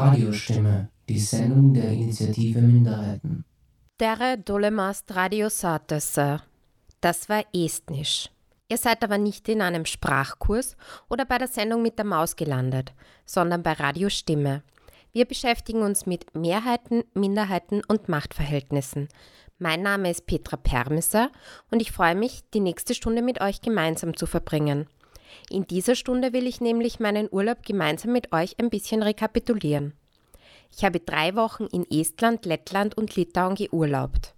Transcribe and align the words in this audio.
Radiostimme, 0.00 0.88
die 1.08 1.18
Sendung 1.18 1.74
der 1.74 1.90
Initiative 1.90 2.60
Minderheiten. 2.60 3.44
Tere 3.98 4.38
dolemast 4.38 5.14
radio 5.14 5.48
satese. 5.48 6.40
Das 7.00 7.28
war 7.28 7.44
Estnisch. 7.52 8.30
Ihr 8.68 8.78
seid 8.78 9.02
aber 9.04 9.18
nicht 9.18 9.48
in 9.48 9.60
einem 9.60 9.84
Sprachkurs 9.84 10.76
oder 11.08 11.24
bei 11.24 11.38
der 11.38 11.48
Sendung 11.48 11.82
mit 11.82 11.98
der 11.98 12.06
Maus 12.06 12.36
gelandet, 12.36 12.92
sondern 13.26 13.62
bei 13.62 13.72
Radiostimme. 13.72 14.62
Wir 15.12 15.24
beschäftigen 15.24 15.82
uns 15.82 16.06
mit 16.06 16.36
Mehrheiten, 16.36 17.02
Minderheiten 17.14 17.82
und 17.88 18.08
Machtverhältnissen. 18.08 19.08
Mein 19.58 19.82
Name 19.82 20.10
ist 20.10 20.26
Petra 20.26 20.56
Permisser 20.56 21.30
und 21.70 21.82
ich 21.82 21.90
freue 21.90 22.14
mich, 22.14 22.42
die 22.54 22.60
nächste 22.60 22.94
Stunde 22.94 23.20
mit 23.20 23.40
euch 23.40 23.60
gemeinsam 23.60 24.16
zu 24.16 24.26
verbringen. 24.26 24.86
In 25.50 25.66
dieser 25.66 25.96
Stunde 25.96 26.32
will 26.32 26.46
ich 26.46 26.60
nämlich 26.60 27.00
meinen 27.00 27.28
Urlaub 27.30 27.64
gemeinsam 27.64 28.12
mit 28.12 28.32
euch 28.32 28.56
ein 28.60 28.70
bisschen 28.70 29.02
rekapitulieren. 29.02 29.94
Ich 30.72 30.84
habe 30.84 31.00
drei 31.00 31.34
Wochen 31.34 31.66
in 31.66 31.84
Estland, 31.90 32.46
Lettland 32.46 32.96
und 32.96 33.16
Litauen 33.16 33.56
geurlaubt. 33.56 34.34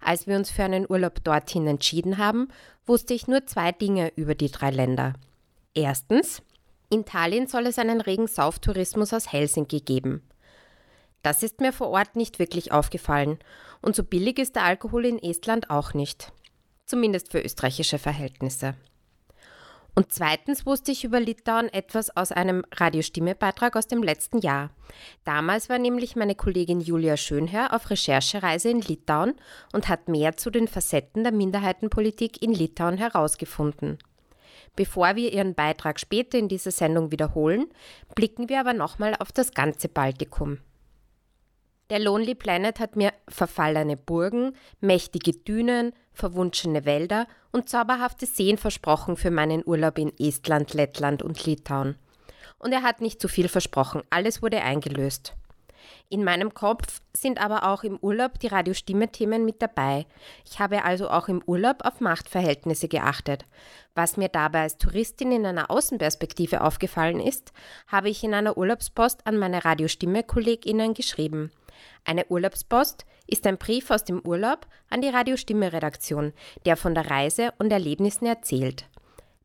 Als 0.00 0.26
wir 0.26 0.36
uns 0.36 0.50
für 0.50 0.64
einen 0.64 0.90
Urlaub 0.90 1.22
dorthin 1.22 1.68
entschieden 1.68 2.18
haben, 2.18 2.48
wusste 2.84 3.14
ich 3.14 3.28
nur 3.28 3.46
zwei 3.46 3.70
Dinge 3.70 4.12
über 4.16 4.34
die 4.34 4.50
drei 4.50 4.70
Länder. 4.70 5.12
Erstens, 5.74 6.42
in 6.90 7.04
Tallinn 7.04 7.46
soll 7.46 7.66
es 7.66 7.78
einen 7.78 8.00
regen 8.00 8.26
Sauftourismus 8.26 9.14
aus 9.14 9.32
Helsinki 9.32 9.80
geben. 9.80 10.22
Das 11.22 11.42
ist 11.42 11.60
mir 11.60 11.72
vor 11.72 11.88
Ort 11.88 12.16
nicht 12.16 12.38
wirklich 12.38 12.72
aufgefallen 12.72 13.38
und 13.80 13.94
so 13.94 14.02
billig 14.02 14.38
ist 14.38 14.56
der 14.56 14.64
Alkohol 14.64 15.06
in 15.06 15.18
Estland 15.18 15.70
auch 15.70 15.94
nicht. 15.94 16.32
Zumindest 16.86 17.30
für 17.30 17.40
österreichische 17.40 17.98
Verhältnisse. 17.98 18.74
Und 19.94 20.12
zweitens 20.12 20.66
wusste 20.66 20.92
ich 20.92 21.04
über 21.04 21.20
Litauen 21.20 21.68
etwas 21.68 22.16
aus 22.16 22.32
einem 22.32 22.64
Radiostimme-Beitrag 22.72 23.76
aus 23.76 23.86
dem 23.86 24.02
letzten 24.02 24.38
Jahr. 24.38 24.70
Damals 25.24 25.68
war 25.68 25.78
nämlich 25.78 26.16
meine 26.16 26.34
Kollegin 26.34 26.80
Julia 26.80 27.16
Schönherr 27.16 27.74
auf 27.74 27.90
Recherchereise 27.90 28.70
in 28.70 28.80
Litauen 28.80 29.34
und 29.72 29.88
hat 29.88 30.08
mehr 30.08 30.36
zu 30.36 30.50
den 30.50 30.68
Facetten 30.68 31.22
der 31.22 31.32
Minderheitenpolitik 31.32 32.42
in 32.42 32.52
Litauen 32.52 32.98
herausgefunden. 32.98 33.98
Bevor 34.76 35.16
wir 35.16 35.32
ihren 35.32 35.54
Beitrag 35.54 36.00
später 36.00 36.38
in 36.38 36.48
dieser 36.48 36.70
Sendung 36.70 37.10
wiederholen, 37.10 37.66
blicken 38.14 38.48
wir 38.48 38.60
aber 38.60 38.72
nochmal 38.72 39.14
auf 39.18 39.32
das 39.32 39.52
ganze 39.52 39.88
Baltikum. 39.88 40.58
Der 41.90 41.98
Lonely 41.98 42.36
Planet 42.36 42.78
hat 42.78 42.94
mir 42.94 43.12
verfallene 43.28 43.96
Burgen, 43.96 44.54
mächtige 44.80 45.32
Dünen, 45.32 45.92
verwunschene 46.12 46.84
Wälder 46.84 47.26
und 47.50 47.68
zauberhafte 47.68 48.26
Seen 48.26 48.58
versprochen 48.58 49.16
für 49.16 49.32
meinen 49.32 49.66
Urlaub 49.66 49.98
in 49.98 50.12
Estland, 50.18 50.72
Lettland 50.72 51.22
und 51.22 51.44
Litauen. 51.44 51.96
Und 52.58 52.72
er 52.72 52.82
hat 52.82 53.00
nicht 53.00 53.20
zu 53.20 53.26
viel 53.26 53.48
versprochen, 53.48 54.02
alles 54.08 54.40
wurde 54.40 54.62
eingelöst. 54.62 55.34
In 56.08 56.24
meinem 56.24 56.54
Kopf 56.54 57.00
sind 57.16 57.40
aber 57.40 57.64
auch 57.70 57.84
im 57.84 57.98
Urlaub 57.98 58.38
die 58.38 58.48
Radiostimme-Themen 58.48 59.44
mit 59.44 59.62
dabei. 59.62 60.06
Ich 60.44 60.58
habe 60.58 60.84
also 60.84 61.10
auch 61.10 61.28
im 61.28 61.42
Urlaub 61.46 61.84
auf 61.84 62.00
Machtverhältnisse 62.00 62.88
geachtet. 62.88 63.44
Was 63.94 64.16
mir 64.16 64.28
dabei 64.28 64.62
als 64.62 64.78
Touristin 64.78 65.32
in 65.32 65.46
einer 65.46 65.70
Außenperspektive 65.70 66.62
aufgefallen 66.62 67.20
ist, 67.20 67.52
habe 67.86 68.08
ich 68.08 68.24
in 68.24 68.34
einer 68.34 68.56
Urlaubspost 68.56 69.26
an 69.26 69.38
meine 69.38 69.64
Radiostimme-KollegInnen 69.64 70.94
geschrieben. 70.94 71.50
Eine 72.04 72.26
Urlaubspost 72.26 73.04
ist 73.26 73.46
ein 73.46 73.58
Brief 73.58 73.90
aus 73.90 74.04
dem 74.04 74.20
Urlaub 74.20 74.66
an 74.88 75.02
die 75.02 75.08
Radiostimme-Redaktion, 75.08 76.32
der 76.64 76.76
von 76.76 76.94
der 76.94 77.10
Reise 77.10 77.52
und 77.58 77.70
Erlebnissen 77.70 78.26
erzählt. 78.26 78.86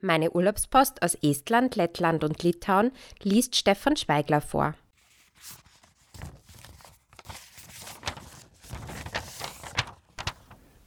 Meine 0.02 0.31
Urlaubspost 0.31 1.01
aus 1.01 1.16
Estland, 1.16 1.75
Lettland 1.75 2.24
und 2.24 2.44
Litauen 2.44 2.91
liest 3.24 3.56
Stefan 3.56 3.97
Schweigler 3.97 4.41
vor. 4.41 4.75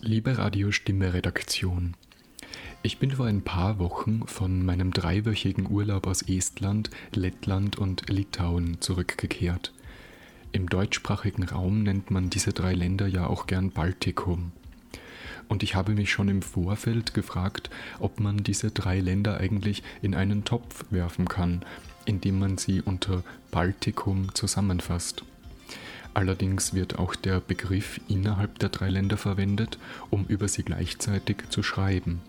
Liebe 0.00 0.38
Radiostimme-Redaktion, 0.38 1.94
ich 2.84 2.98
bin 2.98 3.10
vor 3.10 3.26
ein 3.26 3.42
paar 3.42 3.80
Wochen 3.80 4.28
von 4.28 4.64
meinem 4.64 4.92
dreiwöchigen 4.92 5.68
Urlaub 5.68 6.06
aus 6.06 6.22
Estland, 6.22 6.88
Lettland 7.12 7.78
und 7.78 8.08
Litauen 8.08 8.80
zurückgekehrt. 8.80 9.72
Im 10.52 10.68
deutschsprachigen 10.68 11.42
Raum 11.42 11.82
nennt 11.82 12.12
man 12.12 12.30
diese 12.30 12.52
drei 12.52 12.74
Länder 12.74 13.08
ja 13.08 13.26
auch 13.26 13.48
gern 13.48 13.72
Baltikum. 13.72 14.52
Und 15.48 15.64
ich 15.64 15.74
habe 15.74 15.94
mich 15.94 16.12
schon 16.12 16.28
im 16.28 16.42
Vorfeld 16.42 17.12
gefragt, 17.12 17.68
ob 17.98 18.20
man 18.20 18.44
diese 18.44 18.70
drei 18.70 19.00
Länder 19.00 19.38
eigentlich 19.38 19.82
in 20.00 20.14
einen 20.14 20.44
Topf 20.44 20.84
werfen 20.90 21.26
kann, 21.26 21.64
indem 22.04 22.38
man 22.38 22.56
sie 22.56 22.82
unter 22.82 23.24
Baltikum 23.50 24.32
zusammenfasst. 24.32 25.24
Allerdings 26.14 26.74
wird 26.74 26.98
auch 26.98 27.14
der 27.14 27.40
Begriff 27.40 28.00
innerhalb 28.08 28.58
der 28.58 28.70
drei 28.70 28.88
Länder 28.88 29.16
verwendet, 29.16 29.78
um 30.10 30.26
über 30.26 30.48
sie 30.48 30.62
gleichzeitig 30.62 31.48
zu 31.50 31.62
schreiben. 31.62 32.20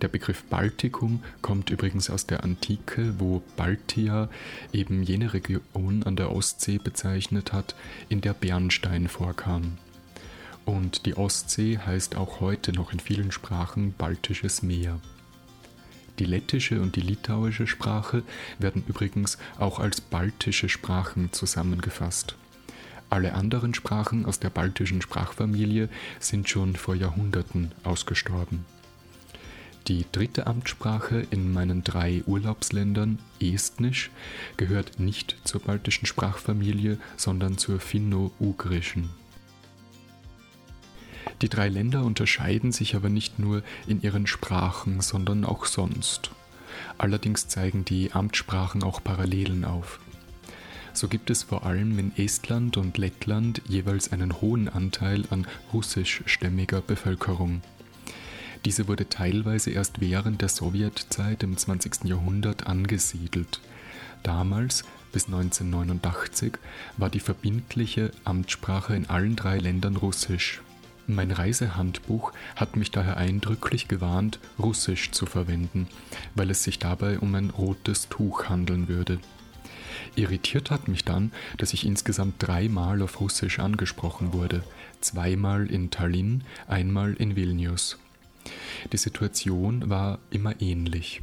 Der 0.00 0.08
Begriff 0.08 0.44
Baltikum 0.44 1.22
kommt 1.42 1.70
übrigens 1.70 2.08
aus 2.08 2.26
der 2.26 2.44
Antike, 2.44 3.14
wo 3.18 3.42
Baltia 3.56 4.28
eben 4.72 5.02
jene 5.02 5.32
Region 5.32 6.04
an 6.04 6.14
der 6.14 6.30
Ostsee 6.30 6.78
bezeichnet 6.78 7.52
hat, 7.52 7.74
in 8.08 8.20
der 8.20 8.32
Bernstein 8.32 9.08
vorkam. 9.08 9.76
Und 10.64 11.06
die 11.06 11.16
Ostsee 11.16 11.78
heißt 11.78 12.16
auch 12.16 12.40
heute 12.40 12.72
noch 12.72 12.92
in 12.92 13.00
vielen 13.00 13.32
Sprachen 13.32 13.92
Baltisches 13.92 14.62
Meer. 14.62 15.00
Die 16.18 16.24
lettische 16.24 16.80
und 16.80 16.94
die 16.94 17.00
litauische 17.00 17.66
Sprache 17.66 18.22
werden 18.58 18.84
übrigens 18.86 19.38
auch 19.58 19.78
als 19.78 20.00
baltische 20.00 20.68
Sprachen 20.68 21.32
zusammengefasst. 21.32 22.36
Alle 23.10 23.34
anderen 23.34 23.72
Sprachen 23.72 24.26
aus 24.26 24.38
der 24.38 24.50
baltischen 24.50 25.00
Sprachfamilie 25.00 25.88
sind 26.20 26.48
schon 26.48 26.76
vor 26.76 26.94
Jahrhunderten 26.94 27.72
ausgestorben. 27.82 28.66
Die 29.86 30.04
dritte 30.12 30.46
Amtssprache 30.46 31.26
in 31.30 31.50
meinen 31.50 31.82
drei 31.82 32.22
Urlaubsländern, 32.26 33.18
Estnisch, 33.40 34.10
gehört 34.58 35.00
nicht 35.00 35.36
zur 35.44 35.62
baltischen 35.62 36.04
Sprachfamilie, 36.04 36.98
sondern 37.16 37.56
zur 37.56 37.80
finno-ugrischen. 37.80 39.08
Die 41.40 41.48
drei 41.48 41.68
Länder 41.68 42.04
unterscheiden 42.04 42.72
sich 42.72 42.94
aber 42.96 43.08
nicht 43.08 43.38
nur 43.38 43.62
in 43.86 44.02
ihren 44.02 44.26
Sprachen, 44.26 45.00
sondern 45.00 45.46
auch 45.46 45.64
sonst. 45.64 46.32
Allerdings 46.98 47.48
zeigen 47.48 47.86
die 47.86 48.12
Amtssprachen 48.12 48.82
auch 48.82 49.02
Parallelen 49.02 49.64
auf. 49.64 50.00
So 50.98 51.06
gibt 51.06 51.30
es 51.30 51.44
vor 51.44 51.64
allem 51.64 51.96
in 52.00 52.10
Estland 52.16 52.76
und 52.76 52.98
Lettland 52.98 53.62
jeweils 53.68 54.10
einen 54.10 54.40
hohen 54.40 54.68
Anteil 54.68 55.22
an 55.30 55.46
russischstämmiger 55.72 56.80
Bevölkerung. 56.80 57.62
Diese 58.64 58.88
wurde 58.88 59.08
teilweise 59.08 59.70
erst 59.70 60.00
während 60.00 60.42
der 60.42 60.48
Sowjetzeit 60.48 61.44
im 61.44 61.56
20. 61.56 62.02
Jahrhundert 62.02 62.66
angesiedelt. 62.66 63.60
Damals, 64.24 64.82
bis 65.12 65.26
1989, 65.26 66.54
war 66.96 67.10
die 67.10 67.20
verbindliche 67.20 68.10
Amtssprache 68.24 68.96
in 68.96 69.08
allen 69.08 69.36
drei 69.36 69.58
Ländern 69.58 69.94
Russisch. 69.94 70.62
Mein 71.06 71.30
Reisehandbuch 71.30 72.32
hat 72.56 72.74
mich 72.74 72.90
daher 72.90 73.18
eindrücklich 73.18 73.86
gewarnt, 73.86 74.40
Russisch 74.58 75.12
zu 75.12 75.26
verwenden, 75.26 75.86
weil 76.34 76.50
es 76.50 76.64
sich 76.64 76.80
dabei 76.80 77.20
um 77.20 77.36
ein 77.36 77.50
rotes 77.50 78.08
Tuch 78.08 78.48
handeln 78.48 78.88
würde. 78.88 79.20
Irritiert 80.16 80.70
hat 80.70 80.88
mich 80.88 81.04
dann, 81.04 81.32
dass 81.56 81.72
ich 81.72 81.86
insgesamt 81.86 82.34
dreimal 82.38 83.02
auf 83.02 83.20
Russisch 83.20 83.58
angesprochen 83.58 84.32
wurde, 84.32 84.62
zweimal 85.00 85.66
in 85.66 85.90
Tallinn, 85.90 86.44
einmal 86.66 87.14
in 87.14 87.36
Vilnius. 87.36 87.98
Die 88.92 88.96
Situation 88.96 89.90
war 89.90 90.18
immer 90.30 90.60
ähnlich. 90.60 91.22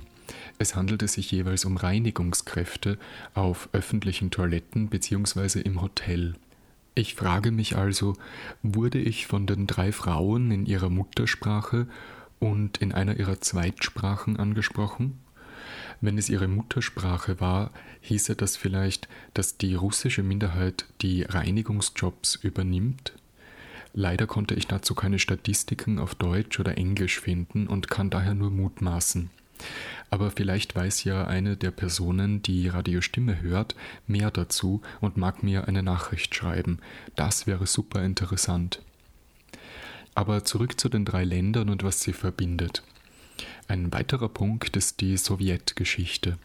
Es 0.58 0.76
handelte 0.76 1.08
sich 1.08 1.32
jeweils 1.32 1.66
um 1.66 1.78
Reinigungskräfte 1.78 2.98
auf 3.34 3.70
öffentlichen 3.74 4.32
Toiletten 4.32 4.88
bzw. 4.88 5.60
im 5.62 5.82
Hotel. 5.82 6.36
Ich 6.96 7.16
frage 7.16 7.52
mich 7.52 7.76
also, 7.76 8.16
wurde 8.64 9.00
ich 9.00 9.28
von 9.28 9.46
den 9.46 9.68
drei 9.68 9.92
Frauen 9.92 10.52
in 10.52 10.66
ihrer 10.66 10.90
Muttersprache 10.90 11.88
und 12.40 12.78
in 12.78 12.94
einer 12.94 13.18
ihrer 13.18 13.42
Zweitsprachen 13.42 14.38
angesprochen? 14.38 15.20
Wenn 16.02 16.18
es 16.18 16.30
ihre 16.30 16.48
Muttersprache 16.48 17.40
war, 17.40 17.72
hieße 18.02 18.36
das 18.36 18.58
vielleicht, 18.58 19.08
dass 19.34 19.58
die 19.58 19.76
russische 19.76 20.24
Minderheit 20.24 20.86
die 21.02 21.24
Reinigungsjobs 21.24 22.36
übernimmt? 22.36 23.14
Leider 23.94 24.28
konnte 24.28 24.56
ich 24.56 24.68
dazu 24.68 24.94
keine 24.94 25.20
Statistiken 25.20 26.00
auf 26.00 26.16
Deutsch 26.16 26.60
oder 26.60 26.78
Englisch 26.78 27.20
finden 27.20 27.68
und 27.68 27.90
kann 27.90 28.10
daher 28.10 28.34
nur 28.34 28.52
mutmaßen. 28.52 29.30
Aber 30.10 30.32
vielleicht 30.32 30.76
weiß 30.76 31.06
ja 31.06 31.26
eine 31.26 31.58
der 31.58 31.72
Personen, 31.72 32.42
die 32.42 32.68
Radiostimme 32.68 33.42
hört, 33.42 33.76
mehr 34.06 34.32
dazu 34.32 34.82
und 35.02 35.18
mag 35.18 35.44
mir 35.44 35.68
eine 35.68 35.82
Nachricht 35.82 36.36
schreiben. 36.36 36.80
Das 37.16 37.48
wäre 37.48 37.66
super 37.68 38.04
interessant. 38.04 38.82
Aber 40.14 40.44
zurück 40.46 40.80
zu 40.80 40.90
den 40.90 41.06
drei 41.06 41.24
Ländern 41.24 41.70
und 41.70 41.84
was 41.84 42.02
sie 42.02 42.14
verbindet. 42.14 42.84
Ein 43.68 43.92
weiterer 43.92 44.30
Punkt 44.30 44.78
ist 44.78 45.02
die 45.02 45.18
Sowjetgeschichte. 45.18 46.38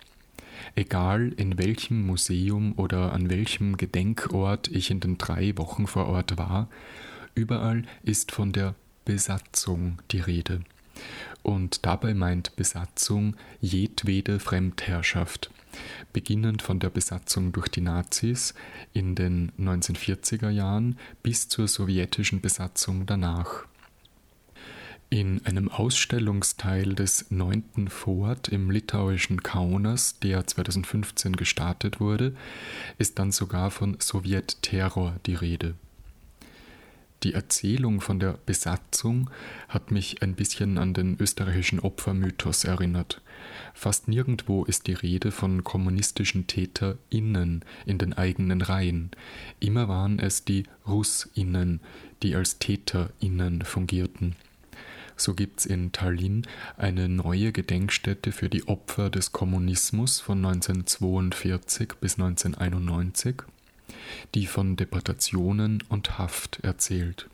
Egal 0.74 1.32
in 1.36 1.58
welchem 1.58 2.06
Museum 2.06 2.72
oder 2.78 3.12
an 3.12 3.28
welchem 3.28 3.76
Gedenkort 3.76 4.68
ich 4.68 4.90
in 4.90 5.00
den 5.00 5.18
drei 5.18 5.56
Wochen 5.58 5.86
vor 5.86 6.06
Ort 6.06 6.38
war, 6.38 6.68
überall 7.34 7.84
ist 8.02 8.32
von 8.32 8.52
der 8.52 8.74
Besatzung 9.04 9.98
die 10.12 10.20
Rede. 10.20 10.62
Und 11.42 11.84
dabei 11.84 12.14
meint 12.14 12.56
Besatzung 12.56 13.36
jedwede 13.60 14.40
Fremdherrschaft, 14.40 15.50
beginnend 16.14 16.62
von 16.62 16.78
der 16.78 16.90
Besatzung 16.90 17.52
durch 17.52 17.68
die 17.68 17.82
Nazis 17.82 18.54
in 18.94 19.14
den 19.14 19.52
1940er 19.58 20.48
Jahren 20.48 20.98
bis 21.22 21.48
zur 21.48 21.68
sowjetischen 21.68 22.40
Besatzung 22.40 23.04
danach. 23.04 23.66
In 25.12 25.44
einem 25.44 25.68
Ausstellungsteil 25.68 26.94
des 26.94 27.32
9. 27.32 27.88
Fort 27.88 28.46
im 28.46 28.70
litauischen 28.70 29.42
Kaunas, 29.42 30.20
der 30.20 30.46
2015 30.46 31.34
gestartet 31.34 31.98
wurde, 31.98 32.32
ist 32.96 33.18
dann 33.18 33.32
sogar 33.32 33.72
von 33.72 33.98
Sowjetterror 33.98 35.16
die 35.26 35.34
Rede. 35.34 35.74
Die 37.24 37.34
Erzählung 37.34 38.00
von 38.00 38.20
der 38.20 38.38
Besatzung 38.46 39.30
hat 39.68 39.90
mich 39.90 40.22
ein 40.22 40.36
bisschen 40.36 40.78
an 40.78 40.94
den 40.94 41.16
österreichischen 41.18 41.80
Opfermythos 41.80 42.62
erinnert. 42.62 43.20
Fast 43.74 44.06
nirgendwo 44.06 44.62
ist 44.62 44.86
die 44.86 44.92
Rede 44.92 45.32
von 45.32 45.64
kommunistischen 45.64 46.46
TäterInnen 46.46 47.64
in 47.84 47.98
den 47.98 48.12
eigenen 48.12 48.62
Reihen. 48.62 49.10
Immer 49.58 49.88
waren 49.88 50.20
es 50.20 50.44
die 50.44 50.62
RussInnen, 50.86 51.80
die 52.22 52.36
als 52.36 52.60
TäterInnen 52.60 53.62
fungierten. 53.62 54.36
So 55.20 55.34
gibt 55.34 55.60
es 55.60 55.66
in 55.66 55.92
Tallinn 55.92 56.46
eine 56.78 57.06
neue 57.06 57.52
Gedenkstätte 57.52 58.32
für 58.32 58.48
die 58.48 58.66
Opfer 58.68 59.10
des 59.10 59.32
Kommunismus 59.32 60.18
von 60.18 60.42
1942 60.42 61.92
bis 62.00 62.14
1991 62.14 63.42
die 64.34 64.46
von 64.46 64.76
Deportationen 64.76 65.82
und 65.90 66.16
Haft 66.16 66.60
erzählt. 66.60 67.28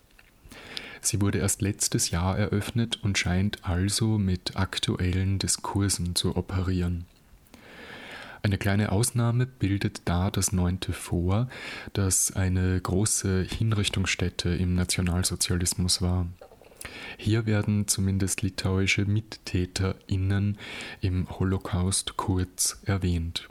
Sie 1.00 1.20
wurde 1.20 1.38
erst 1.38 1.62
letztes 1.62 2.10
Jahr 2.10 2.36
eröffnet 2.36 2.98
und 3.04 3.18
scheint 3.18 3.64
also 3.64 4.18
mit 4.18 4.56
aktuellen 4.56 5.38
Diskursen 5.38 6.16
zu 6.16 6.34
operieren. 6.34 7.04
Eine 8.42 8.58
kleine 8.58 8.90
Ausnahme 8.90 9.46
bildet 9.46 10.02
da 10.06 10.32
das 10.32 10.50
neunte 10.50 10.92
Vor, 10.92 11.48
das 11.92 12.34
eine 12.34 12.80
große 12.80 13.42
Hinrichtungsstätte 13.42 14.48
im 14.48 14.74
Nationalsozialismus 14.74 16.02
war. 16.02 16.26
Hier 17.16 17.46
werden 17.46 17.88
zumindest 17.88 18.42
litauische 18.42 19.04
MittäterInnen 19.04 20.58
im 21.00 21.28
Holocaust 21.38 22.16
kurz 22.16 22.80
erwähnt. 22.84 23.48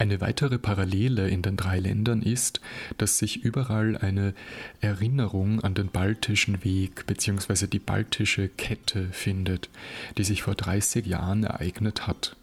Eine 0.00 0.20
weitere 0.20 0.58
Parallele 0.58 1.28
in 1.28 1.42
den 1.42 1.56
drei 1.56 1.80
Ländern 1.80 2.22
ist, 2.22 2.60
dass 2.98 3.18
sich 3.18 3.44
überall 3.44 3.98
eine 3.98 4.32
Erinnerung 4.80 5.60
an 5.60 5.74
den 5.74 5.88
baltischen 5.88 6.62
Weg 6.64 7.04
bzw. 7.06 7.66
die 7.66 7.80
baltische 7.80 8.48
Kette 8.48 9.08
findet, 9.10 9.68
die 10.16 10.22
sich 10.22 10.42
vor 10.42 10.54
30 10.54 11.04
Jahren 11.04 11.42
ereignet 11.42 12.06
hat. 12.06 12.36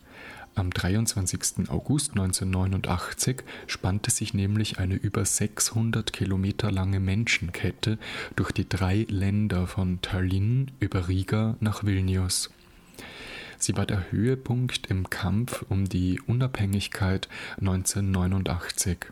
Am 0.57 0.71
23. 0.71 1.69
August 1.69 2.11
1989 2.11 3.43
spannte 3.67 4.09
sich 4.09 4.33
nämlich 4.33 4.79
eine 4.79 4.95
über 4.95 5.25
600 5.25 6.13
Kilometer 6.13 6.71
lange 6.71 7.01
Menschenkette 7.01 7.97
durch 8.37 8.53
die 8.53 8.67
drei 8.67 9.05
Länder 9.09 9.67
von 9.67 10.01
Tallinn 10.01 10.71
über 10.79 11.09
Riga 11.09 11.57
nach 11.59 11.83
Vilnius. 11.83 12.51
Sie 13.57 13.75
war 13.75 13.85
der 13.85 14.11
Höhepunkt 14.13 14.87
im 14.87 15.09
Kampf 15.09 15.65
um 15.67 15.89
die 15.89 16.21
Unabhängigkeit 16.25 17.27
1989. 17.59 19.07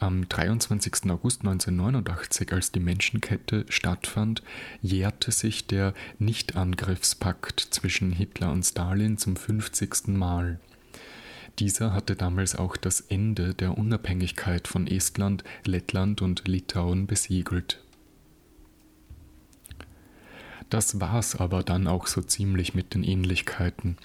Am 0.00 0.26
23. 0.26 1.10
August 1.10 1.42
1989, 1.42 2.54
als 2.54 2.72
die 2.72 2.80
Menschenkette 2.80 3.66
stattfand, 3.68 4.42
jährte 4.80 5.30
sich 5.30 5.66
der 5.66 5.92
Nichtangriffspakt 6.18 7.60
zwischen 7.60 8.10
Hitler 8.10 8.50
und 8.50 8.64
Stalin 8.64 9.18
zum 9.18 9.36
50. 9.36 10.08
Mal. 10.08 10.58
Dieser 11.58 11.92
hatte 11.92 12.16
damals 12.16 12.56
auch 12.56 12.78
das 12.78 13.02
Ende 13.02 13.52
der 13.52 13.76
Unabhängigkeit 13.76 14.68
von 14.68 14.86
Estland, 14.86 15.44
Lettland 15.66 16.22
und 16.22 16.48
Litauen 16.48 17.06
besiegelt. 17.06 17.84
Das 20.70 20.98
war's 20.98 21.36
aber 21.36 21.62
dann 21.62 21.86
auch 21.86 22.06
so 22.06 22.22
ziemlich 22.22 22.74
mit 22.74 22.94
den 22.94 23.04
Ähnlichkeiten. 23.04 23.98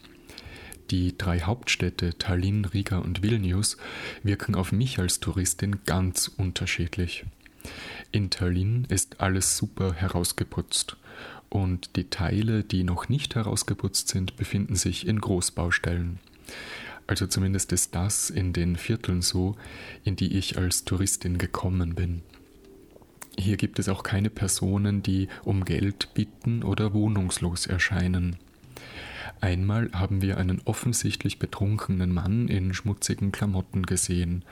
Die 0.92 1.18
drei 1.18 1.42
Hauptstädte 1.42 2.18
Tallinn, 2.18 2.66
Riga 2.66 3.00
und 3.00 3.24
Vilnius 3.24 3.78
wirken 4.24 4.54
auf 4.56 4.72
mich 4.72 5.00
als 5.00 5.20
Touristin 5.20 5.80
ganz 5.86 6.28
unterschiedlich. 6.28 7.26
In 8.12 8.30
Tallinn 8.30 8.86
ist 8.90 9.20
alles 9.20 9.58
super 9.58 9.94
herausgeputzt 9.94 10.98
und 11.50 11.96
die 11.96 12.10
Teile, 12.10 12.64
die 12.64 12.84
noch 12.84 13.10
nicht 13.10 13.36
herausgeputzt 13.36 14.10
sind, 14.10 14.36
befinden 14.36 14.76
sich 14.76 15.08
in 15.08 15.20
Großbaustellen. 15.20 16.20
Also 17.08 17.28
zumindest 17.28 17.72
ist 17.72 17.96
das 17.96 18.30
in 18.30 18.54
den 18.54 18.76
Vierteln 18.76 19.22
so, 19.22 19.56
in 20.04 20.16
die 20.16 20.38
ich 20.38 20.58
als 20.58 20.86
Touristin 20.86 21.38
gekommen 21.38 21.96
bin. 21.96 22.22
Hier 23.38 23.58
gibt 23.58 23.80
es 23.80 23.90
auch 23.90 24.04
keine 24.04 24.30
Personen, 24.30 25.04
die 25.04 25.28
um 25.44 25.66
Geld 25.66 26.14
bitten 26.14 26.64
oder 26.64 26.94
wohnungslos 26.94 27.68
erscheinen. 27.68 28.38
Einmal 29.46 29.92
haben 29.94 30.24
wir 30.24 30.40
einen 30.40 30.60
offensichtlich 30.66 31.38
betrunkenen 31.38 32.12
Mann 32.12 32.48
in 32.48 32.74
schmutzigen 32.74 33.32
Klamotten 33.32 33.86
gesehen. 33.86 34.44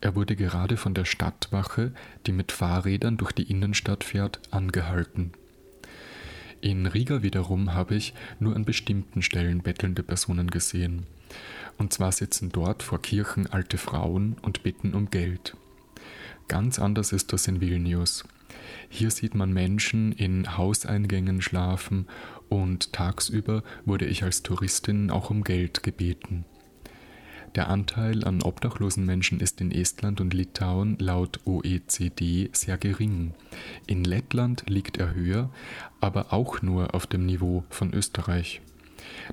Er 0.00 0.16
wurde 0.16 0.34
gerade 0.34 0.76
von 0.76 0.94
der 0.94 1.04
Stadtwache, 1.04 1.92
die 2.26 2.32
mit 2.32 2.50
Fahrrädern 2.50 3.18
durch 3.18 3.30
die 3.30 3.48
Innenstadt 3.48 4.02
fährt, 4.02 4.40
angehalten. 4.50 5.30
In 6.60 6.86
Riga 6.86 7.22
wiederum 7.22 7.72
habe 7.72 7.94
ich 7.94 8.14
nur 8.40 8.56
an 8.56 8.64
bestimmten 8.64 9.22
Stellen 9.22 9.62
bettelnde 9.62 10.02
Personen 10.02 10.50
gesehen. 10.50 11.06
Und 11.78 11.92
zwar 11.92 12.10
sitzen 12.10 12.50
dort 12.50 12.82
vor 12.82 13.00
Kirchen 13.00 13.46
alte 13.46 13.78
Frauen 13.78 14.38
und 14.42 14.64
bitten 14.64 14.94
um 14.94 15.08
Geld. 15.10 15.56
Ganz 16.48 16.80
anders 16.80 17.12
ist 17.12 17.32
das 17.32 17.46
in 17.46 17.60
Vilnius. 17.60 18.24
Hier 18.94 19.10
sieht 19.10 19.34
man 19.34 19.54
Menschen 19.54 20.12
in 20.12 20.58
Hauseingängen 20.58 21.40
schlafen 21.40 22.06
und 22.50 22.92
tagsüber 22.92 23.62
wurde 23.86 24.04
ich 24.04 24.22
als 24.22 24.42
Touristin 24.42 25.10
auch 25.10 25.30
um 25.30 25.44
Geld 25.44 25.82
gebeten. 25.82 26.44
Der 27.54 27.70
Anteil 27.70 28.22
an 28.22 28.42
obdachlosen 28.42 29.06
Menschen 29.06 29.40
ist 29.40 29.62
in 29.62 29.70
Estland 29.70 30.20
und 30.20 30.34
Litauen 30.34 30.98
laut 30.98 31.40
OECD 31.46 32.50
sehr 32.52 32.76
gering. 32.76 33.32
In 33.86 34.04
Lettland 34.04 34.64
liegt 34.68 34.98
er 34.98 35.14
höher, 35.14 35.48
aber 36.02 36.34
auch 36.34 36.60
nur 36.60 36.94
auf 36.94 37.06
dem 37.06 37.24
Niveau 37.24 37.64
von 37.70 37.94
Österreich. 37.94 38.60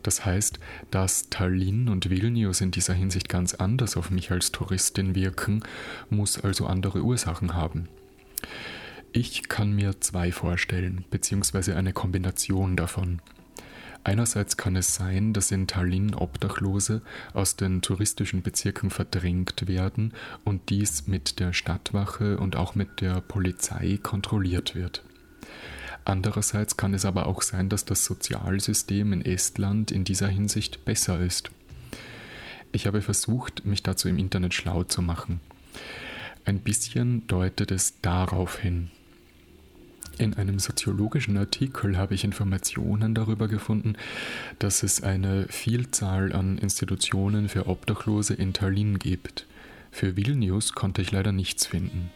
Das 0.03 0.23
heißt, 0.23 0.57
dass 0.89 1.29
Tallinn 1.29 1.89
und 1.89 2.09
Vilnius 2.09 2.61
in 2.61 2.71
dieser 2.71 2.93
Hinsicht 2.93 3.27
ganz 3.27 3.55
anders 3.55 3.97
auf 3.97 4.09
mich 4.09 4.31
als 4.31 4.53
Touristin 4.53 5.15
wirken, 5.15 5.63
muss 6.09 6.39
also 6.39 6.65
andere 6.65 7.01
Ursachen 7.03 7.55
haben. 7.55 7.89
Ich 9.11 9.49
kann 9.49 9.73
mir 9.73 9.99
zwei 10.01 10.31
vorstellen, 10.31 11.03
beziehungsweise 11.09 11.75
eine 11.75 11.93
Kombination 11.93 12.75
davon. 12.75 13.21
Einerseits 14.03 14.55
kann 14.55 14.75
es 14.75 14.93
sein, 14.93 15.33
dass 15.33 15.51
in 15.51 15.65
Tallinn 15.65 16.13
Obdachlose 16.13 17.01
aus 17.33 17.55
den 17.55 17.81
touristischen 17.81 18.43
Bezirken 18.43 18.91
verdrängt 18.91 19.67
werden 19.67 20.13
und 20.45 20.69
dies 20.69 21.07
mit 21.07 21.39
der 21.39 21.53
Stadtwache 21.53 22.37
und 22.37 22.55
auch 22.55 22.75
mit 22.75 23.01
der 23.01 23.19
Polizei 23.21 23.99
kontrolliert 24.01 24.75
wird. 24.75 25.03
Andererseits 26.05 26.77
kann 26.77 26.93
es 26.93 27.03
aber 27.03 27.25
auch 27.25 27.41
sein, 27.41 27.67
dass 27.67 27.85
das 27.85 28.05
Sozialsystem 28.05 29.11
in 29.11 29.25
Estland 29.25 29.91
in 29.91 30.03
dieser 30.03 30.27
Hinsicht 30.27 30.85
besser 30.85 31.19
ist. 31.19 31.49
Ich 32.71 32.85
habe 32.85 33.01
versucht, 33.01 33.65
mich 33.65 33.81
dazu 33.81 34.07
im 34.07 34.19
Internet 34.19 34.53
schlau 34.53 34.83
zu 34.83 35.01
machen. 35.01 35.39
Ein 36.45 36.59
bisschen 36.59 37.27
deutet 37.27 37.71
es 37.71 37.99
darauf 38.01 38.59
hin. 38.59 38.91
In 40.19 40.33
einem 40.33 40.59
soziologischen 40.59 41.37
Artikel 41.37 41.97
habe 41.97 42.13
ich 42.13 42.25
Informationen 42.25 43.15
darüber 43.15 43.47
gefunden, 43.47 43.93
dass 44.59 44.83
es 44.83 45.01
eine 45.01 45.47
Vielzahl 45.47 46.33
an 46.33 46.57
Institutionen 46.57 47.47
für 47.47 47.67
Obdachlose 47.67 48.33
in 48.33 48.51
Tallinn 48.51 48.99
gibt. 48.99 49.47
Für 49.91 50.17
Vilnius 50.17 50.73
konnte 50.73 51.01
ich 51.01 51.13
leider 51.13 51.31
nichts 51.31 51.65
finden. 51.65 52.11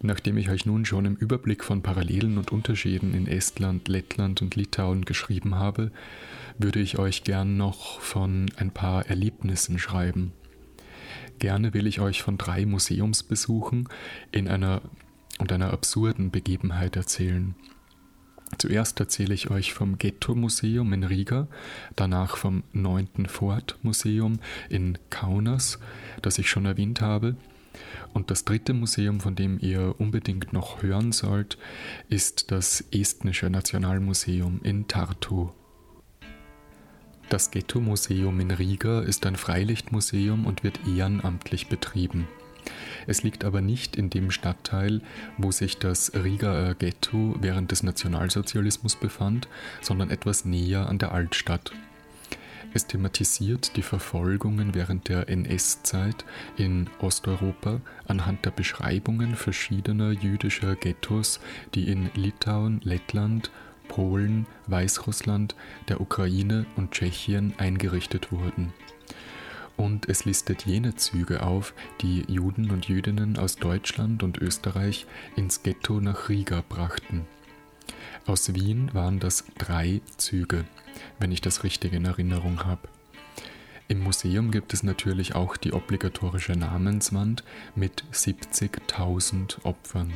Nachdem 0.00 0.36
ich 0.36 0.48
euch 0.48 0.64
nun 0.64 0.84
schon 0.84 1.06
im 1.06 1.16
Überblick 1.16 1.64
von 1.64 1.82
Parallelen 1.82 2.38
und 2.38 2.52
Unterschieden 2.52 3.12
in 3.12 3.26
Estland, 3.26 3.88
Lettland 3.88 4.42
und 4.42 4.54
Litauen 4.54 5.04
geschrieben 5.06 5.56
habe, 5.56 5.90
würde 6.56 6.78
ich 6.78 7.00
euch 7.00 7.24
gern 7.24 7.56
noch 7.56 8.00
von 8.00 8.46
ein 8.58 8.70
paar 8.70 9.06
Erlebnissen 9.06 9.80
schreiben. 9.80 10.32
Gerne 11.40 11.74
will 11.74 11.88
ich 11.88 11.98
euch 11.98 12.22
von 12.22 12.38
drei 12.38 12.64
Museumsbesuchen 12.64 13.88
in 14.30 14.46
einer 14.46 14.82
und 15.38 15.52
einer 15.52 15.72
absurden 15.72 16.30
Begebenheit 16.30 16.96
erzählen. 16.96 17.54
Zuerst 18.58 19.00
erzähle 19.00 19.34
ich 19.34 19.50
euch 19.50 19.74
vom 19.74 19.98
Ghetto-Museum 19.98 20.92
in 20.92 21.04
Riga, 21.04 21.48
danach 21.96 22.36
vom 22.36 22.62
9. 22.72 23.26
Fort-Museum 23.26 24.38
in 24.68 24.98
Kaunas, 25.10 25.78
das 26.22 26.38
ich 26.38 26.48
schon 26.48 26.64
erwähnt 26.64 27.00
habe, 27.00 27.36
und 28.14 28.30
das 28.30 28.44
dritte 28.44 28.72
Museum, 28.72 29.20
von 29.20 29.34
dem 29.34 29.58
ihr 29.60 29.96
unbedingt 29.98 30.52
noch 30.52 30.82
hören 30.82 31.12
sollt, 31.12 31.58
ist 32.08 32.50
das 32.50 32.82
Estnische 32.90 33.50
Nationalmuseum 33.50 34.60
in 34.62 34.88
Tartu. 34.88 35.50
Das 37.28 37.50
Ghetto-Museum 37.50 38.38
in 38.40 38.52
Riga 38.52 39.00
ist 39.00 39.26
ein 39.26 39.36
Freilichtmuseum 39.36 40.46
und 40.46 40.62
wird 40.62 40.78
ehrenamtlich 40.86 41.66
betrieben. 41.66 42.26
Es 43.06 43.22
liegt 43.22 43.44
aber 43.44 43.60
nicht 43.60 43.96
in 43.96 44.10
dem 44.10 44.30
Stadtteil, 44.30 45.00
wo 45.38 45.50
sich 45.50 45.78
das 45.78 46.12
Rigaer 46.14 46.74
Ghetto 46.74 47.36
während 47.40 47.70
des 47.70 47.82
Nationalsozialismus 47.82 48.96
befand, 48.96 49.48
sondern 49.80 50.10
etwas 50.10 50.44
näher 50.44 50.88
an 50.88 50.98
der 50.98 51.12
Altstadt. 51.12 51.72
Es 52.74 52.86
thematisiert 52.86 53.76
die 53.76 53.82
Verfolgungen 53.82 54.74
während 54.74 55.08
der 55.08 55.30
NS-Zeit 55.30 56.26
in 56.58 56.90
Osteuropa 57.00 57.80
anhand 58.06 58.44
der 58.44 58.50
Beschreibungen 58.50 59.34
verschiedener 59.34 60.10
jüdischer 60.10 60.74
Ghettos, 60.74 61.40
die 61.74 61.88
in 61.88 62.10
Litauen, 62.14 62.82
Lettland, 62.84 63.50
Polen, 63.88 64.46
Weißrussland, 64.66 65.54
der 65.88 66.02
Ukraine 66.02 66.66
und 66.76 66.90
Tschechien 66.90 67.54
eingerichtet 67.56 68.30
wurden 68.30 68.74
und 69.76 70.08
es 70.08 70.24
listet 70.24 70.66
jene 70.66 70.94
Züge 70.94 71.42
auf, 71.42 71.74
die 72.00 72.24
Juden 72.28 72.70
und 72.70 72.88
Jüdinnen 72.88 73.38
aus 73.38 73.56
Deutschland 73.56 74.22
und 74.22 74.38
Österreich 74.38 75.06
ins 75.36 75.62
Ghetto 75.62 76.00
nach 76.00 76.28
Riga 76.28 76.62
brachten. 76.68 77.26
Aus 78.26 78.54
Wien 78.54 78.92
waren 78.92 79.20
das 79.20 79.44
drei 79.58 80.00
Züge, 80.16 80.64
wenn 81.20 81.30
ich 81.30 81.40
das 81.40 81.62
richtig 81.62 81.92
in 81.92 82.04
Erinnerung 82.04 82.64
habe. 82.64 82.88
Im 83.88 84.00
Museum 84.00 84.50
gibt 84.50 84.74
es 84.74 84.82
natürlich 84.82 85.36
auch 85.36 85.56
die 85.56 85.72
obligatorische 85.72 86.54
Namenswand 86.54 87.44
mit 87.76 88.02
70.000 88.12 89.64
Opfern. 89.64 90.12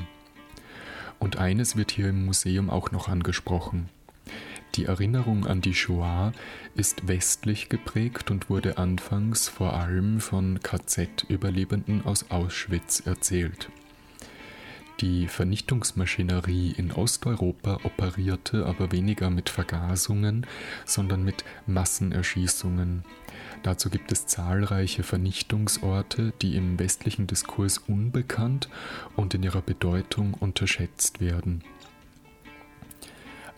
Und 1.20 1.36
eines 1.36 1.76
wird 1.76 1.92
hier 1.92 2.08
im 2.08 2.24
Museum 2.24 2.68
auch 2.68 2.90
noch 2.90 3.08
angesprochen. 3.08 3.88
Die 4.76 4.84
Erinnerung 4.84 5.46
an 5.46 5.60
die 5.60 5.74
Shoah 5.74 6.32
ist 6.76 7.08
westlich 7.08 7.68
geprägt 7.68 8.30
und 8.30 8.48
wurde 8.50 8.78
anfangs 8.78 9.48
vor 9.48 9.74
allem 9.74 10.20
von 10.20 10.60
KZ-Überlebenden 10.60 12.04
aus 12.04 12.30
Auschwitz 12.30 13.00
erzählt. 13.04 13.68
Die 15.00 15.28
Vernichtungsmaschinerie 15.28 16.72
in 16.76 16.92
Osteuropa 16.92 17.80
operierte 17.84 18.66
aber 18.66 18.92
weniger 18.92 19.30
mit 19.30 19.48
Vergasungen, 19.48 20.46
sondern 20.84 21.24
mit 21.24 21.42
Massenerschießungen. 21.66 23.04
Dazu 23.62 23.88
gibt 23.88 24.12
es 24.12 24.26
zahlreiche 24.26 25.02
Vernichtungsorte, 25.02 26.34
die 26.42 26.54
im 26.54 26.78
westlichen 26.78 27.26
Diskurs 27.26 27.78
unbekannt 27.78 28.68
und 29.16 29.34
in 29.34 29.42
ihrer 29.42 29.62
Bedeutung 29.62 30.34
unterschätzt 30.34 31.20
werden. 31.20 31.64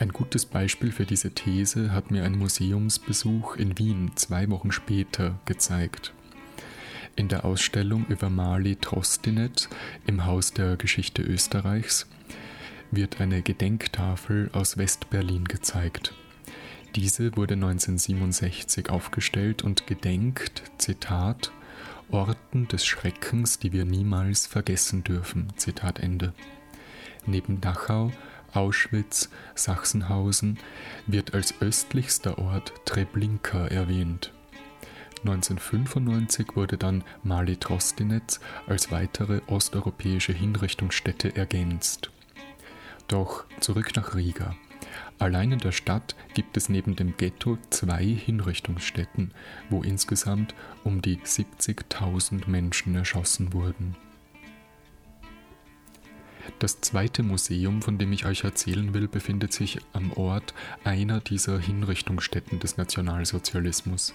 Ein 0.03 0.13
gutes 0.13 0.47
Beispiel 0.47 0.91
für 0.91 1.07
diese 1.07 1.31
These 1.31 1.93
hat 1.93 2.11
mir 2.11 2.25
ein 2.25 2.37
Museumsbesuch 2.37 3.55
in 3.55 3.79
Wien 3.79 4.11
zwei 4.17 4.51
Wochen 4.51 4.73
später 4.73 5.39
gezeigt. 5.45 6.13
In 7.15 7.29
der 7.29 7.45
Ausstellung 7.45 8.07
über 8.09 8.29
Marley 8.29 8.75
Trostinet 8.75 9.69
im 10.05 10.27
Haus 10.27 10.53
der 10.53 10.77
Geschichte 10.77 11.23
Österreichs 11.23 12.09
wird 12.91 13.21
eine 13.21 13.43
Gedenktafel 13.43 14.51
aus 14.53 14.77
Westberlin 14.77 15.45
gezeigt. 15.45 16.13
Diese 16.97 17.37
wurde 17.37 17.55
1967 17.55 18.91
aufgestellt 18.91 19.63
und 19.63 19.87
gedenkt, 19.87 20.65
Zitat, 20.79 21.53
Orten 22.11 22.67
des 22.67 22.85
Schreckens, 22.85 23.61
die 23.61 23.73
wir 23.73 23.85
niemals 23.85 24.49
vergessen 24.49 25.05
dürfen. 25.05 25.53
Zitat 25.55 26.01
Ende. 26.01 26.33
Neben 27.25 27.61
Dachau 27.61 28.11
Auschwitz, 28.53 29.31
Sachsenhausen 29.55 30.59
wird 31.07 31.35
als 31.35 31.61
östlichster 31.61 32.39
Ort 32.39 32.73
Treblinka 32.85 33.67
erwähnt. 33.67 34.33
1995 35.25 36.57
wurde 36.57 36.77
dann 36.77 37.05
Mali 37.23 37.57
Trostinetz 37.57 38.41
als 38.67 38.91
weitere 38.91 39.41
osteuropäische 39.47 40.33
Hinrichtungsstätte 40.33 41.37
ergänzt. 41.37 42.11
Doch 43.07 43.45
zurück 43.61 43.95
nach 43.95 44.15
Riga. 44.17 44.57
Allein 45.19 45.53
in 45.53 45.59
der 45.61 45.73
Stadt 45.73 46.17
gibt 46.35 46.57
es 46.57 46.69
neben 46.69 46.97
dem 46.97 47.17
Ghetto 47.17 47.57
zwei 47.71 48.05
Hinrichtungsstätten, 48.05 49.33
wo 49.71 49.83
insgesamt 49.83 50.55
um 50.83 51.01
die 51.01 51.19
70.000 51.19 52.49
Menschen 52.49 52.97
erschossen 52.97 53.53
wurden. 53.53 53.97
Das 56.59 56.81
zweite 56.81 57.23
Museum, 57.23 57.83
von 57.83 57.99
dem 57.99 58.13
ich 58.13 58.27
euch 58.27 58.45
erzählen 58.45 58.95
will, 58.95 59.09
befindet 59.09 59.53
sich 59.53 59.79
am 59.93 60.13
Ort 60.13 60.55
einer 60.85 61.21
dieser 61.21 61.59
Hinrichtungsstätten 61.59 62.61
des 62.61 62.77
Nationalsozialismus. 62.77 64.15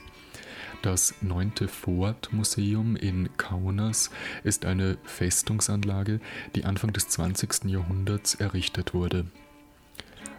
Das 0.81 1.15
9. 1.21 1.53
Fort-Museum 1.67 2.95
in 2.95 3.29
Kaunas 3.37 4.11
ist 4.43 4.65
eine 4.65 4.97
Festungsanlage, 5.03 6.19
die 6.55 6.65
Anfang 6.65 6.93
des 6.93 7.09
20. 7.09 7.65
Jahrhunderts 7.65 8.35
errichtet 8.35 8.93
wurde. 8.93 9.25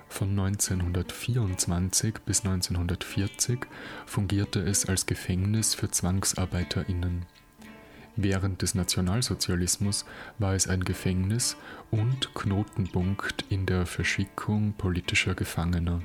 Von 0.08 0.30
1924 0.30 2.14
bis 2.24 2.44
1940 2.44 3.60
fungierte 4.06 4.60
es 4.60 4.86
als 4.86 5.06
Gefängnis 5.06 5.74
für 5.74 5.90
ZwangsarbeiterInnen. 5.90 7.26
Während 8.20 8.62
des 8.62 8.74
Nationalsozialismus 8.74 10.04
war 10.40 10.54
es 10.54 10.66
ein 10.66 10.82
Gefängnis 10.82 11.56
und 11.92 12.34
Knotenpunkt 12.34 13.44
in 13.48 13.64
der 13.64 13.86
Verschickung 13.86 14.72
politischer 14.72 15.36
Gefangener. 15.36 16.02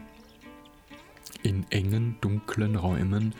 In 1.42 1.66
engen, 1.72 2.18
dunklen 2.22 2.76
Räumen, 2.76 3.34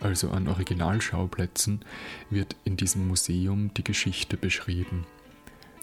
also 0.00 0.30
an 0.30 0.46
Originalschauplätzen, 0.46 1.80
wird 2.28 2.54
in 2.64 2.76
diesem 2.76 3.08
Museum 3.08 3.72
die 3.72 3.84
Geschichte 3.84 4.36
beschrieben. 4.36 5.06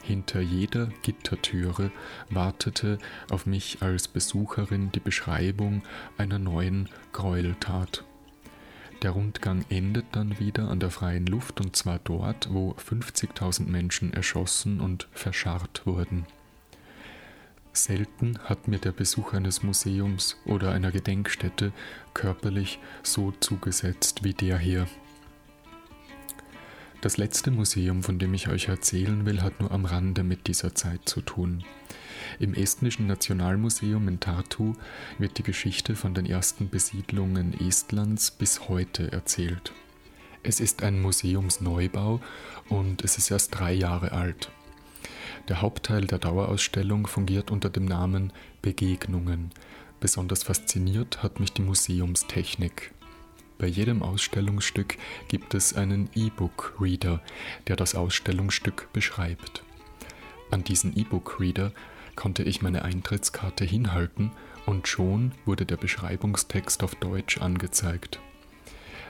Hinter 0.04 0.40
jeder 0.40 0.90
Gittertüre 1.02 1.92
wartete 2.30 3.00
auf 3.32 3.48
mich 3.48 3.80
als 3.82 4.08
Besucherin 4.08 4.92
die 4.92 5.00
Beschreibung 5.00 5.82
einer 6.20 6.38
neuen 6.38 6.90
Gräueltat. 7.12 8.04
Der 9.06 9.12
Rundgang 9.12 9.64
endet 9.70 10.08
dann 10.14 10.40
wieder 10.40 10.68
an 10.68 10.80
der 10.80 10.90
freien 10.90 11.28
Luft 11.28 11.62
und 11.62 11.76
zwar 11.76 12.00
dort, 12.00 12.52
wo 12.52 12.72
50.000 12.72 13.68
Menschen 13.68 14.12
erschossen 14.12 14.82
und 14.82 15.08
verscharrt 15.12 15.86
wurden. 15.86 16.26
Selten 17.72 18.40
hat 18.46 18.68
mir 18.68 18.80
der 18.80 18.94
Besuch 18.94 19.34
eines 19.34 19.62
Museums 19.62 20.38
oder 20.48 20.72
einer 20.72 20.90
Gedenkstätte 20.92 21.72
körperlich 22.16 22.80
so 23.04 23.32
zugesetzt 23.32 24.24
wie 24.24 24.34
der 24.34 24.58
hier. 24.58 24.88
Das 27.02 27.18
letzte 27.18 27.52
Museum, 27.52 28.02
von 28.02 28.18
dem 28.18 28.34
ich 28.34 28.48
euch 28.48 28.70
erzählen 28.70 29.24
will, 29.28 29.44
hat 29.44 29.60
nur 29.60 29.70
am 29.70 29.86
Rande 29.86 30.24
mit 30.24 30.48
dieser 30.48 30.74
Zeit 30.74 31.08
zu 31.08 31.22
tun. 31.22 31.64
Im 32.40 32.54
Estnischen 32.54 33.08
Nationalmuseum 33.08 34.08
in 34.08 34.20
Tartu 34.20 34.74
wird 35.18 35.38
die 35.38 35.44
Geschichte 35.44 35.96
von 35.96 36.14
den 36.14 36.26
ersten 36.26 36.70
Besiedlungen 36.70 37.54
Estlands 37.60 38.32
bis 38.32 38.68
heute 38.70 39.12
erzählt. 39.12 39.72
Es 40.44 40.60
ist 40.60 40.84
ein 40.84 41.02
Museumsneubau 41.02 42.22
und 42.70 43.04
es 43.04 43.18
ist 43.18 43.32
erst 43.32 43.58
drei 43.58 43.74
Jahre 43.74 44.12
alt. 44.12 44.52
Der 45.48 45.62
Hauptteil 45.62 46.06
der 46.06 46.20
Dauerausstellung 46.20 47.08
fungiert 47.08 47.52
unter 47.52 47.70
dem 47.70 47.86
Namen 47.86 48.34
Begegnungen. 48.62 49.52
Besonders 50.00 50.44
fasziniert 50.44 51.24
hat 51.24 51.40
mich 51.40 51.54
die 51.54 51.62
Museumstechnik. 51.62 52.92
Bei 53.58 53.68
jedem 53.68 54.04
Ausstellungsstück 54.04 54.98
gibt 55.30 55.54
es 55.54 55.74
einen 55.74 56.10
E-Book-Reader, 56.14 57.22
der 57.68 57.76
das 57.76 57.96
Ausstellungsstück 57.96 58.90
beschreibt. 58.92 59.64
An 60.52 60.64
diesen 60.64 60.98
E-Book-Reader 60.98 61.72
konnte 62.16 62.44
ich 62.44 62.62
meine 62.62 62.84
Eintrittskarte 62.84 63.66
hinhalten 63.66 64.32
und 64.66 64.88
schon 64.88 65.34
wurde 65.46 65.66
der 65.66 65.78
Beschreibungstext 65.78 66.84
auf 66.84 66.96
Deutsch 66.96 67.40
angezeigt. 67.40 68.20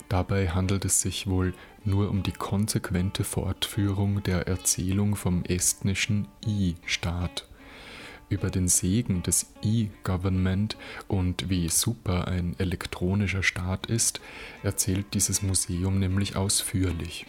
Dabei 0.10 0.50
handelt 0.50 0.86
es 0.86 1.02
sich 1.02 1.28
wohl 1.28 1.54
nur 1.84 2.10
um 2.10 2.24
die 2.24 2.32
konsequente 2.32 3.24
Fortführung 3.24 4.22
der 4.24 4.48
Erzählung 4.48 5.16
vom 5.16 5.44
estnischen 5.44 6.28
I-Staat. 6.46 7.48
Über 8.28 8.50
den 8.50 8.68
Segen 8.68 9.22
des 9.22 9.54
E-Government 9.62 10.78
und 11.08 11.50
wie 11.50 11.70
super 11.70 12.28
ein 12.28 12.56
elektronischer 12.58 13.44
Staat 13.44 13.86
ist, 13.86 14.20
erzählt 14.64 15.14
dieses 15.14 15.44
Museum 15.44 16.00
nämlich 16.00 16.36
ausführlich. 16.36 17.28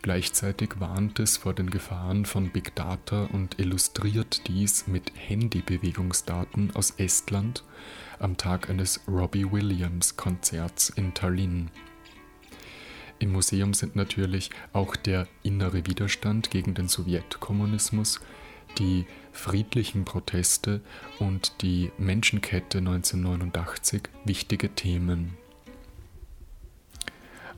Gleichzeitig 0.00 0.78
warnt 0.78 1.18
es 1.18 1.36
vor 1.36 1.54
den 1.54 1.70
Gefahren 1.70 2.24
von 2.24 2.50
Big 2.50 2.74
Data 2.76 3.24
und 3.32 3.58
illustriert 3.58 4.46
dies 4.46 4.86
mit 4.86 5.12
Handybewegungsdaten 5.16 6.74
aus 6.74 6.94
Estland 6.98 7.64
am 8.20 8.36
Tag 8.36 8.70
eines 8.70 9.00
Robbie 9.08 9.50
Williams 9.50 10.16
Konzerts 10.16 10.90
in 10.90 11.14
Tallinn. 11.14 11.70
Im 13.18 13.32
Museum 13.32 13.74
sind 13.74 13.96
natürlich 13.96 14.50
auch 14.72 14.94
der 14.94 15.26
innere 15.42 15.86
Widerstand 15.86 16.52
gegen 16.52 16.74
den 16.74 16.86
Sowjetkommunismus, 16.86 18.20
die 18.78 19.06
friedlichen 19.32 20.04
Proteste 20.04 20.80
und 21.18 21.62
die 21.62 21.90
Menschenkette 21.98 22.78
1989 22.78 24.02
wichtige 24.24 24.68
Themen. 24.68 25.36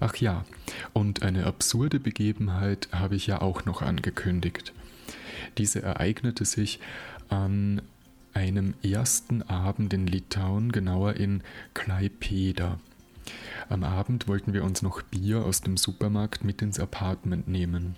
Ach 0.00 0.16
ja, 0.16 0.44
und 0.94 1.22
eine 1.22 1.44
absurde 1.44 2.00
Begebenheit 2.00 2.88
habe 2.90 3.16
ich 3.16 3.26
ja 3.26 3.42
auch 3.42 3.66
noch 3.66 3.82
angekündigt. 3.82 4.72
Diese 5.58 5.82
ereignete 5.82 6.46
sich 6.46 6.80
an 7.28 7.82
einem 8.32 8.74
ersten 8.82 9.42
Abend 9.42 9.92
in 9.92 10.06
Litauen, 10.06 10.72
genauer 10.72 11.14
in 11.14 11.42
Klaipeda. 11.74 12.78
Am 13.68 13.84
Abend 13.84 14.26
wollten 14.26 14.54
wir 14.54 14.64
uns 14.64 14.80
noch 14.80 15.02
Bier 15.02 15.44
aus 15.44 15.60
dem 15.60 15.76
Supermarkt 15.76 16.44
mit 16.44 16.62
ins 16.62 16.80
Apartment 16.80 17.46
nehmen. 17.46 17.94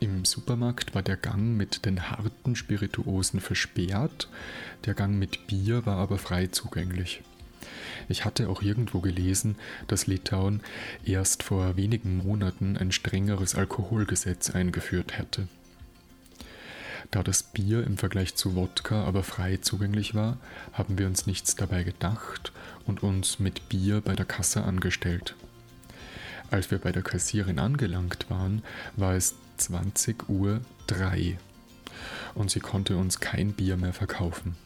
Im 0.00 0.24
Supermarkt 0.24 0.94
war 0.94 1.02
der 1.02 1.16
Gang 1.16 1.56
mit 1.56 1.84
den 1.84 2.10
harten 2.10 2.56
Spirituosen 2.56 3.40
versperrt, 3.40 4.28
der 4.86 4.94
Gang 4.94 5.18
mit 5.18 5.46
Bier 5.46 5.84
war 5.86 5.96
aber 5.98 6.18
frei 6.18 6.46
zugänglich. 6.46 7.22
Ich 8.08 8.24
hatte 8.24 8.48
auch 8.48 8.62
irgendwo 8.62 9.00
gelesen, 9.00 9.56
dass 9.86 10.06
Litauen 10.06 10.60
erst 11.04 11.42
vor 11.42 11.76
wenigen 11.76 12.18
Monaten 12.18 12.76
ein 12.76 12.92
strengeres 12.92 13.54
Alkoholgesetz 13.54 14.50
eingeführt 14.50 15.16
hätte. 15.18 15.48
Da 17.10 17.22
das 17.22 17.42
Bier 17.42 17.84
im 17.84 17.96
Vergleich 17.96 18.34
zu 18.34 18.56
Wodka 18.56 19.04
aber 19.04 19.22
frei 19.22 19.58
zugänglich 19.58 20.14
war, 20.14 20.38
haben 20.72 20.98
wir 20.98 21.06
uns 21.06 21.26
nichts 21.26 21.54
dabei 21.54 21.84
gedacht 21.84 22.52
und 22.86 23.02
uns 23.02 23.38
mit 23.38 23.68
Bier 23.68 24.00
bei 24.00 24.14
der 24.14 24.24
Kasse 24.24 24.64
angestellt. 24.64 25.34
Als 26.50 26.70
wir 26.70 26.78
bei 26.78 26.92
der 26.92 27.02
Kassierin 27.02 27.58
angelangt 27.58 28.26
waren, 28.30 28.62
war 28.96 29.14
es 29.14 29.34
20 29.58 30.28
Uhr 30.28 30.60
3 30.88 31.38
und 32.34 32.50
sie 32.50 32.60
konnte 32.60 32.96
uns 32.96 33.20
kein 33.20 33.52
Bier 33.52 33.76
mehr 33.76 33.92
verkaufen. 33.92 34.56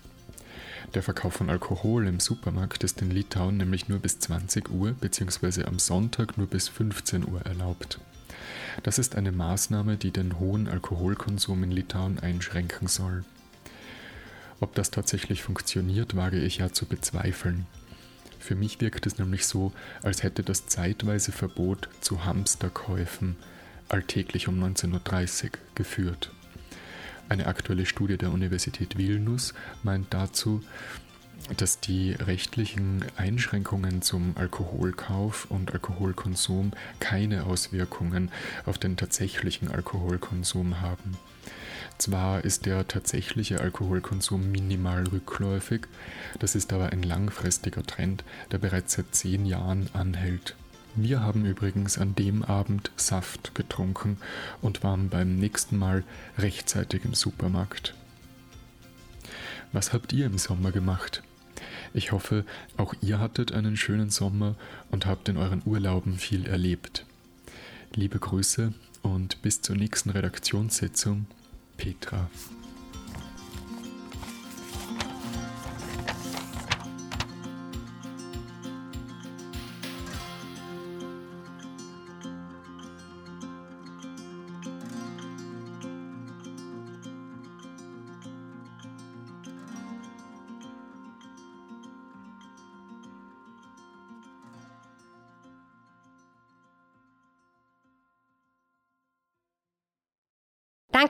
Der 0.95 1.03
Verkauf 1.03 1.35
von 1.35 1.51
Alkohol 1.51 2.07
im 2.07 2.19
Supermarkt 2.19 2.83
ist 2.83 3.03
in 3.03 3.11
Litauen 3.11 3.59
nämlich 3.59 3.89
nur 3.89 3.99
bis 3.99 4.21
20 4.21 4.71
Uhr 4.71 4.93
bzw. 4.93 5.65
am 5.65 5.79
Sonntag 5.79 6.39
nur 6.39 6.47
bis 6.47 6.69
15 6.69 7.29
Uhr 7.29 7.43
erlaubt. 7.43 8.01
Das 8.83 8.99
ist 8.99 9.15
eine 9.15 9.31
Maßnahme, 9.33 9.97
die 9.97 10.13
den 10.13 10.39
hohen 10.39 10.67
Alkoholkonsum 10.67 11.63
in 11.65 11.71
Litauen 11.71 12.19
einschränken 12.21 12.89
soll. 12.89 13.25
Ob 14.61 14.75
das 14.75 14.91
tatsächlich 14.91 15.43
funktioniert, 15.43 16.17
wage 16.17 16.41
ich 16.41 16.59
ja 16.59 16.73
zu 16.73 16.87
bezweifeln. 16.87 17.67
Für 18.39 18.55
mich 18.55 18.81
wirkt 18.81 19.07
es 19.07 19.19
nämlich 19.19 19.47
so, 19.47 19.73
als 20.03 20.23
hätte 20.23 20.43
das 20.43 20.67
zeitweise 20.67 21.33
Verbot 21.33 21.91
zu 22.01 22.25
Hamsterkäufen 22.25 23.37
alltäglich 23.89 24.49
um 24.49 24.63
19.30 24.63 25.45
Uhr 25.45 25.51
geführt. 25.75 26.31
Eine 27.29 27.47
aktuelle 27.47 27.87
Studie 27.87 28.17
der 28.17 28.33
Universität 28.33 28.97
Vilnius 28.97 29.55
meint 29.83 30.15
dazu, 30.15 30.63
dass 31.57 31.81
die 31.81 32.13
rechtlichen 32.13 33.05
Einschränkungen 33.17 34.03
zum 34.03 34.35
Alkoholkauf 34.37 35.47
und 35.51 35.73
Alkoholkonsum 35.73 36.73
keine 37.01 37.45
Auswirkungen 37.45 38.31
auf 38.67 38.79
den 38.79 38.97
tatsächlichen 38.97 39.69
Alkoholkonsum 39.69 40.81
haben. 40.81 41.17
Zwar 41.99 42.45
ist 42.45 42.67
der 42.67 42.87
tatsächliche 42.87 43.61
Alkoholkonsum 43.61 44.51
minimal 44.51 45.05
rückläufig, 45.09 45.83
das 46.39 46.55
ist 46.55 46.73
aber 46.73 46.91
ein 46.91 47.03
langfristiger 47.03 47.85
Trend, 47.85 48.25
der 48.53 48.59
bereits 48.59 48.95
seit 48.95 49.15
zehn 49.15 49.47
Jahren 49.47 49.89
anhält. 49.95 50.55
Wir 51.01 51.21
haben 51.21 51.45
übrigens 51.45 51.97
an 51.97 52.17
dem 52.17 52.43
Abend 52.43 52.91
Saft 52.97 53.55
getrunken 53.55 54.17
und 54.61 54.83
waren 54.83 55.11
beim 55.11 55.37
nächsten 55.37 55.79
Mal 55.79 56.03
rechtzeitig 56.37 57.05
im 57.05 57.15
Supermarkt. 57.15 57.95
Was 59.73 59.93
habt 59.93 60.13
ihr 60.13 60.27
im 60.27 60.39
Sommer 60.39 60.73
gemacht? 60.73 61.23
Ich 61.95 62.11
hoffe, 62.11 62.45
auch 62.77 62.95
ihr 63.01 63.21
hattet 63.21 63.53
einen 63.53 63.77
schönen 63.77 64.11
Sommer 64.11 64.57
und 64.91 65.07
habt 65.07 65.29
in 65.29 65.37
euren 65.37 65.63
Urlauben 65.65 66.19
viel 66.19 66.47
erlebt. 66.47 67.07
Liebe 67.95 68.19
Grüße 68.19 68.73
und 69.03 69.41
bis 69.41 69.63
zur 69.63 69.77
nächsten 69.77 70.11
Redaktionssitzung, 70.11 71.27
Petra. 71.77 72.29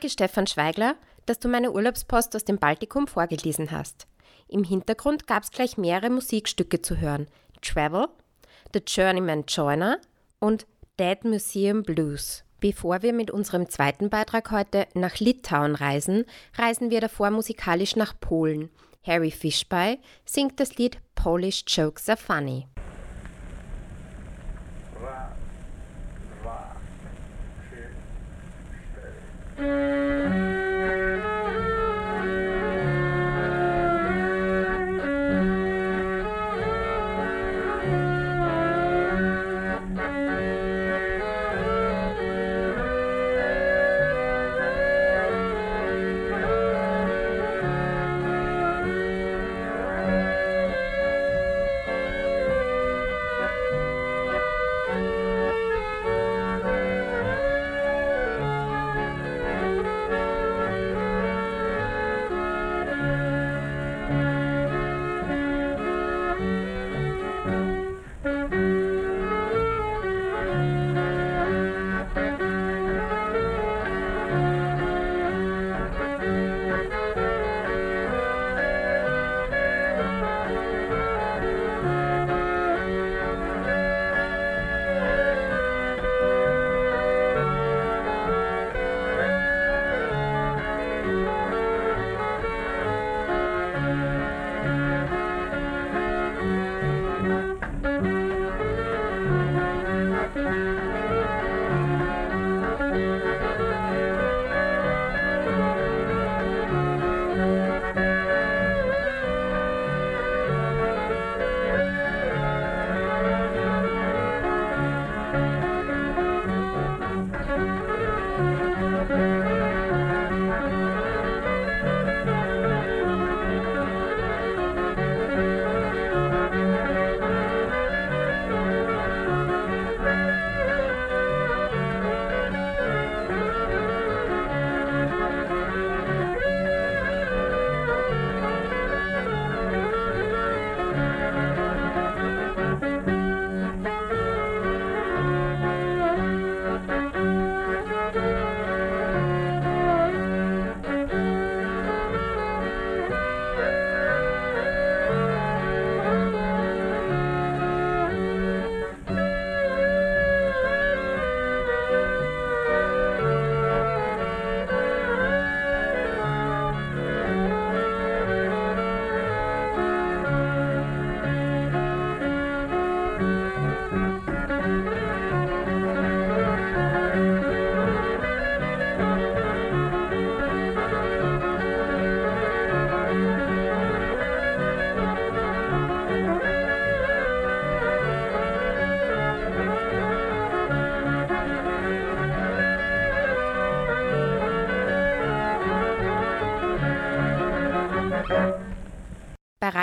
Danke, 0.09 0.25
Stefan 0.25 0.47
Schweigler, 0.47 0.95
dass 1.27 1.39
du 1.39 1.49
meine 1.49 1.71
Urlaubspost 1.71 2.35
aus 2.35 2.45
dem 2.45 2.57
Baltikum 2.57 3.07
vorgelesen 3.07 3.71
hast. 3.71 4.07
Im 4.49 4.65
Hintergrund 4.65 5.27
gab 5.27 5.43
es 5.43 5.51
gleich 5.51 5.77
mehrere 5.77 6.09
Musikstücke 6.09 6.81
zu 6.81 6.97
hören: 6.97 7.27
Travel, 7.61 8.09
The 8.73 8.81
Journeyman 8.87 9.45
Joiner 9.47 9.99
und 10.39 10.67
Dead 10.99 11.23
Museum 11.25 11.83
Blues. 11.83 12.43
Bevor 12.59 13.03
wir 13.03 13.13
mit 13.13 13.31
unserem 13.31 13.69
zweiten 13.69 14.09
Beitrag 14.09 14.51
heute 14.51 14.87
nach 14.95 15.19
Litauen 15.19 15.75
reisen, 15.75 16.25
reisen 16.55 16.91
wir 16.91 17.03
davor 17.03 17.31
musikalisch 17.31 17.95
nach 17.95 18.19
Polen. 18.19 18.71
Harry 19.07 19.31
Fishby 19.31 19.99
singt 20.25 20.59
das 20.59 20.77
Lied 20.77 20.99
Polish 21.17 21.65
Jokes 21.67 22.09
Are 22.09 22.17
Funny. 22.17 22.67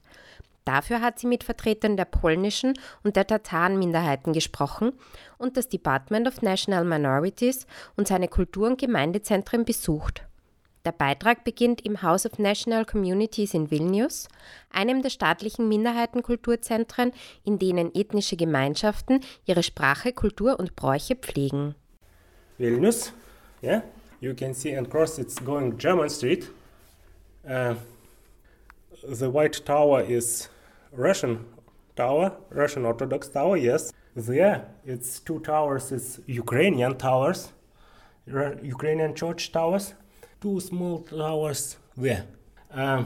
Dafür 0.66 1.00
hat 1.00 1.18
sie 1.18 1.26
mit 1.26 1.42
Vertretern 1.42 1.96
der 1.96 2.04
polnischen 2.04 2.74
und 3.02 3.16
der 3.16 3.26
Tataren-Minderheiten 3.26 4.34
gesprochen 4.34 4.92
und 5.38 5.56
das 5.56 5.70
Department 5.70 6.28
of 6.28 6.42
National 6.42 6.84
Minorities 6.84 7.66
und 7.96 8.08
seine 8.08 8.28
Kultur- 8.28 8.68
und 8.68 8.78
Gemeindezentren 8.78 9.64
besucht. 9.64 10.26
Der 10.84 10.92
Beitrag 10.92 11.44
beginnt 11.44 11.80
im 11.86 12.02
House 12.02 12.26
of 12.26 12.40
National 12.40 12.84
Communities 12.84 13.54
in 13.54 13.70
Vilnius, 13.70 14.26
einem 14.70 15.00
der 15.00 15.10
staatlichen 15.10 15.68
Minderheitenkulturzentren, 15.68 17.12
in 17.44 17.60
denen 17.60 17.94
ethnische 17.94 18.36
Gemeinschaften 18.36 19.20
ihre 19.46 19.62
Sprache, 19.62 20.12
Kultur 20.12 20.58
und 20.58 20.74
Bräuche 20.74 21.14
pflegen. 21.14 21.76
Vilnius, 22.58 23.12
yeah, 23.62 23.82
you 24.20 24.34
can 24.34 24.54
see 24.54 24.76
and 24.76 24.90
cross 24.90 25.18
it's 25.18 25.36
going 25.44 25.78
German 25.78 26.10
Street. 26.10 26.50
Uh, 27.44 27.74
the 29.04 29.32
White 29.32 29.64
Tower 29.64 30.02
is 30.02 30.50
Russian 30.92 31.44
tower, 31.94 32.38
Russian 32.50 32.84
Orthodox 32.84 33.30
tower, 33.30 33.56
yes. 33.56 33.92
There, 34.16 34.66
it's 34.84 35.20
two 35.20 35.38
towers, 35.40 35.92
it's 35.92 36.20
Ukrainian 36.26 36.98
towers, 36.98 37.52
Ukrainian 38.26 39.14
church 39.14 39.52
towers. 39.52 39.94
Two 40.42 40.60
small 40.60 40.98
towers 40.98 41.76
there. 41.96 42.26
Uh, 42.74 43.04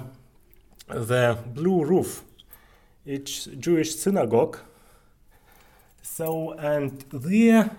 the 0.88 1.38
blue 1.55 1.85
roof, 1.85 2.25
it's 3.05 3.44
Jewish 3.61 3.96
synagogue. 3.96 4.59
So, 6.03 6.53
and 6.53 7.05
there 7.12 7.70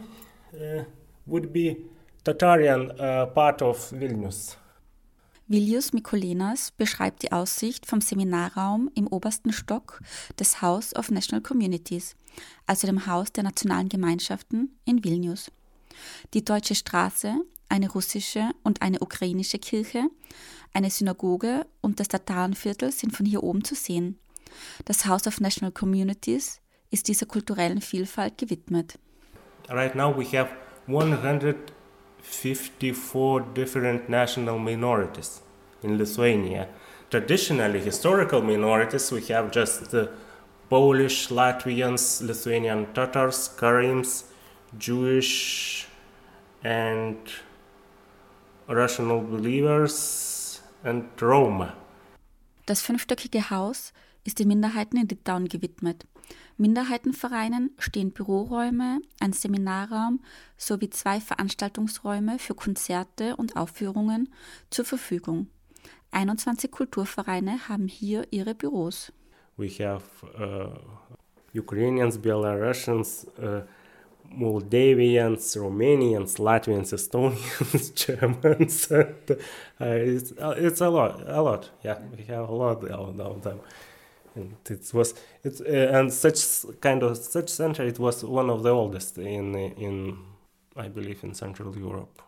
uh, 0.53 0.83
would 1.25 1.51
be 1.51 1.77
Tatarian 2.23 2.91
uh, 2.99 3.25
part 3.27 3.61
of 3.61 3.77
Vilnius. 3.91 4.57
Vilius 5.49 5.93
Mikolenas 5.93 6.71
beschreibt 6.71 7.23
die 7.23 7.31
Aussicht 7.31 7.85
vom 7.85 8.01
Seminarraum 8.01 8.91
im 8.95 9.07
obersten 9.07 9.53
Stock 9.53 10.01
des 10.37 10.61
House 10.61 10.93
of 10.93 11.09
National 11.09 11.41
Communities, 11.41 12.15
also 12.65 12.85
dem 12.85 13.07
Haus 13.07 13.31
der 13.31 13.45
nationalen 13.45 13.87
Gemeinschaften 13.87 14.77
in 14.83 15.05
Vilnius. 15.05 15.49
Die 16.33 16.43
Deutsche 16.43 16.75
Straße 16.75 17.39
eine 17.69 17.89
russische 17.89 18.51
und 18.63 18.81
eine 18.81 18.99
ukrainische 18.99 19.59
Kirche, 19.59 20.09
eine 20.73 20.89
Synagoge 20.89 21.65
und 21.81 21.99
das 21.99 22.07
Tatarenviertel 22.07 22.91
sind 22.91 23.15
von 23.15 23.25
hier 23.25 23.43
oben 23.43 23.63
zu 23.63 23.75
sehen. 23.75 24.17
Das 24.85 25.05
House 25.05 25.27
of 25.27 25.39
National 25.39 25.71
Communities 25.71 26.59
ist 26.91 27.07
dieser 27.07 27.25
kulturellen 27.25 27.81
Vielfalt 27.81 28.37
gewidmet. 28.37 28.99
Right 29.69 29.95
now 29.95 30.15
we 30.15 30.25
have 30.37 30.49
154 30.87 33.41
different 33.53 34.09
national 34.09 34.59
minorities 34.59 35.41
in 35.83 35.97
Lithuania. 35.97 36.67
Traditionally, 37.09 37.79
historical 37.79 38.41
minorities, 38.41 39.11
we 39.11 39.21
have 39.33 39.49
just 39.51 39.91
the 39.91 40.09
Polish, 40.69 41.29
Latvians, 41.29 42.21
Lithuanian 42.21 42.93
Tatars, 42.93 43.49
Karims, 43.57 44.25
Jewish, 44.77 45.87
and 46.63 47.17
Rational 48.67 49.21
Believers 49.21 50.61
and 50.83 51.05
Roma. 51.21 51.73
Das 52.65 52.81
fünfstöckige 52.81 53.49
Haus 53.49 53.93
ist 54.25 54.39
den 54.39 54.49
Minderheiten 54.49 54.97
in 54.97 55.07
Litauen 55.07 55.47
gewidmet. 55.47 56.05
Minderheitenvereinen 56.57 57.71
stehen 57.79 58.11
Büroräume, 58.11 58.99
ein 59.21 59.31
Seminarraum 59.31 60.19
sowie 60.57 60.89
zwei 60.89 61.21
Veranstaltungsräume 61.21 62.39
für 62.39 62.55
Konzerte 62.55 63.37
und 63.37 63.55
Aufführungen 63.55 64.33
zur 64.69 64.83
Verfügung. 64.83 65.47
21 66.11 66.71
Kulturvereine 66.71 67.69
haben 67.69 67.87
hier 67.87 68.27
ihre 68.31 68.53
Büros. 68.53 69.13
We 69.55 69.69
have 69.69 70.03
uh, 70.37 71.57
Ukrainians, 71.57 72.17
Belarusians, 72.17 73.27
uh, 73.39 73.61
Moldavians, 74.31 75.55
Romanians, 75.55 76.37
Latvians, 76.39 76.93
Estonians, 76.93 77.93
Germans. 78.05 78.91
uh, 78.91 79.05
it's, 79.79 80.31
uh, 80.33 80.55
it's 80.57 80.81
a 80.81 80.89
lot, 80.89 81.23
a 81.27 81.41
lot. 81.41 81.69
Yeah, 81.83 81.99
we 82.15 82.23
have 82.25 82.49
a 82.49 82.53
lot 82.53 82.83
of 82.83 83.41
them. 83.41 83.59
And 84.35 84.55
it 84.69 84.93
was 84.93 85.15
it's 85.43 85.61
uh, 85.61 85.91
and 85.93 86.13
such 86.13 86.79
kind 86.79 87.01
of 87.01 87.17
such 87.17 87.49
center. 87.49 87.83
It 87.83 87.97
was 87.97 88.23
one 88.23 88.51
of 88.51 88.61
the 88.61 88.69
oldest 88.69 89.17
in 89.17 89.55
in 89.55 90.19
I 90.75 90.89
believe 90.89 91.23
in 91.23 91.33
Central 91.33 91.75
Europe. 91.75 92.21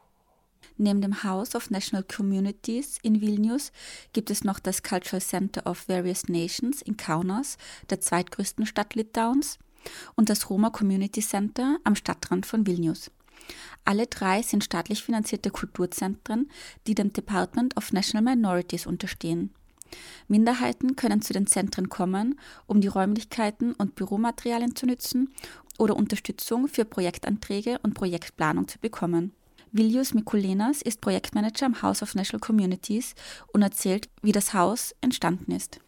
Neben 0.78 1.02
dem 1.02 1.24
House 1.24 1.56
of 1.56 1.70
National 1.70 2.04
Communities 2.04 3.00
in 3.04 3.20
Vilnius 3.22 3.72
gibt 4.14 4.32
es 4.32 4.46
noch 4.46 4.60
das 4.60 4.82
Cultural 4.82 5.22
Center 5.22 5.62
of 5.66 5.88
Various 5.90 6.30
Nations 6.30 6.82
in 6.82 6.96
Kaunas, 6.96 7.58
der 7.90 8.00
zweitgrößten 8.00 8.66
Stadt 8.66 8.96
Litauens 8.96 9.60
und 10.16 10.30
das 10.30 10.50
Roma 10.50 10.70
Community 10.70 11.22
Center 11.22 11.78
am 11.84 11.96
Stadtrand 11.96 12.46
von 12.46 12.66
Vilnius. 12.66 13.12
Alle 13.86 14.08
drei 14.08 14.42
sind 14.42 14.64
staatlich 14.64 15.04
finanzierte 15.04 15.50
Kulturzentren, 15.50 16.50
die 16.88 16.96
dem 16.96 17.14
Department 17.14 17.76
of 17.78 17.92
National 17.92 18.36
Minorities 18.36 18.86
unterstehen. 18.86 19.54
Minderheiten 20.28 20.96
können 20.96 21.22
zu 21.22 21.34
den 21.34 21.48
Zentren 21.48 21.90
kommen, 21.90 22.40
um 22.68 22.82
die 22.82 22.88
Räumlichkeiten 22.88 23.74
und 23.74 23.96
Büromaterialien 23.96 24.76
zu 24.76 24.86
nützen 24.86 25.34
oder 25.80 25.96
Unterstützung 25.96 26.68
für 26.68 26.86
Projektanträge 26.86 27.80
und 27.82 27.96
Projektplanung 27.96 28.68
zu 28.68 28.78
bekommen. 28.80 29.34
Vilius 29.72 30.14
Mikulenas 30.14 30.82
ist 30.82 31.02
Projektmanager 31.02 31.68
am 31.68 31.82
House 31.82 32.02
of 32.02 32.16
National 32.16 32.40
Communities 32.40 33.14
und 33.54 33.62
erzählt, 33.62 34.10
wie 34.22 34.32
das 34.32 34.54
Haus 34.54 34.96
entstanden 35.02 35.52
ist. 35.52 35.80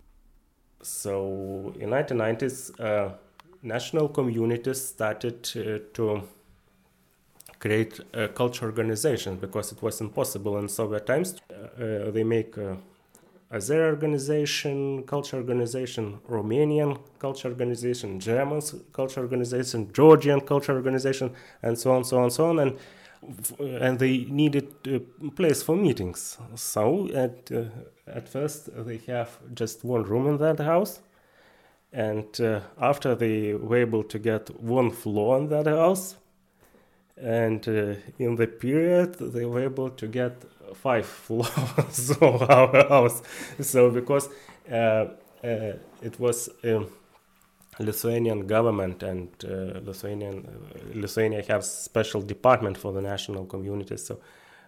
So 0.81 1.73
in 1.77 1.89
1990s 1.89 2.71
uh 2.79 3.13
national 3.63 4.09
communities 4.09 4.81
started 4.81 5.49
uh, 5.55 5.79
to 5.93 6.23
create 7.59 7.99
a 8.13 8.27
culture 8.27 8.65
organization 8.65 9.35
because 9.37 9.71
it 9.71 9.81
was 9.81 10.01
impossible 10.01 10.57
in 10.57 10.67
Soviet 10.67 11.05
times. 11.05 11.35
Uh, 11.49 11.83
uh 11.83 12.11
they 12.11 12.23
make 12.23 12.57
a 12.57 12.77
Azeri 13.51 13.89
organization, 13.89 15.03
culture 15.03 15.35
organization, 15.35 16.19
Romanian 16.29 16.97
culture 17.19 17.49
organization, 17.49 18.17
German 18.19 18.61
culture 18.93 19.19
organization, 19.19 19.91
Georgian 19.91 20.39
culture 20.39 20.73
organization, 20.73 21.31
and 21.61 21.77
so 21.77 21.91
on, 21.91 22.05
so 22.05 22.17
on, 22.19 22.31
so 22.31 22.49
on, 22.49 22.59
and 22.59 22.77
and 23.59 23.99
they 23.99 24.25
needed 24.29 24.67
a 24.87 24.99
place 25.31 25.61
for 25.61 25.75
meetings. 25.75 26.37
So 26.55 27.09
at 27.13 27.51
uh, 27.51 27.65
at 28.07 28.29
first 28.29 28.69
they 28.85 28.97
have 29.07 29.37
just 29.53 29.83
one 29.83 30.03
room 30.03 30.27
in 30.27 30.37
that 30.37 30.59
house, 30.59 31.01
and 31.93 32.39
uh, 32.39 32.61
after 32.79 33.15
they 33.15 33.53
were 33.53 33.77
able 33.77 34.03
to 34.03 34.19
get 34.19 34.61
one 34.61 34.91
floor 34.91 35.37
in 35.37 35.49
that 35.49 35.67
house, 35.67 36.15
and 37.17 37.67
uh, 37.67 37.93
in 38.17 38.35
the 38.35 38.47
period 38.47 39.15
they 39.15 39.45
were 39.45 39.61
able 39.61 39.89
to 39.89 40.07
get 40.07 40.43
five 40.73 41.05
floors 41.25 42.11
of 42.21 42.49
our 42.49 42.87
house. 42.87 43.21
So 43.59 43.91
because 43.91 44.29
uh, 44.71 44.75
uh 45.43 45.73
it 46.01 46.19
was 46.19 46.49
um, 46.63 46.87
Lithuanian 47.79 48.47
government 48.47 49.03
and 49.03 49.29
uh, 49.43 49.79
Lithuanian 49.83 50.47
uh, 50.47 50.99
Lithuania 50.99 51.43
has 51.47 51.69
special 51.69 52.21
department 52.21 52.77
for 52.77 52.93
the 52.93 53.01
national 53.01 53.45
communities, 53.45 54.05
so 54.05 54.19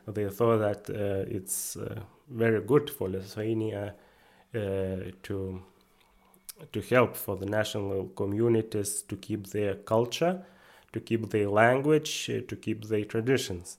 they 0.08 0.28
thought 0.30 0.58
that 0.58 0.90
it's 1.30 1.78
very 2.30 2.60
good 2.62 2.90
for 2.90 3.10
Lithuania 3.10 3.96
to 4.52 5.62
to 6.72 6.82
help 6.82 7.16
for 7.16 7.36
the 7.38 7.46
national 7.46 8.10
communities 8.16 9.02
to 9.04 9.16
keep 9.16 9.48
their 9.48 9.76
culture, 9.76 10.46
to 10.94 11.00
keep 11.00 11.30
their 11.30 11.50
language, 11.50 12.30
uh, 12.30 12.42
to 12.48 12.56
keep 12.56 12.86
their 12.86 13.06
traditions. 13.06 13.78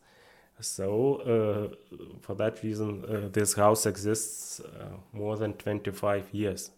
So, 0.61 1.17
uh, 1.17 1.97
for 2.21 2.35
that 2.37 2.63
reason, 2.63 3.05
uh, 3.05 3.29
this 3.33 3.55
house 3.55 3.87
exists 3.87 4.61
uh, 4.61 4.97
more 5.13 5.37
than 5.37 5.55
25 5.55 6.33
years. 6.33 6.71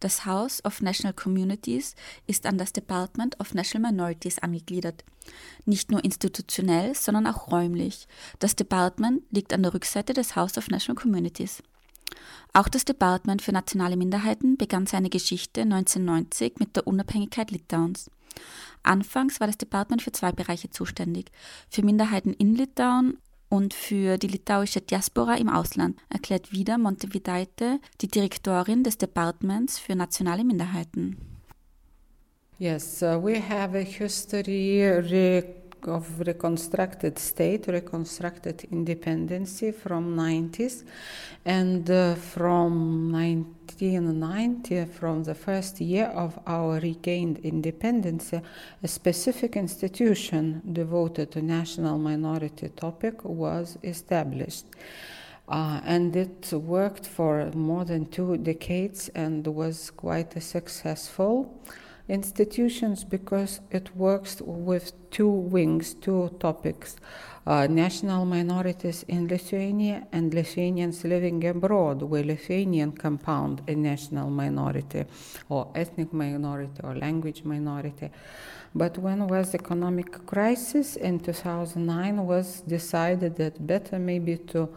Das 0.00 0.24
House 0.24 0.60
of 0.64 0.80
National 0.80 1.12
Communities 1.12 1.96
ist 2.28 2.46
an 2.46 2.56
das 2.56 2.72
Department 2.72 3.38
of 3.40 3.52
National 3.54 3.90
Minorities 3.90 4.38
angegliedert. 4.38 5.04
Nicht 5.64 5.90
nur 5.90 6.04
institutionell, 6.04 6.94
sondern 6.94 7.26
auch 7.26 7.50
räumlich. 7.50 8.06
Das 8.38 8.54
Department 8.54 9.22
liegt 9.32 9.52
an 9.52 9.64
der 9.64 9.74
Rückseite 9.74 10.12
des 10.12 10.36
House 10.36 10.56
of 10.56 10.68
National 10.68 11.00
Communities. 11.00 11.62
Auch 12.52 12.68
das 12.68 12.84
Department 12.84 13.42
für 13.42 13.52
nationale 13.52 13.96
Minderheiten 13.96 14.56
begann 14.56 14.86
seine 14.86 15.10
Geschichte 15.10 15.62
1990 15.62 16.54
mit 16.58 16.76
der 16.76 16.86
Unabhängigkeit 16.86 17.50
Litauens. 17.50 18.10
Anfangs 18.82 19.40
war 19.40 19.46
das 19.46 19.58
Department 19.58 20.02
für 20.02 20.12
zwei 20.12 20.32
Bereiche 20.32 20.70
zuständig, 20.70 21.30
für 21.68 21.82
Minderheiten 21.82 22.32
in 22.32 22.54
Litauen 22.54 23.18
und 23.48 23.74
für 23.74 24.18
die 24.18 24.28
litauische 24.28 24.80
Diaspora 24.80 25.34
im 25.36 25.48
Ausland, 25.48 25.98
erklärt 26.10 26.52
wieder 26.52 26.78
Montevidaite, 26.78 27.80
die 28.00 28.08
Direktorin 28.08 28.84
des 28.84 28.98
Departments 28.98 29.78
für 29.78 29.94
nationale 29.94 30.44
Minderheiten. 30.44 31.16
Yes, 32.58 33.02
uh, 33.02 33.22
we 33.22 33.40
have 33.40 33.76
a 33.76 33.84
history 33.84 34.82
of 35.86 36.20
reconstructed 36.20 37.18
state, 37.18 37.66
reconstructed 37.68 38.66
independency 38.72 39.70
from 39.70 40.16
90s, 40.16 40.84
and 41.44 41.88
uh, 41.90 42.14
from 42.14 43.12
1990, 43.12 44.86
from 44.86 45.24
the 45.24 45.34
first 45.34 45.80
year 45.80 46.06
of 46.06 46.38
our 46.46 46.80
regained 46.80 47.38
independence, 47.38 48.32
a 48.32 48.88
specific 48.88 49.56
institution 49.56 50.62
devoted 50.72 51.30
to 51.30 51.42
national 51.42 51.98
minority 51.98 52.68
topic 52.70 53.24
was 53.24 53.78
established. 53.82 54.66
Uh, 55.48 55.80
and 55.84 56.14
it 56.14 56.52
worked 56.52 57.06
for 57.06 57.50
more 57.54 57.84
than 57.84 58.04
two 58.06 58.36
decades 58.36 59.08
and 59.14 59.46
was 59.46 59.90
quite 59.90 60.42
successful 60.42 61.58
institutions 62.08 63.04
because 63.04 63.60
it 63.70 63.94
works 63.94 64.40
with 64.40 64.92
two 65.10 65.28
wings, 65.28 65.94
two 65.94 66.36
topics. 66.40 66.96
Uh, 67.46 67.66
national 67.66 68.26
minorities 68.26 69.04
in 69.08 69.26
Lithuania 69.26 70.06
and 70.12 70.34
Lithuanians 70.34 71.02
living 71.04 71.46
abroad, 71.46 72.02
where 72.02 72.22
Lithuanian 72.22 72.92
compound 72.92 73.62
a 73.66 73.74
national 73.74 74.28
minority 74.28 75.04
or 75.48 75.70
ethnic 75.74 76.12
minority 76.12 76.80
or 76.84 76.94
language 76.94 77.44
minority. 77.44 78.10
But 78.74 78.98
when 78.98 79.26
was 79.28 79.52
the 79.52 79.58
economic 79.60 80.26
crisis 80.26 80.96
in 80.96 81.20
2009 81.20 82.26
was 82.26 82.60
decided 82.60 83.36
that 83.36 83.66
better 83.66 83.98
maybe 83.98 84.36
to 84.52 84.68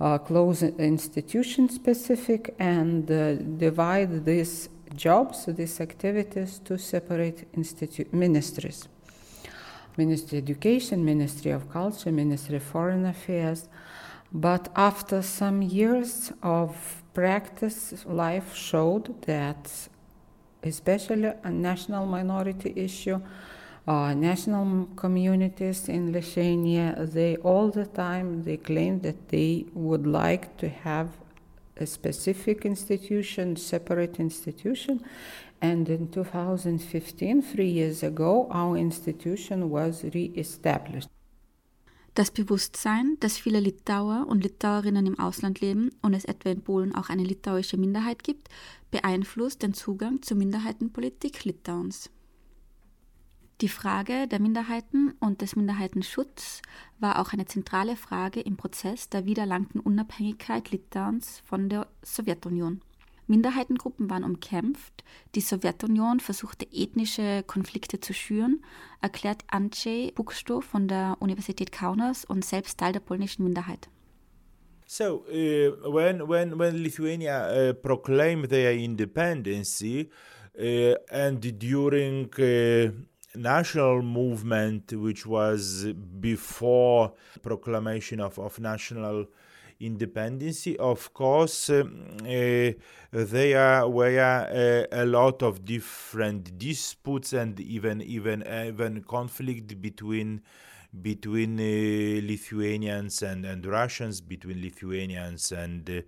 uh, 0.00 0.18
close 0.18 0.62
institution 0.62 1.68
specific 1.68 2.54
and 2.58 3.10
uh, 3.10 3.34
divide 3.34 4.24
this 4.24 4.68
jobs, 4.96 5.46
these 5.46 5.80
activities, 5.80 6.58
to 6.64 6.78
separate 6.78 7.46
ministries. 8.12 8.88
Ministry 9.96 10.38
of 10.38 10.44
Education, 10.44 11.04
Ministry 11.04 11.50
of 11.50 11.68
Culture, 11.70 12.12
Ministry 12.12 12.56
of 12.56 12.62
Foreign 12.62 13.04
Affairs. 13.04 13.68
But 14.32 14.68
after 14.76 15.22
some 15.22 15.60
years 15.62 16.32
of 16.42 17.02
practice, 17.14 18.04
life 18.06 18.54
showed 18.54 19.20
that, 19.22 19.88
especially 20.62 21.32
a 21.42 21.50
national 21.50 22.06
minority 22.06 22.72
issue, 22.76 23.20
uh, 23.88 24.14
national 24.14 24.86
communities 24.96 25.88
in 25.88 26.12
Lithuania, 26.12 26.94
they 27.06 27.36
all 27.36 27.70
the 27.70 27.86
time 27.86 28.44
they 28.44 28.58
claimed 28.58 29.02
that 29.02 29.30
they 29.30 29.64
would 29.72 30.06
like 30.06 30.56
to 30.58 30.68
have 30.68 31.08
a 31.80 31.86
specific 31.86 32.64
institution, 32.64 33.56
separate 33.56 34.20
institution. 34.20 35.02
And 35.60 35.88
in 35.88 36.10
2015, 36.10 37.42
three 37.42 37.68
years 37.68 38.02
ago, 38.02 38.48
our 38.52 38.76
institution 38.76 39.70
was 39.70 40.04
re-established. 40.04 41.08
Das 42.14 42.32
Bewusstsein, 42.32 43.16
dass 43.20 43.38
viele 43.38 43.60
Litauer 43.60 44.26
und 44.28 44.42
Litauerinnen 44.42 45.06
im 45.06 45.20
Ausland 45.20 45.60
leben 45.60 45.90
und 46.02 46.14
es 46.14 46.24
etwa 46.24 46.50
in 46.50 46.62
Polen 46.62 46.94
auch 46.94 47.10
eine 47.10 47.22
litauische 47.22 47.76
Minderheit 47.76 48.24
gibt, 48.24 48.48
beeinflusst 48.90 49.62
den 49.62 49.72
Zugang 49.72 50.20
zur 50.22 50.36
Minderheitenpolitik 50.36 51.44
Litauens. 51.44 52.10
Die 53.60 53.68
Frage 53.68 54.28
der 54.28 54.38
Minderheiten 54.38 55.14
und 55.18 55.42
des 55.42 55.56
Minderheitenschutzes 55.56 56.62
war 57.00 57.20
auch 57.20 57.32
eine 57.32 57.46
zentrale 57.46 57.96
Frage 57.96 58.40
im 58.40 58.56
Prozess 58.56 59.08
der 59.08 59.26
wiedererlangten 59.26 59.80
Unabhängigkeit 59.80 60.70
Litauens 60.70 61.42
von 61.44 61.68
der 61.68 61.88
Sowjetunion. 62.02 62.82
Minderheitengruppen 63.26 64.08
waren 64.08 64.22
umkämpft, 64.22 65.02
die 65.34 65.40
Sowjetunion 65.40 66.20
versuchte 66.20 66.68
ethnische 66.70 67.42
Konflikte 67.48 67.98
zu 67.98 68.14
schüren, 68.14 68.64
erklärt 69.02 69.42
Andrzej 69.48 70.12
Buksto 70.14 70.60
von 70.60 70.86
der 70.86 71.16
Universität 71.18 71.72
Kaunas 71.72 72.24
und 72.24 72.44
selbst 72.44 72.78
Teil 72.78 72.92
der 72.92 73.00
polnischen 73.00 73.42
Minderheit. 73.42 73.88
So, 74.86 75.24
uh, 75.26 75.92
when, 75.92 76.28
when, 76.28 76.56
when 76.56 76.76
Lithuania 76.76 77.70
uh, 77.70 77.74
proclaimed 77.74 78.50
their 78.50 78.72
independence 78.72 79.82
uh, 79.82 80.94
and 81.10 81.40
during 81.60 82.30
uh, 82.38 82.92
national 83.34 84.02
movement 84.02 84.92
which 84.92 85.26
was 85.26 85.86
before 86.20 87.12
proclamation 87.42 88.20
of, 88.20 88.38
of 88.38 88.58
national 88.58 89.26
independency 89.80 90.76
of 90.78 91.12
course 91.14 91.70
uh, 91.70 91.84
uh, 92.22 92.72
there 93.12 93.86
were 93.86 94.18
uh, 94.18 94.96
a 94.96 95.04
lot 95.04 95.42
of 95.42 95.64
different 95.64 96.58
disputes 96.58 97.32
and 97.32 97.60
even 97.60 98.02
even 98.02 98.42
even 98.46 99.02
conflict 99.04 99.80
between 99.80 100.40
between 101.02 101.58
uh, 101.60 102.26
Lithuanians 102.26 103.22
and, 103.22 103.44
and 103.44 103.64
Russians, 103.66 104.20
between 104.20 104.62
Lithuanians 104.62 105.52
and 105.52 106.02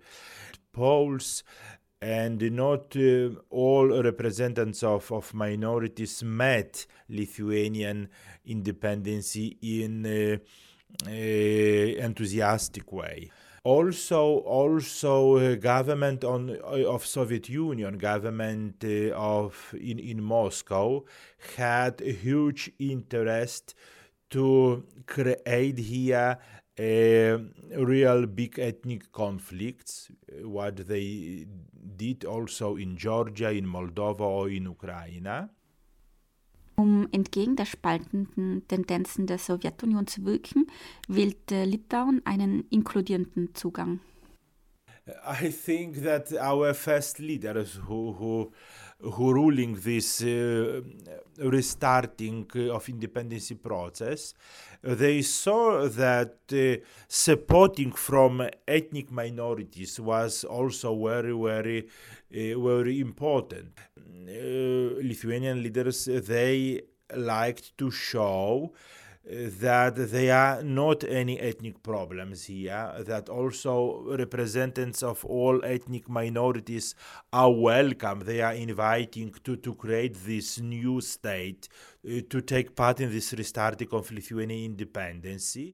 Poles, 0.73 1.43
and 2.01 2.41
not 2.51 2.95
uh, 2.95 3.29
all 3.51 4.01
representatives 4.01 4.83
of, 4.83 5.11
of 5.11 5.33
minorities 5.33 6.23
met 6.23 6.85
Lithuanian 7.09 8.09
independence 8.45 9.35
in 9.35 10.05
uh, 10.05 10.37
uh, 11.07 11.11
enthusiastic 11.11 12.91
way. 12.91 13.29
Also, 13.63 14.37
also 14.39 15.37
uh, 15.37 15.55
government 15.55 16.23
on 16.23 16.49
uh, 16.49 16.87
of 16.87 17.05
Soviet 17.05 17.47
Union, 17.47 17.99
government 17.99 18.83
uh, 18.83 19.13
of 19.13 19.75
in 19.79 19.99
in 19.99 20.23
Moscow 20.23 21.05
had 21.57 22.01
a 22.01 22.11
huge 22.11 22.71
interest 22.79 23.75
to 24.31 24.83
create 25.05 25.77
here 25.77 26.39
a 26.79 27.37
real 27.77 28.25
big 28.25 28.57
ethnic 28.57 29.11
conflicts, 29.11 30.09
what 30.41 30.87
they 30.87 31.45
did 32.01 32.25
also 32.25 32.77
in 32.77 32.97
Georgia, 32.97 33.51
in 33.51 33.67
Moldova 33.67 34.23
or 34.23 34.49
in 34.49 34.67
Ukraine. 34.67 35.49
Um 36.75 37.07
entgegen 37.11 37.55
der 37.55 37.65
spaltenden 37.65 38.67
Tendenzen 38.67 39.27
der 39.27 39.37
Sowjetunion 39.37 40.07
zu 40.07 40.25
wirken, 40.25 40.65
wählte 41.07 41.63
Litauen 41.63 42.21
einen 42.25 42.65
inkludierenden 42.71 43.53
Zugang. 43.53 43.99
I 45.41 45.49
think 45.51 46.03
that 46.03 46.31
our 46.33 46.73
first 46.73 47.19
leaders 47.19 47.79
who, 47.87 48.15
who 48.17 48.51
who 49.03 49.33
ruling 49.33 49.75
this 49.75 50.21
uh, 50.21 50.81
restarting 51.39 52.45
of 52.71 52.87
independence 52.89 53.51
process, 53.61 54.33
they 54.83 55.21
saw 55.21 55.87
that 55.87 56.35
uh, 56.53 56.83
supporting 57.07 57.91
from 57.91 58.47
ethnic 58.67 59.11
minorities 59.11 59.99
was 59.99 60.43
also 60.43 60.95
very, 61.05 61.33
very, 61.33 61.87
uh, 62.33 62.59
very 62.59 62.99
important. 62.99 63.79
Uh, 63.97 65.01
Lithuanian 65.01 65.61
leaders 65.63 66.05
they 66.05 66.81
liked 67.15 67.77
to 67.77 67.91
show 67.91 68.71
that 69.23 69.95
there 69.95 70.35
are 70.35 70.63
not 70.63 71.03
any 71.03 71.39
ethnic 71.39 71.83
problems 71.83 72.45
here, 72.45 73.03
that 73.05 73.29
also 73.29 74.03
representatives 74.17 75.03
of 75.03 75.23
all 75.25 75.63
ethnic 75.63 76.09
minorities 76.09 76.95
are 77.31 77.51
welcome. 77.51 78.21
They 78.25 78.41
are 78.41 78.53
inviting 78.53 79.33
to, 79.43 79.55
to 79.57 79.75
create 79.75 80.15
this 80.25 80.59
new 80.59 81.01
state, 81.01 81.69
uh, 82.05 82.21
to 82.29 82.41
take 82.41 82.75
part 82.75 82.99
in 82.99 83.11
this 83.11 83.33
restarting 83.33 83.89
of 83.91 84.11
Lithuanian 84.11 84.71
independence. 84.71 85.73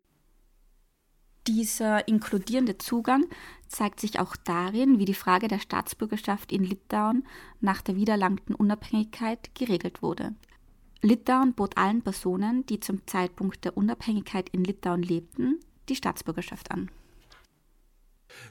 Dieser 1.47 2.05
inkludierende 2.09 2.77
Zugang 2.77 3.23
zeigt 3.69 4.01
sich 4.01 4.19
auch 4.19 4.35
darin, 4.35 4.99
wie 4.99 5.05
die 5.05 5.13
Frage 5.13 5.47
der 5.47 5.59
Staatsbürgerschaft 5.59 6.51
in 6.51 6.65
Litauen 6.65 7.25
nach 7.61 7.81
der 7.81 7.95
wiedererlangten 7.95 8.53
Unabhängigkeit 8.53 9.55
geregelt 9.55 10.01
wurde. 10.01 10.35
Litauen 11.01 11.53
bot 11.53 11.77
allen 11.77 12.01
Personen, 12.01 12.65
die 12.65 12.79
zum 12.79 13.05
Zeitpunkt 13.05 13.65
der 13.65 13.77
Unabhängigkeit 13.77 14.49
in 14.49 14.63
Litauen 14.63 15.03
lebten, 15.03 15.59
die 15.89 15.95
Staatsbürgerschaft 15.95 16.71
an. 16.71 16.89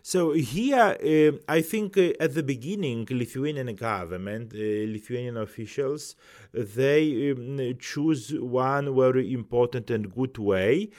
So 0.03 0.35
here, 0.35 0.97
uh, 1.03 1.39
I 1.49 1.63
think 1.63 1.97
uh, 1.97 2.13
at 2.19 2.35
the 2.35 2.43
beginning, 2.43 3.07
Lithuanian 3.11 3.75
government, 3.77 4.53
uh, 4.55 4.59
Lithuanian 4.59 5.37
officials, 5.37 6.17
they 6.53 7.33
um, 7.33 7.77
choose 7.79 8.35
one 8.39 8.95
very 8.95 9.33
important 9.33 9.91
and 9.91 10.13
good 10.13 10.39
way. 10.39 10.91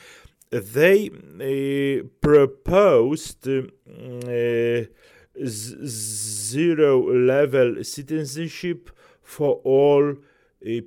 They 0.52 1.10
uh, 1.10 2.08
proposed 2.22 3.48
uh, 3.48 3.64
z- 5.46 5.76
zero 5.86 7.12
level 7.12 7.84
citizenship 7.84 8.90
for 9.22 9.60
all 9.64 10.16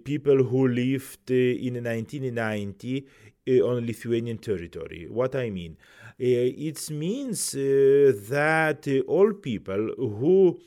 people 0.04 0.42
who 0.44 0.68
lived 0.68 1.30
in 1.30 1.74
1990 1.74 3.06
uh, 3.48 3.52
on 3.66 3.87
Lithuanian 3.87 4.38
territory. 4.38 5.06
What 5.09 5.35
I 5.35 5.50
mean? 5.50 5.76
It 6.18 6.90
means 6.90 7.52
that 7.52 9.04
all 9.09 9.33
people 9.33 9.94
who 9.96 10.61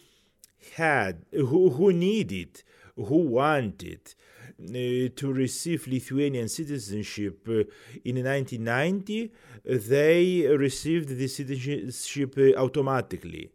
had, 0.75 1.25
who, 1.31 1.69
who 1.69 1.93
needed, 1.93 2.63
who 2.95 3.17
wanted 3.27 4.15
to 4.57 5.33
receive 5.33 5.87
Lithuanian 5.87 6.49
citizenship 6.49 7.47
in 7.47 8.23
1990, 8.23 9.31
they 9.65 10.47
received 10.57 11.09
the 11.09 11.27
citizenship 11.27 12.37
automatically. 12.57 13.51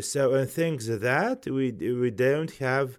So, 0.00 0.34
and 0.34 0.50
thanks 0.50 0.86
to 0.86 0.98
that, 0.98 1.46
we, 1.46 1.72
we 1.72 2.10
don't 2.10 2.50
have 2.52 2.98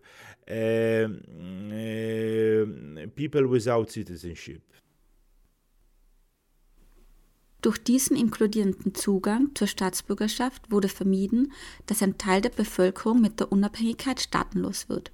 people 3.15 3.49
without 3.49 3.85
citizenship. 3.89 4.61
Durch 7.61 7.77
diesen 7.77 8.15
inkludierenden 8.15 8.95
Zugang 8.95 9.51
zur 9.53 9.67
Staatsbürgerschaft 9.67 10.71
wurde 10.71 10.87
vermieden, 10.87 11.51
dass 11.87 12.01
ein 12.01 12.17
Teil 12.17 12.41
der 12.41 12.49
Bevölkerung 12.49 13.19
mit 13.19 13.39
der 13.39 13.51
Unabhängigkeit 13.51 14.21
staatenlos 14.21 14.87
wird. 14.87 15.11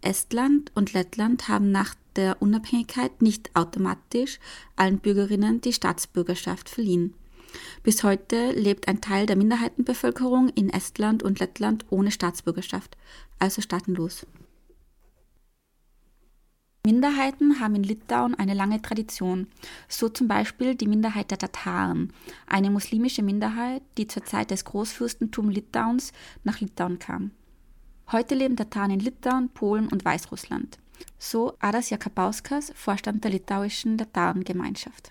Estland 0.00 0.72
und 0.74 0.94
Lettland 0.94 1.48
haben 1.48 1.70
nach 1.70 1.94
der 2.16 2.40
Unabhängigkeit 2.40 3.20
nicht 3.20 3.54
automatisch 3.54 4.38
allen 4.74 4.98
Bürgerinnen 4.98 5.60
die 5.60 5.74
Staatsbürgerschaft 5.74 6.70
verliehen. 6.70 7.14
Bis 7.82 8.02
heute 8.02 8.52
lebt 8.52 8.88
ein 8.88 9.00
Teil 9.00 9.26
der 9.26 9.36
Minderheitenbevölkerung 9.36 10.48
in 10.50 10.70
Estland 10.70 11.22
und 11.22 11.40
Lettland 11.40 11.84
ohne 11.90 12.10
Staatsbürgerschaft, 12.10 12.96
also 13.38 13.60
staatenlos. 13.60 14.26
Minderheiten 16.86 17.58
haben 17.58 17.74
in 17.74 17.82
Litauen 17.82 18.36
eine 18.36 18.54
lange 18.54 18.80
Tradition, 18.80 19.48
so 19.88 20.08
zum 20.08 20.28
Beispiel 20.28 20.76
die 20.76 20.86
Minderheit 20.86 21.32
der 21.32 21.38
Tataren, 21.38 22.12
eine 22.46 22.70
muslimische 22.70 23.24
Minderheit, 23.24 23.82
die 23.98 24.06
zur 24.06 24.24
Zeit 24.24 24.52
des 24.52 24.64
Großfürstentums 24.64 25.52
Litauens 25.52 26.12
nach 26.44 26.60
Litauen 26.60 27.00
kam. 27.00 27.32
Heute 28.12 28.36
leben 28.36 28.56
Tataren 28.56 28.92
in 28.92 29.00
Litauen, 29.00 29.48
Polen 29.48 29.88
und 29.88 30.04
Weißrussland. 30.04 30.78
So 31.18 31.54
Adas 31.58 31.90
Jakabauskas, 31.90 32.70
Vorstand 32.76 33.24
der 33.24 33.32
litauischen 33.32 33.98
Tatarengemeinschaft. 33.98 35.10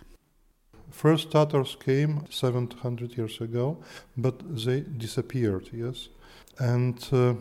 First 0.92 1.30
Tatars 1.30 1.78
came 1.78 2.22
700 2.30 3.18
years 3.18 3.42
ago, 3.42 3.84
but 4.16 4.36
they 4.56 4.86
disappeared, 4.88 5.70
yes. 5.74 6.10
And 6.58 6.98
uh, 7.12 7.36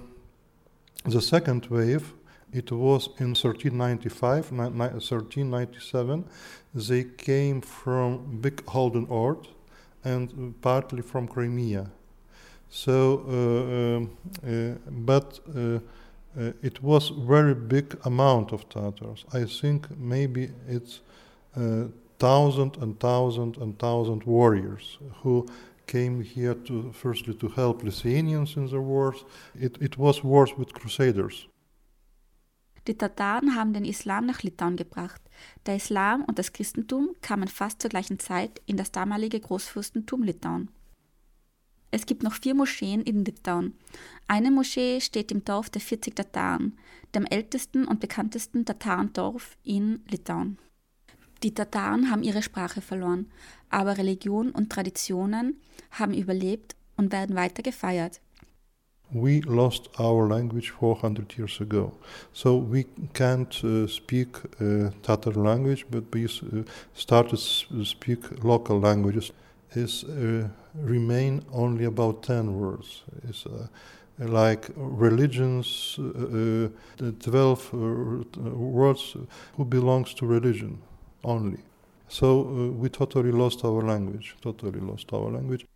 the 1.09 1.20
second 1.20 1.70
wave 1.70 2.14
It 2.54 2.70
was 2.70 3.08
in 3.18 3.34
1395, 3.34 4.52
1397. 4.52 6.24
They 6.72 7.02
came 7.02 7.60
from 7.60 8.38
Big 8.40 8.64
Holden 8.66 9.06
Ord 9.08 9.48
and 10.04 10.54
partly 10.62 11.02
from 11.02 11.26
Crimea. 11.26 11.90
So, 12.70 13.24
uh, 13.28 13.96
um, 13.96 14.10
uh, 14.46 14.74
but 14.88 15.40
uh, 15.48 15.80
uh, 16.38 16.52
it 16.62 16.80
was 16.80 17.08
very 17.08 17.54
big 17.54 17.98
amount 18.04 18.52
of 18.52 18.68
Tatars. 18.68 19.24
I 19.32 19.44
think 19.46 19.88
maybe 19.98 20.50
it's 20.68 21.00
uh, 21.56 21.86
thousand 22.20 22.76
and 22.76 23.00
thousand 23.00 23.56
and 23.56 23.76
thousand 23.80 24.22
warriors 24.24 24.98
who 25.22 25.46
came 25.86 26.22
here 26.22 26.54
to 26.54 26.92
firstly 26.92 27.34
to 27.34 27.48
help 27.48 27.82
Lithuanians 27.82 28.56
in 28.56 28.68
the 28.68 28.80
wars. 28.80 29.24
It, 29.58 29.76
it 29.80 29.98
was 29.98 30.22
wars 30.22 30.56
with 30.56 30.72
crusaders. 30.72 31.48
Die 32.87 32.99
Tataren 32.99 33.55
haben 33.55 33.73
den 33.73 33.85
Islam 33.85 34.27
nach 34.27 34.42
Litauen 34.42 34.77
gebracht. 34.77 35.23
Der 35.66 35.77
Islam 35.77 36.23
und 36.25 36.38
das 36.38 36.53
Christentum 36.53 37.11
kamen 37.23 37.49
fast 37.49 37.81
zur 37.81 37.88
gleichen 37.88 38.18
Zeit 38.18 38.61
in 38.66 38.77
das 38.77 38.92
damalige 38.92 39.40
Großfürstentum 39.40 40.23
Litauen. 40.23 40.70
Es 41.90 42.07
gibt 42.07 42.25
noch 42.25 42.35
vier 42.35 42.55
Moscheen 42.55 43.03
in 43.03 43.25
Litauen. 43.25 43.79
Eine 44.27 44.51
Moschee 44.51 45.01
steht 45.01 45.31
im 45.31 45.44
Dorf 45.44 45.70
der 45.70 45.81
40 45.81 46.16
Tataren, 46.16 46.77
dem 47.14 47.25
ältesten 47.25 47.87
und 47.87 48.01
bekanntesten 48.01 48.64
Tatarendorf 48.64 49.57
in 49.62 50.03
Litauen. 50.09 50.59
Die 51.44 51.55
Tataren 51.55 52.11
haben 52.11 52.23
ihre 52.23 52.42
Sprache 52.42 52.81
verloren, 52.81 53.31
aber 53.70 53.97
Religion 53.97 54.51
und 54.51 54.70
Traditionen 54.70 55.61
haben 55.92 56.14
überlebt 56.14 56.75
und 56.97 57.12
werden 57.12 57.37
weiter 57.37 57.62
gefeiert. 57.62 58.20
We 59.14 59.40
lost 59.42 59.88
our 59.98 60.27
language 60.27 60.70
400 60.70 61.38
years 61.38 61.61
ago. 61.61 61.92
So 62.33 62.57
we 62.57 62.85
can't 63.12 63.64
uh, 63.64 63.87
speak 63.87 64.37
uh, 64.61 64.90
Tatar 65.03 65.33
language, 65.33 65.86
but 65.88 66.05
we 66.12 66.24
uh, 66.24 66.64
started 66.95 67.38
to 67.38 67.84
speak 67.84 68.45
local 68.45 68.80
languages. 68.80 69.32
Is 69.76 70.05
uh, 70.05 70.49
remain 70.74 71.45
only 71.53 71.84
about 71.84 72.22
10 72.22 72.61
words. 72.61 73.03
It's 73.28 73.45
uh, 73.47 73.66
like 74.18 74.70
religions, 74.76 75.99
uh, 75.99 76.68
12 77.20 77.72
words 77.72 79.16
who 79.57 79.64
belongs 79.64 80.14
to 80.14 80.26
religion 80.26 80.78
only. 81.24 81.59
So 82.09 82.43
we 82.78 82.88
totally 82.88 83.32
lost 83.32 83.64
our 83.64 83.82
language, 83.82 84.36
totally 84.43 84.78
lost 84.78 85.12
our 85.12 85.30
language. 85.30 85.66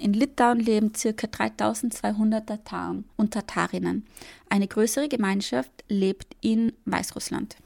In 0.00 0.14
Litauen 0.14 0.60
leben 0.60 0.92
ca. 0.92 1.12
3200 1.12 2.46
Tataren 2.48 3.04
und 3.16 3.34
Tatarinnen. 3.34 4.06
Eine 4.48 4.66
größere 4.66 5.08
Gemeinschaft 5.08 5.70
lebt 5.88 6.36
in 6.40 6.72
Weißrussland. 6.86 7.56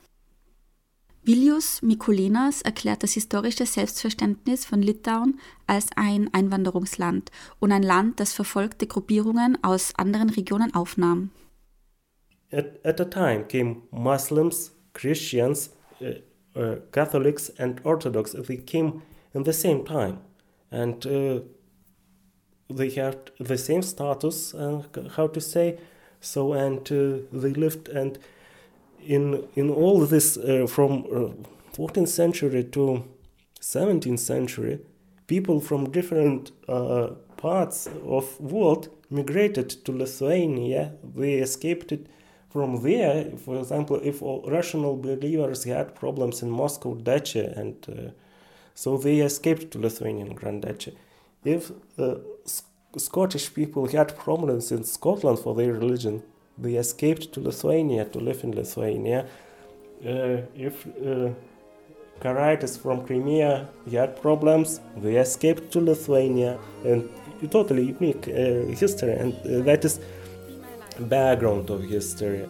Vilius 1.23 1.81
Mikulinas 1.81 2.61
erklärt 2.63 3.05
das 3.05 3.13
historische 3.13 3.67
Selbstverständnis 3.67 4.67
von 4.67 4.83
Litauen 4.83 5.39
als 5.69 5.87
ein 5.95 6.29
Einwanderungsland 6.35 7.31
und 7.61 7.71
ein 7.71 7.85
Land, 7.85 8.19
das 8.19 8.33
verfolgte 8.33 8.89
Gruppierungen 8.89 9.57
aus 9.63 9.93
anderen 9.97 10.29
Regionen 10.29 10.75
aufnahm. 10.75 11.31
At, 12.51 12.85
at 12.85 13.01
a 13.01 13.05
time 13.05 13.45
came 13.45 13.83
Muslims, 13.93 14.73
Christians, 14.93 15.71
uh, 16.01 16.61
uh, 16.61 16.77
Catholics 16.91 17.53
and 17.59 17.85
Orthodox. 17.87 18.33
They 18.33 18.59
came 18.59 19.03
in 19.33 19.45
the 19.45 19.53
same 19.53 19.85
time. 19.85 20.19
And 20.71 21.07
uh, 21.07 21.41
they 22.75 22.91
had 22.91 23.31
the 23.39 23.59
same 23.59 23.83
status, 23.83 24.55
uh, 24.55 24.83
how 25.17 25.27
to 25.29 25.41
say, 25.41 25.79
so 26.21 26.53
and 26.53 26.81
uh, 26.91 27.19
they 27.33 27.53
lived 27.53 27.89
and 27.89 28.19
in 29.01 29.47
in 29.55 29.71
all 29.71 30.07
this 30.07 30.37
uh, 30.37 30.67
from 30.67 31.05
14th 31.73 32.03
uh, 32.03 32.07
century 32.07 32.65
to 32.65 33.05
17th 33.61 34.19
century, 34.19 34.79
people 35.27 35.61
from 35.61 35.91
different 35.91 36.53
parts 37.37 37.89
of 38.07 38.41
world 38.41 38.89
migrated 39.11 39.71
to 39.85 39.93
Lithuania. 39.93 40.93
They 41.17 41.35
escaped 41.35 41.93
it 41.93 42.07
from 42.51 42.83
there. 42.83 43.31
For 43.45 43.59
example, 43.59 44.01
if 44.03 44.23
rational 44.23 44.97
believers 44.97 45.65
had 45.65 45.95
problems 45.95 46.43
in 46.43 46.51
Moscow 46.51 46.95
Duchy, 46.95 47.41
and 47.41 47.77
uh, 47.89 48.11
so 48.75 48.97
they 48.97 49.21
escaped 49.21 49.71
to 49.73 49.79
Lithuanian 49.79 50.35
Grand 50.35 50.63
Duchy 50.63 50.95
if 51.45 51.71
uh, 51.99 52.17
Scottish 53.01 53.53
people 53.55 53.87
had 53.89 54.17
problems 54.17 54.71
in 54.73 54.85
Scotland 54.85 55.39
for 55.39 55.55
their 55.55 55.73
religion, 55.73 56.23
they 56.57 56.75
escaped 56.75 57.33
to 57.33 57.41
Lithuania 57.41 58.05
to 58.07 58.19
live 58.21 58.45
in 58.45 58.53
Lithuania. 58.53 59.27
Uh, 60.05 60.43
if 60.55 60.87
uh, 60.87 61.31
Karaitis 62.21 62.79
from 62.79 63.05
Crimea 63.05 63.69
had 63.91 64.21
problems, 64.21 64.81
they 64.97 65.17
escaped 65.17 65.73
to 65.73 65.81
Lithuania, 65.81 66.59
and 66.85 67.09
totally 67.51 67.87
unique 67.87 68.29
uh, 68.29 68.73
history, 68.73 69.13
and 69.13 69.35
uh, 69.35 69.65
that 69.65 69.85
is 69.85 70.01
background 71.01 71.71
of 71.71 71.83
history. 71.83 72.47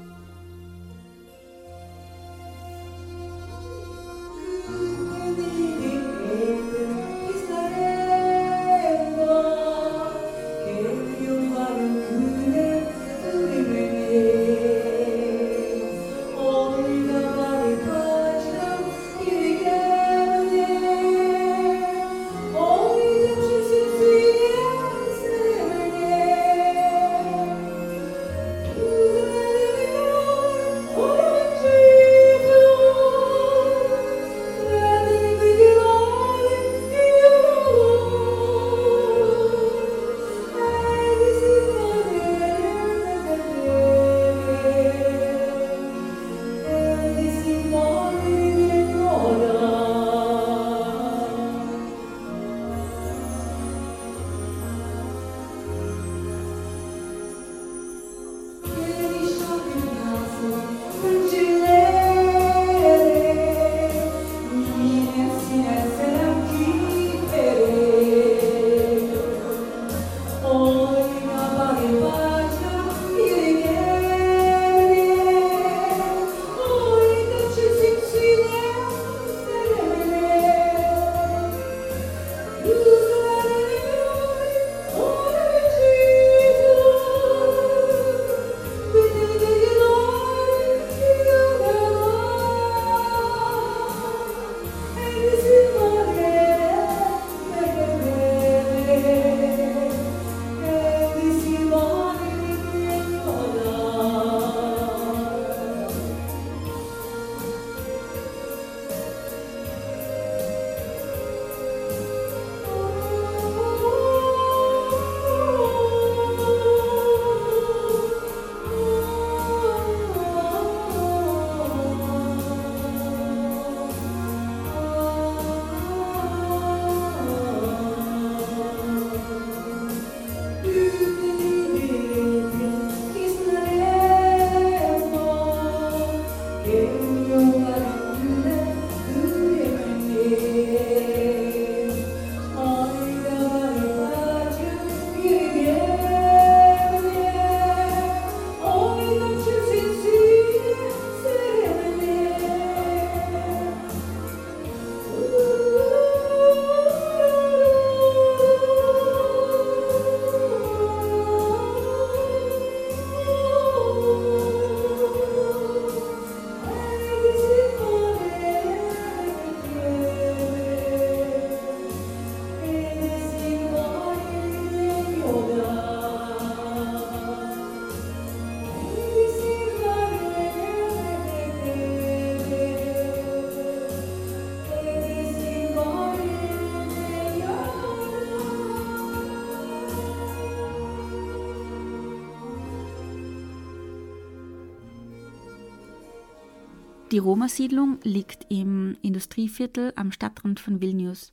Die 197.15 197.21
Roma-Siedlung 197.21 198.01
liegt 198.03 198.45
im 198.49 198.97
Industrieviertel 199.01 199.93
am 199.95 200.11
Stadtrand 200.11 200.59
von 200.59 200.81
Vilnius. 200.81 201.31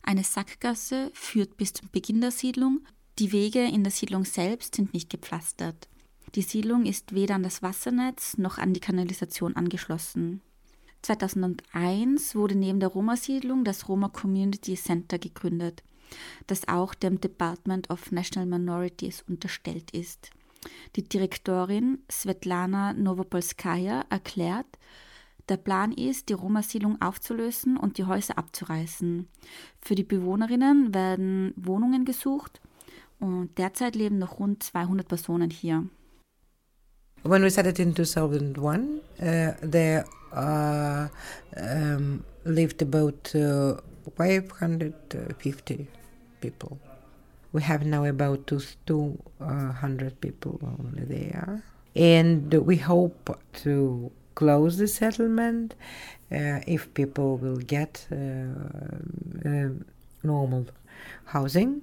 Eine 0.00 0.22
Sackgasse 0.22 1.10
führt 1.12 1.56
bis 1.56 1.72
zum 1.72 1.88
Beginn 1.90 2.20
der 2.20 2.30
Siedlung. 2.30 2.86
Die 3.18 3.32
Wege 3.32 3.64
in 3.64 3.82
der 3.82 3.90
Siedlung 3.90 4.24
selbst 4.24 4.76
sind 4.76 4.94
nicht 4.94 5.10
gepflastert. 5.10 5.88
Die 6.36 6.42
Siedlung 6.42 6.86
ist 6.86 7.16
weder 7.16 7.34
an 7.34 7.42
das 7.42 7.62
Wassernetz 7.64 8.38
noch 8.38 8.58
an 8.58 8.74
die 8.74 8.78
Kanalisation 8.78 9.56
angeschlossen. 9.56 10.40
2001 11.02 12.36
wurde 12.36 12.54
neben 12.54 12.78
der 12.78 12.90
Roma-Siedlung 12.90 13.64
das 13.64 13.88
Roma 13.88 14.10
Community 14.10 14.76
Center 14.76 15.18
gegründet, 15.18 15.82
das 16.46 16.68
auch 16.68 16.94
dem 16.94 17.20
Department 17.20 17.90
of 17.90 18.12
National 18.12 18.46
Minorities 18.46 19.24
unterstellt 19.28 19.90
ist. 19.90 20.30
Die 20.94 21.02
Direktorin 21.02 22.04
Svetlana 22.08 22.92
Novopolskaya 22.92 24.04
erklärt, 24.10 24.66
der 25.48 25.56
Plan 25.56 25.92
ist, 25.92 26.28
die 26.28 26.34
Roma-Siedlung 26.34 27.00
aufzulösen 27.00 27.76
und 27.76 27.98
die 27.98 28.04
Häuser 28.04 28.38
abzureißen. 28.38 29.28
Für 29.80 29.94
die 29.94 30.04
Bewohnerinnen 30.04 30.94
werden 30.94 31.52
Wohnungen 31.56 32.04
gesucht 32.04 32.60
und 33.20 33.56
derzeit 33.58 33.96
leben 33.96 34.18
noch 34.18 34.38
rund 34.38 34.62
200 34.62 35.08
Personen 35.08 35.50
hier. 35.50 35.84
When 37.24 37.42
we 37.42 37.50
started 37.50 37.78
in 37.80 37.94
2001, 37.94 39.00
uh, 39.20 39.52
there 39.68 40.04
uh, 40.32 41.08
um, 41.56 42.22
lived 42.44 42.80
about 42.80 43.34
uh, 43.34 43.76
550 44.16 45.88
people. 46.40 46.78
We 47.52 47.62
have 47.62 47.84
now 47.84 48.04
about 48.04 48.46
200 48.46 50.20
people 50.20 50.60
only 50.62 51.04
there. 51.04 51.62
And 51.96 52.52
we 52.54 52.76
hope 52.76 53.36
to 53.64 54.12
close 54.38 54.76
the 54.76 54.86
settlement 54.86 55.74
uh, 56.30 56.60
if 56.66 56.94
people 56.94 57.36
will 57.38 57.58
get 57.58 58.06
uh, 58.12 58.16
uh, 59.44 59.70
normal 60.22 60.66
housing. 61.34 61.82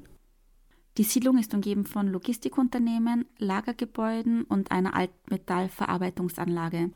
Die 0.98 1.04
Siedlung 1.04 1.38
ist 1.38 1.54
umgeben 1.54 1.86
von 1.86 2.08
Logistikunternehmen, 2.08 3.26
Lagergebäuden 3.38 4.46
und 4.46 4.72
einer 4.72 4.96
Altmetallverarbeitungsanlage. 4.96 6.92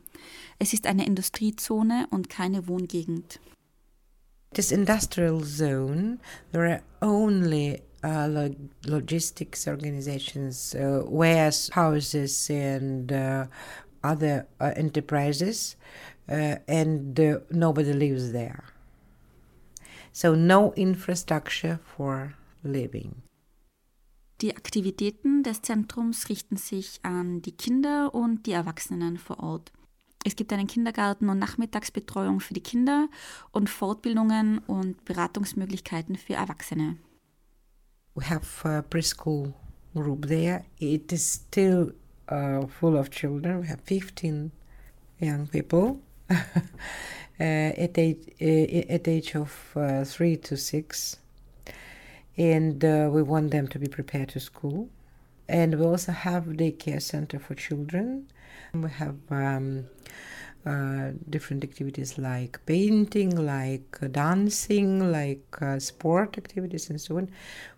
Es 0.58 0.72
ist 0.72 0.86
eine 0.86 1.06
Industriezone 1.06 2.06
und 2.10 2.30
keine 2.30 2.66
Wohngegend. 2.66 3.40
This 4.54 4.72
industrial 4.72 5.44
zone, 5.44 6.18
there 6.52 6.66
are 6.66 6.82
only 7.02 7.82
uh, 8.02 8.26
log 8.26 8.56
logistics 8.86 9.68
organizations, 9.68 10.74
uh, 10.74 11.02
warehouses, 11.06 12.48
and 12.48 13.12
uh, 13.12 13.44
other 14.02 14.46
uh, 14.60 14.72
enterprises, 14.76 15.76
uh, 16.28 16.56
and 16.68 17.18
nobody 17.50 17.92
lives 17.92 18.32
there. 18.32 18.64
So, 20.12 20.34
no 20.34 20.72
infrastructure 20.74 21.78
for 21.96 22.34
living. 22.62 23.22
Die 24.40 24.56
Aktivitäten 24.56 25.42
des 25.42 25.60
Zentrums 25.60 26.30
richten 26.30 26.56
sich 26.56 27.00
an 27.02 27.42
die 27.42 27.52
Kinder 27.52 28.14
und 28.14 28.46
die 28.46 28.52
Erwachsenen 28.52 29.18
vor 29.18 29.38
Ort. 29.40 29.70
Es 30.24 30.34
gibt 30.34 30.52
einen 30.52 30.66
Kindergarten 30.66 31.28
und 31.28 31.38
Nachmittagsbetreuung 31.38 32.40
für 32.40 32.54
die 32.54 32.62
Kinder 32.62 33.08
und 33.52 33.70
Fortbildungen 33.70 34.58
und 34.58 35.04
Beratungsmöglichkeiten 35.04 36.16
für 36.16 36.34
Erwachsene. 36.34 36.96
We 38.14 38.28
have 38.28 38.68
a 38.68 38.82
preschool 38.82 39.54
group 39.94 40.26
there. 40.26 40.64
It 40.78 41.12
is 41.12 41.42
still 41.46 41.94
uh, 42.30 42.66
full 42.66 42.96
of 42.96 43.10
children. 43.10 43.60
We 43.60 43.66
have 43.66 43.80
15 43.80 44.50
young 45.18 45.46
people 45.46 46.00
uh, 46.30 46.36
at, 47.38 47.98
age, 47.98 48.18
uh, 48.40 48.92
at 48.94 49.08
age 49.08 49.34
of 49.34 49.72
uh, 49.76 50.04
three 50.04 50.36
to 50.36 50.56
six. 50.56 51.16
and 52.36 52.82
we 53.12 53.22
want 53.22 53.50
them 53.50 53.68
to 53.68 53.78
be 53.78 53.86
prepared 53.86 54.28
to 54.30 54.40
school. 54.40 54.88
And 55.48 55.78
we 55.78 55.84
also 55.84 56.12
have 56.12 56.44
daycare 56.44 57.02
center 57.02 57.38
for 57.38 57.54
children. 57.56 58.28
We 58.72 58.88
have 58.88 59.16
um, 59.30 59.86
uh, 60.64 61.12
different 61.28 61.64
activities 61.64 62.18
like 62.18 62.60
painting, 62.66 63.30
like 63.46 63.98
dancing, 64.12 65.10
like 65.10 65.44
uh, 65.60 65.78
sport 65.78 66.38
activities, 66.38 66.90
and 66.90 67.00
so 67.00 67.16
on. 67.16 67.30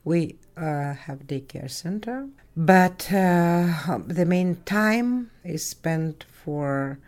We 0.05 0.37
uh, 0.57 0.93
have 0.95 1.21
daycare 1.27 1.71
center, 1.71 2.29
but 2.57 3.13
uh, 3.13 3.99
the 4.07 4.25
main 4.27 4.57
time 4.65 5.31
is 5.45 5.65
spent 5.65 6.25
for 6.45 6.99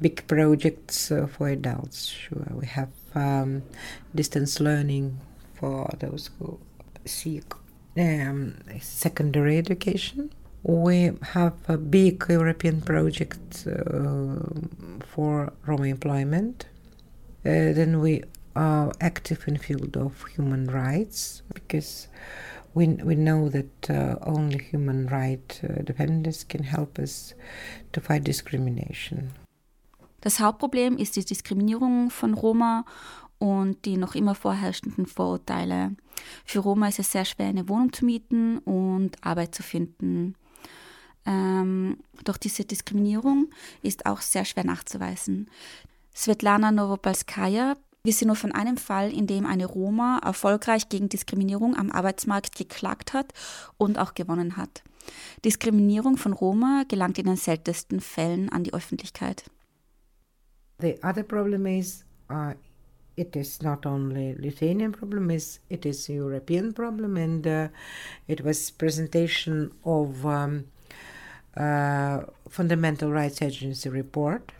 big 0.00 0.26
projects 0.26 1.12
for 1.32 1.48
adults. 1.48 2.06
Sure, 2.06 2.46
we 2.52 2.66
have 2.66 2.90
um, 3.14 3.62
distance 4.14 4.60
learning 4.60 5.18
for 5.54 5.90
those 5.98 6.30
who 6.38 6.58
seek 7.04 7.44
um, 7.96 8.54
secondary 8.80 9.58
education. 9.58 10.30
We 10.62 11.12
have 11.22 11.54
a 11.68 11.76
big 11.76 12.24
European 12.28 12.80
project 12.82 13.66
uh, 13.66 14.36
for 15.06 15.52
Roma 15.66 15.84
employment. 15.84 16.66
Uh, 17.44 17.72
then 17.72 18.00
we 18.00 18.22
are 18.56 18.92
active 19.00 19.44
in 19.46 19.56
field 19.56 19.96
of 19.96 20.24
human 20.34 20.66
rights 20.66 21.42
because 21.54 22.08
we, 22.74 22.86
we 23.04 23.14
know 23.14 23.48
that 23.48 23.90
uh, 23.90 24.16
only 24.24 24.58
human 24.58 25.08
right 25.08 25.60
uh, 25.64 25.82
defenders 25.82 26.44
can 26.46 26.64
help 26.64 26.98
us 26.98 27.34
to 27.92 28.00
fight 28.00 28.26
discrimination. 28.26 29.30
Das 30.20 30.40
Hauptproblem 30.40 30.96
ist 30.96 31.16
die 31.16 31.24
Diskriminierung 31.24 32.10
von 32.10 32.34
Roma 32.34 32.84
und 33.38 33.84
die 33.84 33.96
noch 33.96 34.14
immer 34.14 34.34
vorherrschenden 34.34 35.06
Vorurteile. 35.06 35.94
Für 36.44 36.58
Roma 36.58 36.88
ist 36.88 36.98
es 36.98 37.12
sehr 37.12 37.24
schwer, 37.24 37.46
eine 37.46 37.68
Wohnung 37.68 37.92
zu 37.92 38.04
mieten 38.04 38.58
und 38.58 39.24
Arbeit 39.24 39.54
zu 39.54 39.62
finden. 39.62 40.34
Ähm, 41.24 41.98
doch 42.24 42.36
diese 42.36 42.64
Diskriminierung 42.64 43.50
ist 43.82 44.06
auch 44.06 44.20
sehr 44.20 44.44
schwer 44.44 44.64
nachzuweisen. 44.64 45.48
Svetlana 46.14 46.72
Novopolskaya 46.72 47.76
wisse 48.08 48.26
nur 48.26 48.36
von 48.36 48.52
einem 48.52 48.78
Fall, 48.78 49.12
in 49.12 49.26
dem 49.26 49.44
eine 49.44 49.66
Roma 49.66 50.18
erfolgreich 50.24 50.88
gegen 50.88 51.10
Diskriminierung 51.10 51.76
am 51.76 51.92
Arbeitsmarkt 51.92 52.56
geklagt 52.56 53.12
hat 53.12 53.32
und 53.76 53.98
auch 53.98 54.14
gewonnen 54.14 54.56
hat. 54.56 54.82
Diskriminierung 55.44 56.16
von 56.16 56.32
Roma 56.32 56.84
gelangt 56.88 57.18
in 57.18 57.26
den 57.26 57.36
seltensten 57.36 58.00
Fällen 58.00 58.48
an 58.48 58.64
die 58.64 58.72
Öffentlichkeit. 58.72 59.44
The 60.80 60.98
other 61.02 61.22
problem 61.22 61.66
is 61.66 62.04
uh, 62.30 62.54
it 63.16 63.36
is 63.36 63.60
not 63.62 63.84
only 63.84 64.34
Lithuanian 64.38 64.92
problem, 64.92 65.28
is 65.30 65.60
it 65.68 65.84
is 65.84 66.08
European 66.08 66.72
problem, 66.72 67.16
and 67.16 67.46
uh, 67.46 67.68
it 68.26 68.42
was 68.44 68.70
presentation 68.70 69.72
of 69.84 70.24
um, 70.24 70.64
uh, 71.56 72.20
Fundamental 72.48 73.10
Rights 73.10 73.42
Agency 73.42 73.90
report 73.90 74.52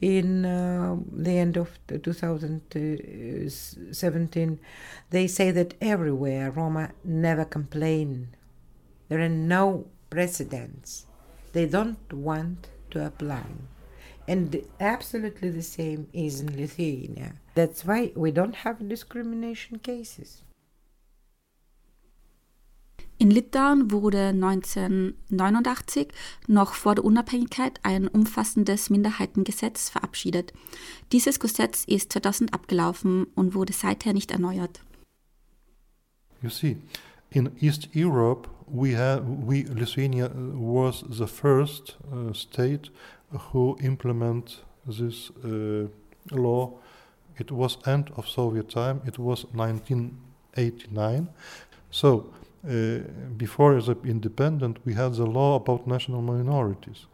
in 0.00 0.44
uh, 0.44 0.96
the 1.12 1.38
end 1.38 1.56
of 1.56 1.78
2017. 1.88 4.60
They 5.10 5.26
say 5.26 5.50
that 5.50 5.74
everywhere 5.80 6.50
Roma 6.50 6.90
never 7.04 7.44
complain. 7.44 8.28
There 9.08 9.20
are 9.20 9.28
no 9.28 9.86
precedents. 10.10 11.06
They 11.52 11.66
don't 11.66 12.12
want 12.12 12.68
to 12.90 13.04
apply. 13.04 13.44
And 14.28 14.62
absolutely 14.78 15.50
the 15.50 15.62
same 15.62 16.06
is 16.12 16.40
in 16.40 16.56
Lithuania. 16.56 17.32
That's 17.54 17.84
why 17.84 18.12
we 18.14 18.30
don't 18.30 18.56
have 18.56 18.88
discrimination 18.88 19.78
cases. 19.78 20.42
In 23.28 23.34
Litauen 23.34 23.90
wurde 23.90 24.28
1989 24.28 26.08
noch 26.46 26.72
vor 26.72 26.94
der 26.94 27.04
Unabhängigkeit 27.04 27.78
ein 27.82 28.08
umfassendes 28.08 28.88
Minderheitengesetz 28.88 29.90
verabschiedet. 29.90 30.54
Dieses 31.12 31.38
Gesetz 31.38 31.84
ist 31.86 32.10
2000 32.10 32.54
abgelaufen 32.54 33.26
und 33.34 33.54
wurde 33.54 33.74
seither 33.74 34.14
nicht 34.14 34.30
erneuert. 34.30 34.80
You 36.40 36.48
see, 36.48 36.78
in 37.28 37.50
East 37.60 37.90
Europe, 37.94 38.48
we 38.66 38.96
have 38.96 39.22
we 39.26 39.66
Lithuania 39.74 40.30
was 40.54 41.04
the 41.10 41.26
first 41.26 41.98
uh, 42.10 42.32
state 42.32 42.90
who 43.52 43.76
implement 43.82 44.64
this 44.86 45.30
uh, 45.44 45.90
law. 46.30 46.80
It 47.38 47.50
was 47.50 47.76
end 47.84 48.10
of 48.16 48.26
Soviet 48.26 48.70
time. 48.70 49.02
It 49.06 49.18
was 49.18 49.44
1989. 49.52 51.28
So 51.90 52.32
uh, 52.66 52.98
before 53.36 53.80
the 53.80 53.96
independent, 54.04 54.78
we 54.84 54.94
had 54.94 55.14
the 55.14 55.26
law 55.26 55.56
about 55.56 55.86
national 55.86 56.22
minorities, 56.22 57.06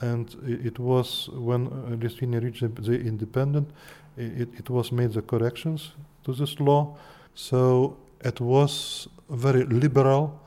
and 0.00 0.36
it, 0.46 0.78
was 0.78 1.28
when 1.32 1.66
uh, 1.66 1.96
Lithuania 2.00 2.40
reached 2.40 2.60
the, 2.60 2.82
the 2.82 3.00
independent, 3.00 3.70
it, 4.16 4.48
it 4.58 4.70
was 4.70 4.92
made 4.92 5.12
the 5.12 5.22
corrections 5.22 5.92
to 6.24 6.32
this 6.32 6.60
law. 6.60 6.96
So 7.34 7.96
it 8.20 8.40
was 8.40 9.08
very 9.28 9.64
liberal. 9.64 10.40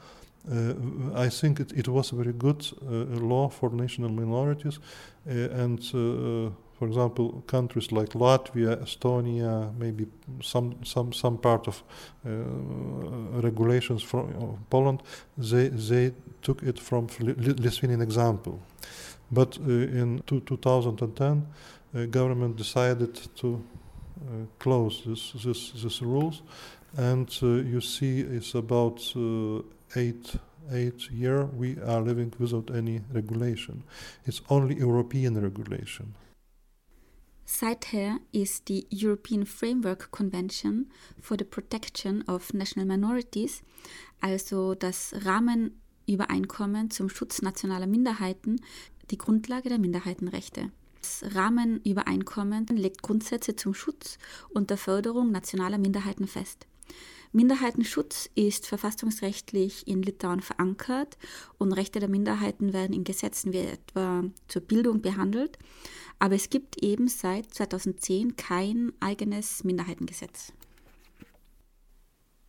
Uh, 0.52 0.74
I 1.16 1.30
think 1.30 1.60
it, 1.60 1.72
it 1.72 1.88
was 1.88 2.12
a 2.12 2.16
very 2.16 2.34
good 2.34 2.66
uh, 2.82 3.20
law 3.20 3.50
for 3.50 3.70
national 3.70 4.10
minorities, 4.10 4.80
uh, 5.28 5.32
and 5.32 5.80
uh, 5.94 6.52
for 6.84 6.90
example, 6.90 7.44
countries 7.48 7.94
like 7.94 8.10
Latvia, 8.10 8.76
Estonia, 8.76 9.72
maybe 9.78 10.06
some 10.42 10.76
some 10.84 11.14
some 11.14 11.38
part 11.38 11.68
of 11.68 11.82
uh, 12.26 12.30
regulations 13.42 14.04
from 14.04 14.26
uh, 14.28 14.58
Poland, 14.70 15.02
they 15.38 15.70
they 15.70 16.12
took 16.42 16.62
it 16.62 16.80
from 16.80 17.08
Lithuanian 17.20 18.02
example. 18.02 18.60
But 19.32 19.58
uh, 19.60 20.02
in 20.02 20.24
two, 20.26 20.42
2010, 20.42 21.48
uh, 21.96 22.06
government 22.06 22.58
decided 22.58 23.16
to 23.36 23.48
uh, 23.48 24.46
close 24.60 25.04
this, 25.06 25.32
this, 25.44 25.72
this 25.72 26.02
rules, 26.02 26.42
and 26.98 27.42
you 27.42 27.80
see 27.80 28.20
it's 28.20 28.56
about 28.56 29.00
eight 29.96 30.36
eight 30.72 31.12
year 31.12 31.46
we 31.46 31.78
are 31.82 32.02
living 32.02 32.34
without 32.40 32.76
any 32.76 33.02
regulation. 33.14 33.84
It's 34.26 34.42
only 34.50 34.76
European 34.76 35.42
regulation. 35.42 36.14
Seither 37.46 38.20
ist 38.32 38.70
die 38.70 38.88
European 38.92 39.46
Framework 39.46 40.12
Convention 40.12 40.90
for 41.20 41.38
the 41.38 41.44
Protection 41.44 42.22
of 42.28 42.54
National 42.54 42.88
Minorities, 42.88 43.62
also 44.22 44.76
das 44.76 45.14
Rahmenübereinkommen 45.26 46.90
zum 46.90 47.10
Schutz 47.10 47.42
nationaler 47.42 47.88
Minderheiten, 47.88 48.62
die 49.12 49.18
Grundlage 49.18 49.70
der 49.70 49.80
Minderheitenrechte. 49.80 50.72
Das 51.02 51.36
Rahmenübereinkommen 51.36 52.66
legt 52.68 53.04
Grundsätze 53.04 53.58
zum 53.58 53.74
Schutz 53.74 54.18
und 54.50 54.70
der 54.70 54.78
Förderung 54.78 55.32
nationaler 55.32 55.78
Minderheiten 55.78 56.28
fest. 56.28 56.66
Minderheitenschutz 57.34 58.30
ist 58.36 58.68
verfassungsrechtlich 58.68 59.88
in 59.88 60.04
Litauen 60.04 60.40
verankert 60.40 61.18
und 61.58 61.74
Rechte 61.74 62.00
der 62.00 62.08
Minderheiten 62.08 62.74
werden 62.74 62.94
in 62.94 63.04
Gesetzen 63.04 63.54
wie 63.54 63.58
etwa 63.58 64.24
zur 64.48 64.62
Bildung 64.62 65.02
behandelt. 65.02 65.58
Aber 66.20 66.36
es 66.36 66.52
gibt 66.52 66.84
eben 66.84 67.08
seit 67.08 67.52
2010 67.52 68.36
kein 68.36 68.94
eigenes 69.00 69.64
Minderheitengesetz. 69.64 70.54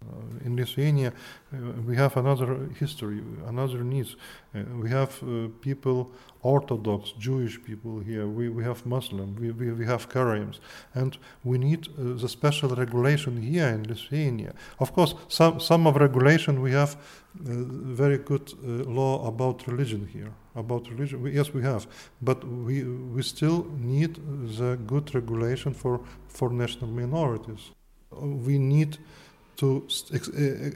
Uh, 0.07 0.47
in 0.47 0.57
Lithuania, 0.57 1.13
uh, 1.53 1.57
we 1.87 1.97
have 1.97 2.17
another 2.17 2.69
history, 2.79 3.23
another 3.47 3.83
needs. 3.83 4.17
Uh, 4.55 4.63
we 4.83 4.91
have 4.91 5.23
uh, 5.23 5.49
people, 5.61 6.11
Orthodox, 6.43 7.13
Jewish 7.19 7.63
people 7.63 8.01
here. 8.01 8.27
We, 8.27 8.49
we 8.49 8.65
have 8.65 8.85
Muslim. 8.85 9.35
We, 9.37 9.51
we, 9.51 9.73
we 9.73 9.87
have 9.87 10.09
Karayims, 10.09 10.59
and 10.95 11.17
we 11.43 11.59
need 11.59 11.89
uh, 11.89 12.15
the 12.21 12.29
special 12.29 12.69
regulation 12.71 13.41
here 13.41 13.69
in 13.69 13.85
Lithuania. 13.85 14.53
Of 14.79 14.93
course, 14.93 15.15
some 15.29 15.59
some 15.61 15.87
of 15.87 15.97
regulation 15.97 16.61
we 16.61 16.73
have 16.73 16.95
uh, 16.95 16.99
very 17.47 18.19
good 18.19 18.53
law 18.87 19.27
about 19.27 19.67
religion 19.67 20.09
here. 20.13 20.33
About 20.57 20.89
religion, 20.89 21.21
we, 21.23 21.33
yes, 21.33 21.53
we 21.53 21.63
have, 21.63 21.87
but 22.23 22.45
we 22.45 22.85
we 22.85 23.23
still 23.23 23.67
need 23.79 24.21
the 24.59 24.79
good 24.87 25.15
regulation 25.15 25.75
for 25.75 26.01
for 26.29 26.51
national 26.51 26.91
minorities. 26.91 27.71
We 28.11 28.59
need 28.59 28.99
to 29.57 29.87
ex 30.13 30.31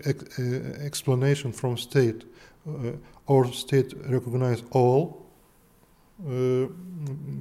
ex 0.05 0.39
explanation 0.81 1.53
from 1.53 1.77
state 1.77 2.25
uh, 2.69 2.93
or 3.27 3.53
state 3.53 3.95
recognize 4.09 4.63
all 4.71 5.27
uh, 6.27 6.67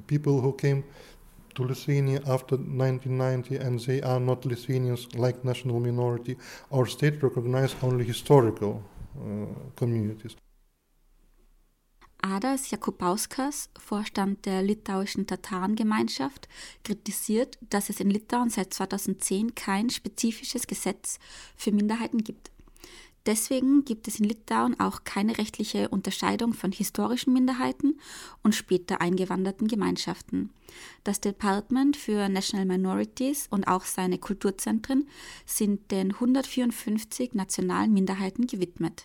people 0.06 0.40
who 0.40 0.52
came 0.52 0.84
to 1.54 1.64
Lithuania 1.64 2.20
after 2.28 2.56
1990 2.56 3.56
and 3.56 3.80
they 3.80 4.00
are 4.02 4.20
not 4.20 4.44
Lithuanians 4.44 5.08
like 5.16 5.44
national 5.44 5.80
minority 5.80 6.36
or 6.70 6.86
state 6.86 7.22
recognize 7.22 7.74
only 7.82 8.04
historical 8.04 8.82
uh, 9.16 9.46
communities. 9.74 10.36
Adas 12.20 12.70
Jakubauskas, 12.70 13.70
Vorstand 13.78 14.44
der 14.44 14.62
litauischen 14.62 15.26
Tatarengemeinschaft, 15.26 16.48
kritisiert, 16.84 17.58
dass 17.70 17.90
es 17.90 18.00
in 18.00 18.10
Litauen 18.10 18.50
seit 18.50 18.74
2010 18.74 19.54
kein 19.54 19.88
spezifisches 19.88 20.66
Gesetz 20.66 21.18
für 21.56 21.70
Minderheiten 21.70 22.18
gibt. 22.18 22.50
Deswegen 23.28 23.84
gibt 23.84 24.08
es 24.08 24.20
in 24.20 24.24
Litauen 24.24 24.80
auch 24.80 25.04
keine 25.04 25.36
rechtliche 25.36 25.90
Unterscheidung 25.90 26.54
von 26.54 26.72
historischen 26.72 27.34
Minderheiten 27.34 28.00
und 28.42 28.54
später 28.54 29.02
eingewanderten 29.02 29.68
Gemeinschaften. 29.68 30.50
Das 31.04 31.20
Department 31.20 31.96
für 31.96 32.28
National 32.30 32.64
Minorities 32.64 33.46
und 33.50 33.68
auch 33.68 33.84
seine 33.84 34.16
Kulturzentren 34.18 35.06
sind 35.44 35.90
den 35.90 36.14
154 36.14 37.34
nationalen 37.34 37.92
Minderheiten 37.92 38.46
gewidmet. 38.46 39.04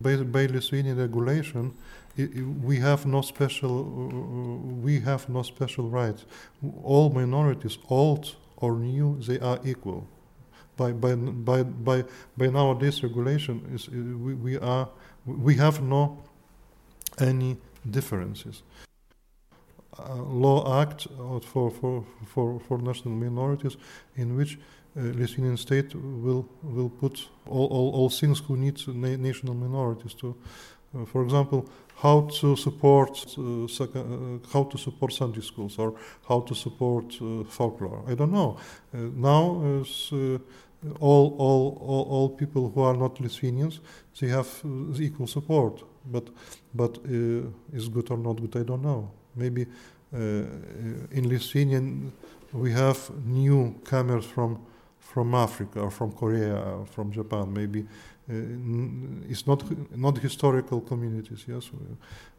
By, 0.00 0.16
by 0.24 0.46
Lithuanian 0.46 0.98
regulation, 0.98 1.74
we 2.16 2.78
have 2.78 3.06
no 3.06 3.22
special 3.22 3.84
we 4.82 5.00
have 5.00 5.28
no 5.28 5.42
special 5.42 5.88
rights. 5.88 6.24
All 6.82 7.10
minorities, 7.10 7.78
old 7.88 8.36
or 8.56 8.76
new, 8.76 9.18
they 9.20 9.40
are 9.40 9.58
equal. 9.64 10.06
By 10.76 10.92
by 10.92 11.14
by 11.14 11.62
by 11.62 12.04
by 12.36 12.46
nowadays 12.46 13.02
regulation 13.02 13.62
is 13.74 13.88
we, 13.88 14.34
we 14.34 14.58
are 14.58 14.88
we 15.26 15.54
have 15.56 15.82
no 15.82 16.18
any 17.18 17.56
differences. 17.90 18.62
Uh, 19.96 20.14
law 20.16 20.82
act 20.82 21.06
for, 21.44 21.70
for, 21.70 22.04
for, 22.26 22.58
for 22.58 22.78
national 22.78 23.14
minorities 23.14 23.76
in 24.16 24.36
which 24.36 24.58
uh, 24.96 25.02
Lithuanian 25.02 25.56
state 25.56 25.94
will 25.94 26.48
will 26.64 26.88
put 26.88 27.28
all, 27.46 27.66
all, 27.68 27.90
all 27.94 28.10
things 28.10 28.40
who 28.40 28.56
need 28.56 28.76
na 28.88 29.16
national 29.16 29.54
minorities 29.54 30.14
to, 30.14 30.28
uh, 30.28 30.34
for 31.06 31.22
example, 31.22 31.68
how 31.96 32.28
to 32.40 32.56
support 32.56 33.24
uh, 33.38 33.64
uh, 33.64 34.38
how 34.52 34.64
to 34.64 34.78
support 34.78 35.12
Sunday 35.12 35.40
schools 35.40 35.78
or 35.78 35.94
how 36.28 36.40
to 36.40 36.54
support 36.54 37.14
uh, 37.20 37.44
folklore. 37.44 38.02
I 38.08 38.14
don't 38.14 38.32
know. 38.32 38.58
Uh, 38.92 38.98
now, 39.14 39.62
uh, 40.12 40.38
all, 41.00 41.34
all, 41.38 41.78
all, 41.80 42.06
all 42.10 42.28
people 42.28 42.70
who 42.70 42.82
are 42.82 42.96
not 42.96 43.20
Lithuanians, 43.20 43.80
they 44.20 44.28
have 44.28 44.48
equal 44.98 45.26
support. 45.26 45.82
But, 46.06 46.28
but 46.74 46.98
is 47.72 47.88
good 47.88 48.10
or 48.10 48.18
not 48.18 48.34
good? 48.34 48.54
I 48.56 48.62
don't 48.64 48.82
know. 48.82 49.10
Maybe 49.34 49.66
in 50.12 51.28
Lithuanian 51.28 52.12
we 52.52 52.70
have 52.72 53.10
newcomers 53.24 54.26
from 54.26 54.60
from 55.14 55.34
Africa 55.34 55.80
or 55.80 55.90
from 55.90 56.12
Korea 56.12 56.56
or 56.56 56.86
from 56.86 57.12
Japan. 57.12 57.52
Maybe 57.52 57.80
uh, 57.80 57.84
it's 58.26 59.46
not 59.46 59.64
not 59.94 60.18
historical 60.18 60.80
communities, 60.80 61.44
yes, 61.46 61.70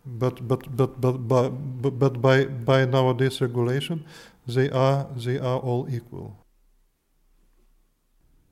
but 0.04 0.48
but 0.48 0.76
but 0.76 1.00
but 1.00 1.28
but, 1.28 2.00
but 2.00 2.22
by 2.22 2.46
by 2.46 2.86
nowadays 2.86 3.40
regulation, 3.42 4.04
they 4.48 4.72
are 4.72 5.08
they 5.16 5.40
are 5.40 5.62
all 5.62 5.88
equal. 5.90 6.36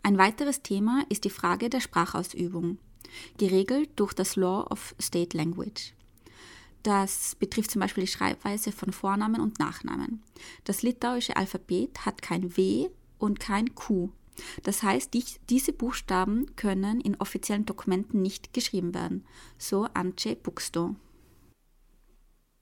Ein 0.04 0.18
weiteres 0.18 0.62
Thema 0.62 1.06
ist 1.10 1.24
die 1.24 1.30
Frage 1.30 1.70
der 1.70 1.80
Sprachausübung, 1.80 2.78
geregelt 3.38 3.90
durch 3.96 4.14
das 4.14 4.36
Law 4.36 4.68
of 4.70 4.94
State 5.02 5.36
Language. 5.36 5.94
Das 6.84 7.36
betrifft 7.36 7.72
zum 7.72 7.80
Beispiel 7.80 8.04
die 8.04 8.12
Schreibweise 8.12 8.74
von 8.74 8.92
Vornamen 8.92 9.40
und 9.40 9.58
Nachnamen. 9.60 10.22
Das 10.66 10.84
litauische 10.84 11.38
Alphabet 11.38 12.06
hat 12.06 12.22
kein 12.22 12.58
W 12.58 12.90
und 13.18 13.40
kein 13.40 13.74
Q 13.74 14.12
das 14.64 14.84
heißt, 14.84 15.14
die, 15.14 15.24
diese 15.50 15.74
Buchstaben 15.74 16.56
können 16.56 17.02
in 17.02 17.16
offiziellen 17.20 17.66
Dokumenten 17.66 18.22
nicht 18.22 18.54
geschrieben 18.54 18.94
werden. 18.94 19.26
So 19.58 19.88
Ance 19.94 20.36
Buxto. 20.36 20.96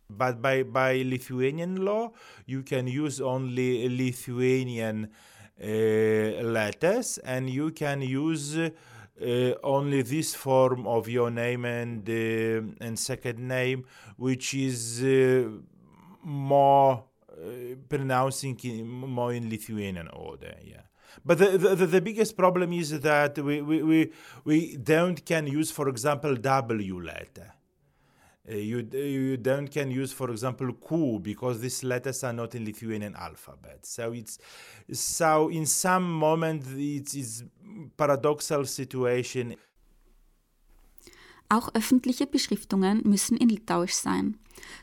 But 0.10 0.42
by, 0.42 0.64
by 0.64 1.04
Lithuanian 1.04 1.78
law, 1.78 2.12
you 2.46 2.64
can 2.64 2.86
use 2.88 3.22
only 3.22 3.88
Lithuanian 3.88 5.08
uh, 5.62 6.42
letters 6.44 7.18
and 7.20 7.50
you 7.50 7.72
can 7.72 8.02
use 8.02 8.58
uh, 8.58 9.54
only 9.64 10.02
this 10.02 10.36
form 10.36 10.86
of 10.86 11.08
your 11.08 11.32
name 11.32 11.66
and, 11.66 12.10
uh, 12.10 12.86
and 12.86 13.00
second 13.00 13.40
name, 13.40 13.86
which 14.18 14.54
is 14.54 15.02
uh, 15.02 15.50
more 16.24 17.04
uh, 17.32 17.76
pronouncing 17.88 18.60
in, 18.64 18.88
more 18.88 19.34
in 19.34 19.50
Lithuanian 19.50 20.10
order. 20.10 20.56
Yeah. 20.64 20.82
But 21.26 21.38
the, 21.38 21.58
the, 21.58 21.86
the 21.86 22.02
biggest 22.02 22.36
problem 22.36 22.74
is 22.74 23.00
that 23.00 23.38
we, 23.38 23.62
we, 23.62 23.84
we, 23.84 24.12
we 24.44 24.78
don't 24.78 25.24
can 25.26 25.48
use, 25.48 25.72
for 25.72 25.88
example, 25.90 26.36
W 26.36 27.02
letter. 27.02 27.54
Uh, 28.50 28.56
you, 28.56 28.80
you 28.92 29.38
don't 29.38 29.70
can 29.70 29.92
use, 29.92 30.12
for 30.12 30.32
example, 30.32 30.74
Q 30.74 31.20
because 31.20 31.60
these 31.62 31.84
letters 31.84 32.24
are 32.24 32.34
not 32.34 32.56
in 32.56 32.66
Lithuanian 32.66 33.16
alphabet. 33.16 33.86
So 33.86 34.14
it's 34.14 34.40
so 34.92 35.50
in 35.50 35.68
some 35.68 36.12
moment 36.12 36.64
it's, 36.76 37.14
it's 37.14 37.44
paradoxal 37.98 38.66
situation. 38.66 39.56
Auch 41.50 41.70
öffentliche 41.76 42.26
Beschriftungen 42.26 43.02
müssen 43.04 43.38
in 43.38 43.50
Litauisch 43.50 43.94
sein. 43.94 44.38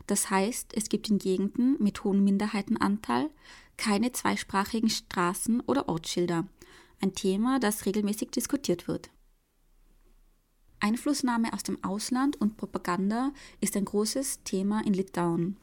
Das 0.06 0.30
heißt, 0.30 0.74
es 0.76 0.88
gibt 0.88 1.08
in 1.08 1.18
Gegenden 1.18 1.76
mit 1.82 2.04
hohem 2.04 2.22
Minderheitenanteil 2.22 3.30
keine 3.78 4.12
zweisprachigen 4.12 4.90
Straßen 4.90 5.60
oder 5.60 5.88
Ortsschilder, 5.88 6.46
ein 7.00 7.14
Thema, 7.14 7.58
das 7.58 7.86
regelmäßig 7.86 8.30
diskutiert 8.30 8.88
wird. 8.88 9.08
Einflussnahme 10.80 11.52
aus 11.52 11.62
dem 11.62 11.82
Ausland 11.82 12.40
und 12.40 12.56
Propaganda 12.56 13.32
ist 13.60 13.76
ein 13.76 13.84
großes 13.84 14.42
Thema 14.44 14.84
in 14.84 14.94
Litauen. 14.94 15.56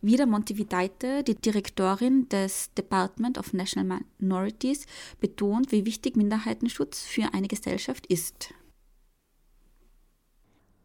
Vida 0.00 0.26
Montevideite, 0.26 1.24
die 1.24 1.34
Direktorin 1.34 2.28
des 2.28 2.72
Department 2.74 3.38
of 3.38 3.52
National 3.52 4.00
Minorities, 4.18 4.86
betont, 5.20 5.72
wie 5.72 5.86
wichtig 5.86 6.16
Minderheitenschutz 6.16 7.02
für 7.02 7.32
eine 7.32 7.48
Gesellschaft 7.48 8.06
ist. 8.06 8.54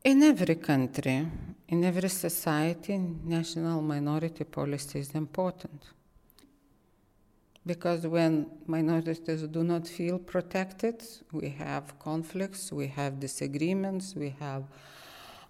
In 0.04 0.22
every 0.22 0.56
country, 0.56 1.28
in 1.68 1.84
every 1.84 2.10
society, 2.10 2.98
national 3.26 3.82
minority 3.82 4.44
policy 4.46 5.00
is 5.00 5.12
important. 5.14 5.97
Because 7.68 8.08
when 8.08 8.48
minorities 8.66 9.44
do 9.44 9.64
not 9.64 9.88
feel 9.88 10.20
protected, 10.20 11.04
we 11.34 11.50
have 11.50 12.00
conflicts, 12.00 12.72
we 12.72 12.88
have 12.88 13.20
disagreements, 13.20 14.16
we 14.16 14.34
have 14.40 14.64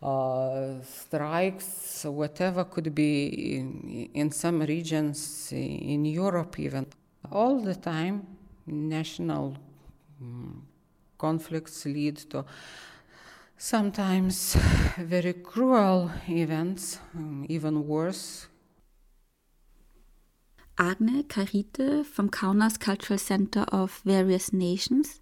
uh, 0.02 0.82
strikes, 0.84 2.04
whatever 2.06 2.64
could 2.64 2.96
be 2.96 3.58
in, 3.58 4.10
in 4.16 4.32
some 4.32 4.62
regions 4.62 5.52
in 5.52 6.06
Europe, 6.06 6.60
even. 6.60 6.88
All 7.32 7.60
the 7.60 7.76
time, 7.76 8.26
national 8.66 9.56
um, 10.20 10.66
conflicts 11.18 11.86
lead 11.86 12.18
to 12.32 12.46
sometimes 13.58 14.56
very 14.98 15.34
cruel 15.34 16.12
events, 16.28 17.00
um, 17.16 17.46
even 17.48 17.88
worse. 17.88 18.48
Agne 20.78 21.24
Karite 21.24 22.04
vom 22.04 22.30
Kaunas 22.30 22.80
Cultural 22.80 23.18
Center 23.18 23.74
of 23.74 24.02
Various 24.06 24.54
Nations 24.54 25.22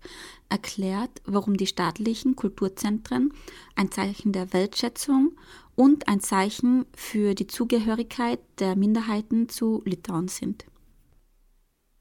erklärt, 0.49 1.21
warum 1.25 1.55
die 1.55 1.65
staatlichen 1.65 2.35
Kulturzentren 2.35 3.31
ein 3.75 3.89
Zeichen 3.89 4.33
der 4.33 4.51
Weltschätzung 4.51 5.31
und 5.75 6.09
ein 6.09 6.19
Zeichen 6.19 6.85
für 6.93 7.35
die 7.35 7.47
Zugehörigkeit 7.47 8.39
der 8.59 8.75
Minderheiten 8.75 9.47
zu 9.47 9.81
Litauen 9.85 10.27
sind. 10.27 10.65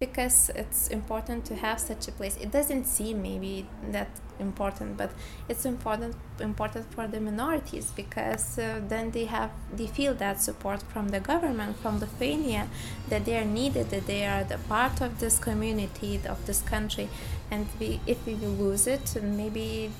Because 0.07 0.51
it's 0.55 0.89
important 0.89 1.45
to 1.47 1.55
have 1.55 1.79
such 1.81 2.09
a 2.09 2.13
place. 2.13 2.37
It 2.37 2.51
doesn't 2.51 2.85
seem 2.85 3.23
maybe 3.23 3.67
that 3.97 4.11
important, 4.39 4.97
but 4.97 5.11
it's 5.49 5.65
important 5.65 6.15
important 6.41 6.85
for 6.95 7.07
the 7.07 7.21
minorities 7.21 7.87
because 8.03 8.59
uh, 8.59 8.81
then 8.89 9.11
they 9.13 9.27
have 9.27 9.51
they 9.79 9.87
feel 9.87 10.13
that 10.25 10.37
support 10.49 10.81
from 10.93 11.09
the 11.09 11.21
government, 11.21 11.73
from 11.83 12.01
Lithuania, 12.01 12.69
that 13.11 13.25
they 13.25 13.37
are 13.41 13.49
needed, 13.61 13.91
that 13.91 14.07
they 14.07 14.27
are 14.27 14.45
the 14.45 14.59
part 14.75 15.01
of 15.01 15.11
this 15.21 15.39
community 15.39 16.21
of 16.35 16.39
this 16.47 16.61
country, 16.63 17.09
and 17.51 17.67
we, 17.81 18.01
if 18.07 18.19
we 18.27 18.35
lose 18.35 18.87
it, 18.87 19.07
maybe 19.23 19.91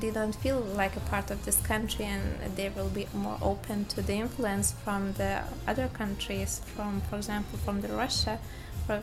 they 0.00 0.10
don't 0.10 0.36
feel 0.44 0.60
like 0.60 0.96
a 0.96 1.04
part 1.12 1.30
of 1.30 1.44
this 1.44 1.58
country, 1.72 2.06
and 2.14 2.22
they 2.56 2.68
will 2.76 2.92
be 3.00 3.06
more 3.14 3.38
open 3.42 3.84
to 3.94 4.00
the 4.02 4.14
influence 4.14 4.72
from 4.84 5.12
the 5.20 5.32
other 5.66 5.88
countries, 6.00 6.60
from 6.74 7.00
for 7.08 7.16
example 7.16 7.58
from 7.64 7.80
the 7.82 7.88
Russia, 7.88 8.38
from 8.86 9.02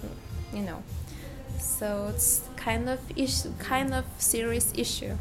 you 0.53 0.63
know. 0.63 0.81
So 1.59 2.09
it's 2.09 2.41
kind 2.55 2.89
of 2.89 2.99
issue, 3.15 3.51
kind 3.59 3.93
of 3.93 4.05
serious 4.17 4.71
issue. 4.75 5.17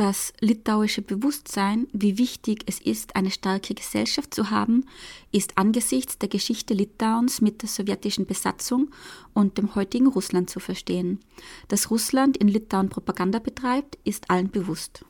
Das 0.00 0.32
litauische 0.40 1.02
Bewusstsein, 1.02 1.86
wie 1.92 2.16
wichtig 2.16 2.62
es 2.66 2.80
ist, 2.80 3.16
eine 3.16 3.30
starke 3.30 3.74
Gesellschaft 3.74 4.32
zu 4.32 4.48
haben, 4.48 4.86
ist 5.30 5.58
angesichts 5.58 6.16
der 6.16 6.30
Geschichte 6.30 6.72
Litauens 6.72 7.42
mit 7.42 7.60
der 7.60 7.68
sowjetischen 7.68 8.24
Besatzung 8.24 8.90
und 9.34 9.58
dem 9.58 9.74
heutigen 9.74 10.06
Russland 10.06 10.48
zu 10.48 10.58
verstehen. 10.58 11.20
Dass 11.68 11.90
Russland 11.90 12.38
in 12.38 12.48
Litauen 12.48 12.88
Propaganda 12.88 13.40
betreibt, 13.40 13.98
ist 14.04 14.30
allen 14.30 14.50
bewusst. 14.50 15.04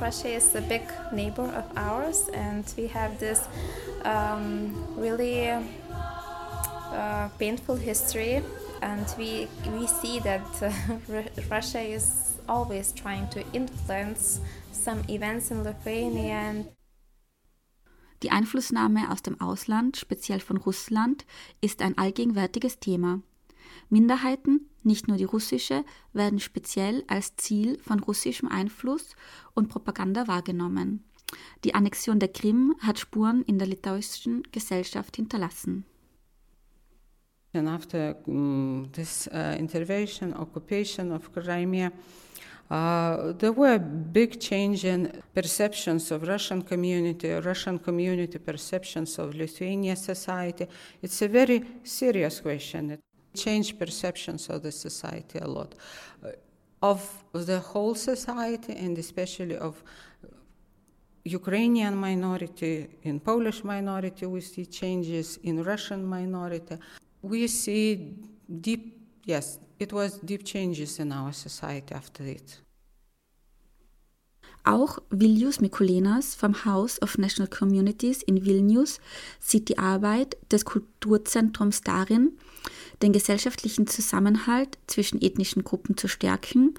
Russia 0.00 0.36
is 0.36 0.56
a 0.56 0.60
big 0.62 0.82
neighbor 1.12 1.44
of 1.44 1.64
ours, 1.76 2.28
and 2.30 2.64
we 2.76 2.88
have 2.88 3.16
this 3.18 3.46
um, 4.04 4.74
really 4.96 5.50
uh, 6.92 7.28
painful 7.38 7.76
history, 7.76 8.42
and 8.80 9.06
we 9.18 9.48
we 9.78 9.86
see 9.86 10.20
that 10.20 10.42
uh, 10.62 10.70
Russia 11.50 11.80
is 11.80 12.38
always 12.48 12.92
trying 12.94 13.28
to 13.30 13.40
influence 13.52 14.40
some 14.72 15.02
events 15.08 15.50
in 15.50 15.64
Lithuania. 15.64 16.64
Die 18.22 18.30
Einflussnahme 18.30 19.10
aus 19.10 19.22
dem 19.22 19.40
Ausland, 19.40 19.96
speziell 19.96 20.38
von 20.38 20.56
Russland, 20.56 21.26
ist 21.60 21.82
ein 21.82 21.98
allgegenwärtiges 21.98 22.78
Thema. 22.78 23.20
Minderheiten, 23.90 24.68
nicht 24.84 25.08
nur 25.08 25.16
die 25.16 25.24
russische, 25.24 25.84
werden 26.12 26.38
speziell 26.38 27.04
als 27.08 27.34
Ziel 27.36 27.78
von 27.80 27.98
russischem 27.98 28.48
Einfluss 28.48 29.16
und 29.54 29.68
Propaganda 29.68 30.28
wahrgenommen. 30.28 31.04
Die 31.64 31.74
Annexion 31.74 32.18
der 32.18 32.32
Krim 32.32 32.74
hat 32.80 32.98
Spuren 32.98 33.42
in 33.42 33.58
der 33.58 33.66
litauischen 33.66 34.42
Gesellschaft 34.52 35.16
hinterlassen. 35.16 35.84
And 37.54 37.68
after 37.68 38.16
um, 38.28 38.88
this 38.92 39.26
uh, 39.26 39.56
intervention, 39.58 40.32
occupation 40.34 41.12
of 41.12 41.30
Crimea, 41.32 41.92
uh, 42.70 43.32
there 43.32 43.52
were 43.52 43.78
big 43.78 44.40
change 44.40 44.86
in 44.86 45.22
perceptions 45.34 46.10
of 46.10 46.26
Russian 46.26 46.62
community, 46.62 47.28
Russian 47.30 47.78
community 47.78 48.38
perceptions 48.38 49.18
of 49.18 49.34
Lithuania 49.34 49.96
society. 49.96 50.66
It's 51.02 51.20
a 51.20 51.28
very 51.28 51.62
serious 51.82 52.40
question. 52.40 52.92
It 52.92 53.00
changed 53.34 53.78
perceptions 53.78 54.48
of 54.48 54.62
the 54.62 54.72
society 54.72 55.38
a 55.38 55.46
lot, 55.46 55.74
uh, 56.24 56.30
of 56.80 57.22
the 57.32 57.60
whole 57.60 57.94
society 57.94 58.72
and 58.72 58.96
especially 58.96 59.58
of 59.58 59.82
Ukrainian 61.24 61.94
minority, 61.94 62.88
in 63.02 63.20
Polish 63.20 63.62
minority, 63.62 64.26
we 64.26 64.40
see 64.40 64.66
changes 64.66 65.38
in 65.44 65.62
Russian 65.62 66.04
minority 66.04 66.78
we 67.22 67.46
see 67.48 68.14
deep, 68.48 69.00
yes, 69.24 69.58
it 69.78 69.92
was 69.92 70.20
deep 70.20 70.44
changes 70.44 70.98
in 70.98 71.12
our 71.12 71.32
society 71.32 71.94
after 71.94 72.24
it. 72.24 72.62
Auch 74.64 75.00
Viljus 75.10 75.60
Mikulenas 75.60 76.36
vom 76.36 76.64
House 76.64 77.02
of 77.02 77.18
National 77.18 77.48
Communities 77.50 78.22
in 78.22 78.44
Vilnius 78.44 79.00
sieht 79.40 79.68
die 79.68 79.78
Arbeit 79.78 80.36
des 80.52 80.64
Kulturzentrums 80.64 81.80
darin, 81.80 82.38
den 83.02 83.12
gesellschaftlichen 83.12 83.88
Zusammenhalt 83.88 84.78
zwischen 84.86 85.20
ethnischen 85.20 85.64
Gruppen 85.64 85.96
zu 85.96 86.06
stärken 86.06 86.74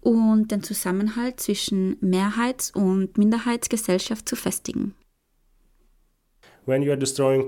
und 0.00 0.50
den 0.50 0.64
Zusammenhalt 0.64 1.38
zwischen 1.38 1.96
Mehrheits- 2.00 2.72
und 2.72 3.16
Minderheitsgesellschaft 3.18 4.28
zu 4.28 4.34
festigen. 4.34 4.96
When 6.68 6.82
you 6.82 6.92
are 6.92 6.96
destroying 6.96 7.46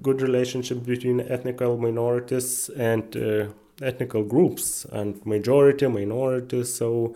good 0.00 0.22
relationship 0.22 0.82
between 0.86 1.20
ethnical 1.20 1.76
minorities 1.76 2.70
and 2.70 3.14
uh, 3.16 3.46
ethnical 3.82 4.22
groups 4.22 4.86
and 4.92 5.26
majority 5.26 5.86
minorities 5.86 6.72
so 6.74 7.14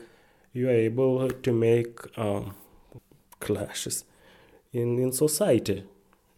you 0.53 0.69
are 0.69 0.79
able 0.91 1.31
to 1.31 1.53
make 1.53 1.95
um, 2.19 2.55
clashes 3.41 4.05
in, 4.75 4.99
in 4.99 5.13
society. 5.13 5.85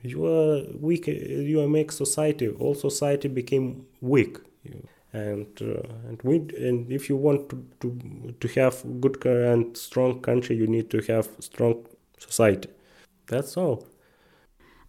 You 0.02 0.24
are 0.26 0.62
weak 0.78 1.08
you 1.08 1.66
make 1.66 1.90
society 1.90 2.46
all 2.46 2.76
society 2.76 3.26
became 3.26 3.86
weak. 4.00 4.38
And 5.12 5.48
uh, 5.60 6.08
and 6.08 6.22
we 6.22 6.36
and 6.66 6.92
if 6.92 7.08
you 7.08 7.16
want 7.16 7.48
to, 7.50 7.56
to 7.80 8.34
to 8.40 8.48
have 8.60 8.74
good 9.00 9.24
and 9.26 9.76
strong 9.76 10.20
country 10.20 10.54
you 10.54 10.68
need 10.68 10.90
to 10.90 11.00
have 11.12 11.28
strong 11.40 11.74
society. 12.18 12.68
That's 13.26 13.56
all 13.56 13.84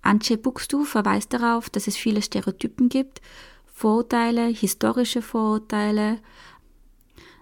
Antje 0.02 0.38
Buxtu 0.38 0.86
verweist 0.86 1.34
darauf, 1.34 1.70
dass 1.70 1.88
es 1.88 1.97
viele 1.97 2.22
Stereotypen 2.22 2.89
gibt, 2.89 3.22
Vorurteile, 3.66 4.47
historische 4.47 5.22
Vorurteile. 5.22 6.20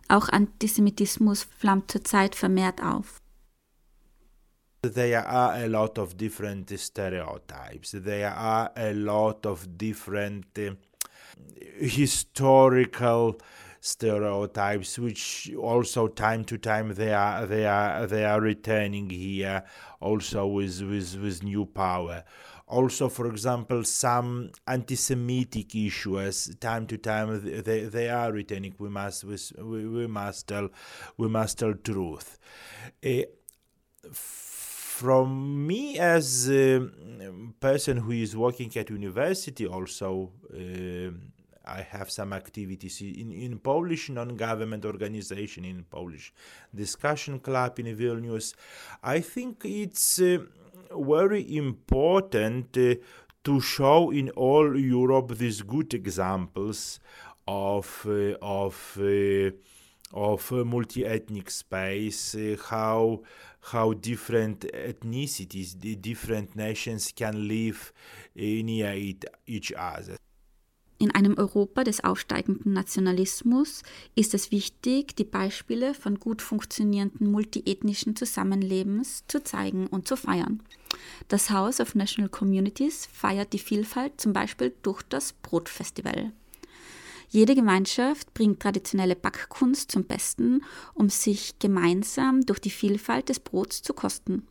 Auch 0.08 0.30
Antisemitismus 0.30 1.48
flammt 1.58 1.92
zurzeit 1.92 2.36
vermehrt 2.36 2.82
auf. 2.82 3.22
There 4.82 5.28
are 5.28 5.54
a 5.54 5.66
lot 5.66 5.98
of 5.98 6.16
different 6.16 6.70
stereotypes. 6.80 7.92
There 7.92 8.32
are 8.32 8.72
a 8.76 8.92
lot 8.92 9.46
of 9.46 9.66
different 9.68 10.46
uh, 10.58 10.76
historical 11.80 13.38
stereotypes 13.88 15.00
which 15.00 15.52
also 15.58 16.08
time 16.08 16.44
to 16.44 16.58
time 16.58 16.94
they 16.94 17.14
are 17.14 17.46
they 17.46 17.66
are 17.66 18.06
they 18.06 18.26
are 18.26 18.42
returning 18.42 19.10
here 19.10 19.64
also 20.02 20.46
with 20.46 20.82
with 20.82 21.16
with 21.16 21.42
new 21.44 21.66
power. 21.66 22.24
Also 22.68 23.08
for 23.08 23.28
example 23.28 23.86
some 23.86 24.52
anti-semitic 24.68 25.74
issues 25.74 26.54
time 26.60 26.86
to 26.86 26.98
time 26.98 27.42
they, 27.64 27.86
they 27.86 28.10
are 28.10 28.32
returning. 28.32 28.74
We 28.78 28.90
must 28.90 29.24
we, 29.24 29.88
we 29.88 30.06
must 30.08 30.50
tell 30.50 30.70
we 31.18 31.30
must 31.30 31.60
tell 31.60 31.74
truth. 31.74 32.38
Uh, 33.06 33.22
from 34.12 35.66
me 35.66 35.98
as 36.00 36.50
a 36.50 36.90
person 37.60 37.98
who 37.98 38.12
is 38.12 38.36
working 38.36 38.76
at 38.76 38.90
university 38.90 39.66
also 39.66 40.32
uh, 40.54 41.12
I 41.68 41.82
have 41.82 42.10
some 42.10 42.34
activities 42.34 43.02
in, 43.02 43.32
in 43.32 43.60
Polish 43.60 44.10
non-government 44.10 44.86
organization, 44.86 45.66
in 45.66 45.84
Polish 45.84 46.34
discussion 46.74 47.40
club 47.40 47.80
in 47.80 47.96
Vilnius. 47.96 48.54
I 49.04 49.20
think 49.20 49.64
it's 49.66 50.22
uh, 50.22 50.40
very 50.92 51.58
important 51.58 52.78
uh, 52.78 52.96
to 53.44 53.62
show 53.62 54.12
in 54.12 54.30
all 54.32 54.78
Europe 54.78 55.38
these 55.38 55.62
good 55.62 55.94
examples 55.94 57.00
of 57.48 58.06
uh, 58.06 58.36
of 58.42 58.98
uh, 59.00 59.52
of 60.14 60.52
multi-ethnic 60.52 61.50
space, 61.50 62.36
uh, 62.36 62.56
how 62.70 63.22
how 63.72 63.94
different 63.94 64.62
ethnicities, 64.74 65.80
the 65.80 65.96
different 65.96 66.56
nations 66.56 67.12
can 67.14 67.48
live 67.48 67.92
near 68.36 68.94
each 69.46 69.74
other. 69.74 70.18
In 71.00 71.14
einem 71.14 71.38
Europa 71.38 71.84
des 71.84 72.04
aufsteigenden 72.04 72.74
Nationalismus 72.74 73.84
ist 74.16 74.34
es 74.34 74.52
wichtig, 74.52 75.16
die 75.16 75.24
Beispiele 75.24 75.94
von 75.94 76.20
gut 76.20 76.42
funktionierenden 76.42 77.32
multiethnischen 77.32 78.16
Zusammenlebens 78.16 79.24
zu 79.28 79.44
zeigen 79.44 79.86
und 79.88 80.08
zu 80.08 80.16
feiern. 80.16 80.64
Das 81.28 81.52
House 81.52 81.80
of 81.80 81.94
National 81.94 82.30
Communities 82.30 83.08
feiert 83.12 83.54
die 83.54 83.60
Vielfalt 83.60 84.20
zum 84.20 84.34
Beispiel 84.34 84.74
durch 84.82 85.04
das 85.04 85.34
Brotfestival. 85.34 86.32
Jede 87.30 87.54
Gemeinschaft 87.54 88.34
bringt 88.34 88.62
traditionelle 88.62 89.16
Backkunst 89.16 89.92
zum 89.92 90.06
Besten, 90.06 90.64
um 90.96 91.10
sich 91.10 91.60
gemeinsam 91.60 92.46
durch 92.46 92.60
die 92.60 92.70
Vielfalt 92.70 93.30
des 93.30 93.40
Brots 93.40 93.84
zu 93.84 93.94
kosten. 93.94 94.48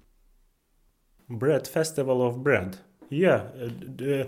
Bread 1.29 1.67
Festival 1.67 2.21
of 2.21 2.45
Bread. 2.45 2.79
Yeah, 3.11 3.51
uh, 3.57 4.25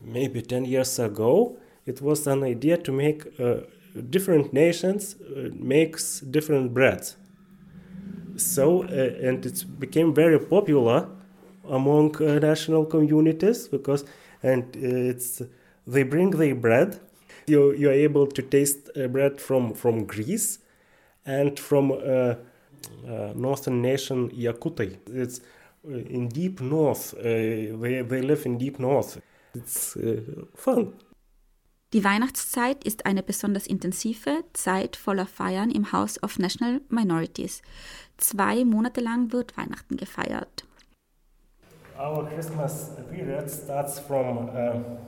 maybe 0.00 0.42
10 0.42 0.64
years 0.64 0.98
ago, 0.98 1.56
it 1.86 2.00
was 2.02 2.26
an 2.26 2.44
idea 2.44 2.76
to 2.76 2.92
make 2.92 3.24
uh, 3.40 3.60
different 4.10 4.52
nations 4.52 5.16
uh, 5.20 5.48
makes 5.54 6.20
different 6.20 6.74
breads. 6.74 7.16
So, 8.36 8.84
uh, 8.84 9.26
and 9.26 9.44
it 9.44 9.64
became 9.80 10.14
very 10.14 10.38
popular 10.38 11.08
among 11.68 12.22
uh, 12.22 12.38
national 12.38 12.84
communities 12.86 13.68
because, 13.68 14.04
and 14.42 14.64
uh, 14.76 14.80
it's 15.12 15.42
they 15.86 16.02
bring 16.02 16.30
their 16.30 16.54
bread. 16.54 17.00
You 17.46 17.72
you're 17.72 17.92
able 17.92 18.26
to 18.26 18.42
taste 18.42 18.90
uh, 18.96 19.08
bread 19.08 19.40
from 19.40 19.74
from 19.74 20.04
Greece, 20.04 20.58
and 21.26 21.58
from 21.58 21.88
northern 23.34 23.82
nation 23.82 24.30
Yakutia. 24.30 24.98
It's 25.06 25.40
in 25.84 26.28
deep 26.28 26.60
north. 26.60 27.14
they 27.22 28.02
they 28.02 28.22
live 28.22 28.46
in 28.46 28.58
deep 28.58 28.78
north. 28.78 29.20
It's 29.58 29.96
uh, 29.96 30.46
fun. 30.54 30.92
Die 31.94 32.04
Weihnachtszeit 32.04 32.84
ist 32.84 33.06
eine 33.06 33.22
besonders 33.22 33.66
intensive 33.66 34.44
Zeit 34.52 34.94
voller 34.94 35.26
Feiern 35.26 35.70
im 35.70 35.90
House 35.90 36.22
of 36.22 36.38
National 36.38 36.82
Minorities. 36.90 37.62
Zwei 38.18 38.64
Monate 38.64 39.00
lang 39.00 39.32
wird 39.32 39.56
Weihnachten 39.56 39.96
gefeiert. 39.96 40.64
Our 41.98 42.28
Christmas 42.28 42.90
period 43.10 43.50
starts 43.50 43.98
from 43.98 44.50
uh, 44.50 44.98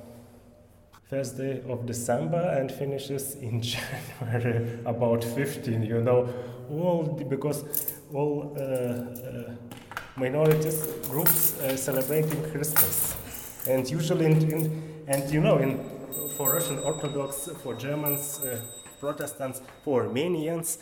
first 1.09 1.39
day 1.39 1.61
of 1.69 1.85
December 1.85 2.51
and 2.59 2.73
finishes 2.73 3.35
in 3.35 3.61
January, 4.23 4.79
about 4.87 5.23
15. 5.23 5.83
You 5.83 6.01
know, 6.01 6.29
all 6.71 7.05
because 7.29 7.65
all 8.13 8.57
uh, 8.57 8.63
uh, 8.63 9.53
minorities 10.17 10.89
groups 11.11 11.61
uh, 11.61 11.77
celebrating 11.77 12.43
Christmas 12.51 13.15
and 13.69 13.89
usually 13.91 14.27
in, 14.27 14.51
in, 14.51 15.05
and 15.09 15.31
you 15.31 15.41
know 15.41 15.59
in 15.59 15.79
for 16.37 16.53
Russian 16.53 16.79
Orthodox, 16.79 17.49
for 17.63 17.75
Germans, 17.75 18.41
uh, 18.41 18.61
Protestants, 18.99 19.61
for 19.85 20.07
Armenians, 20.07 20.79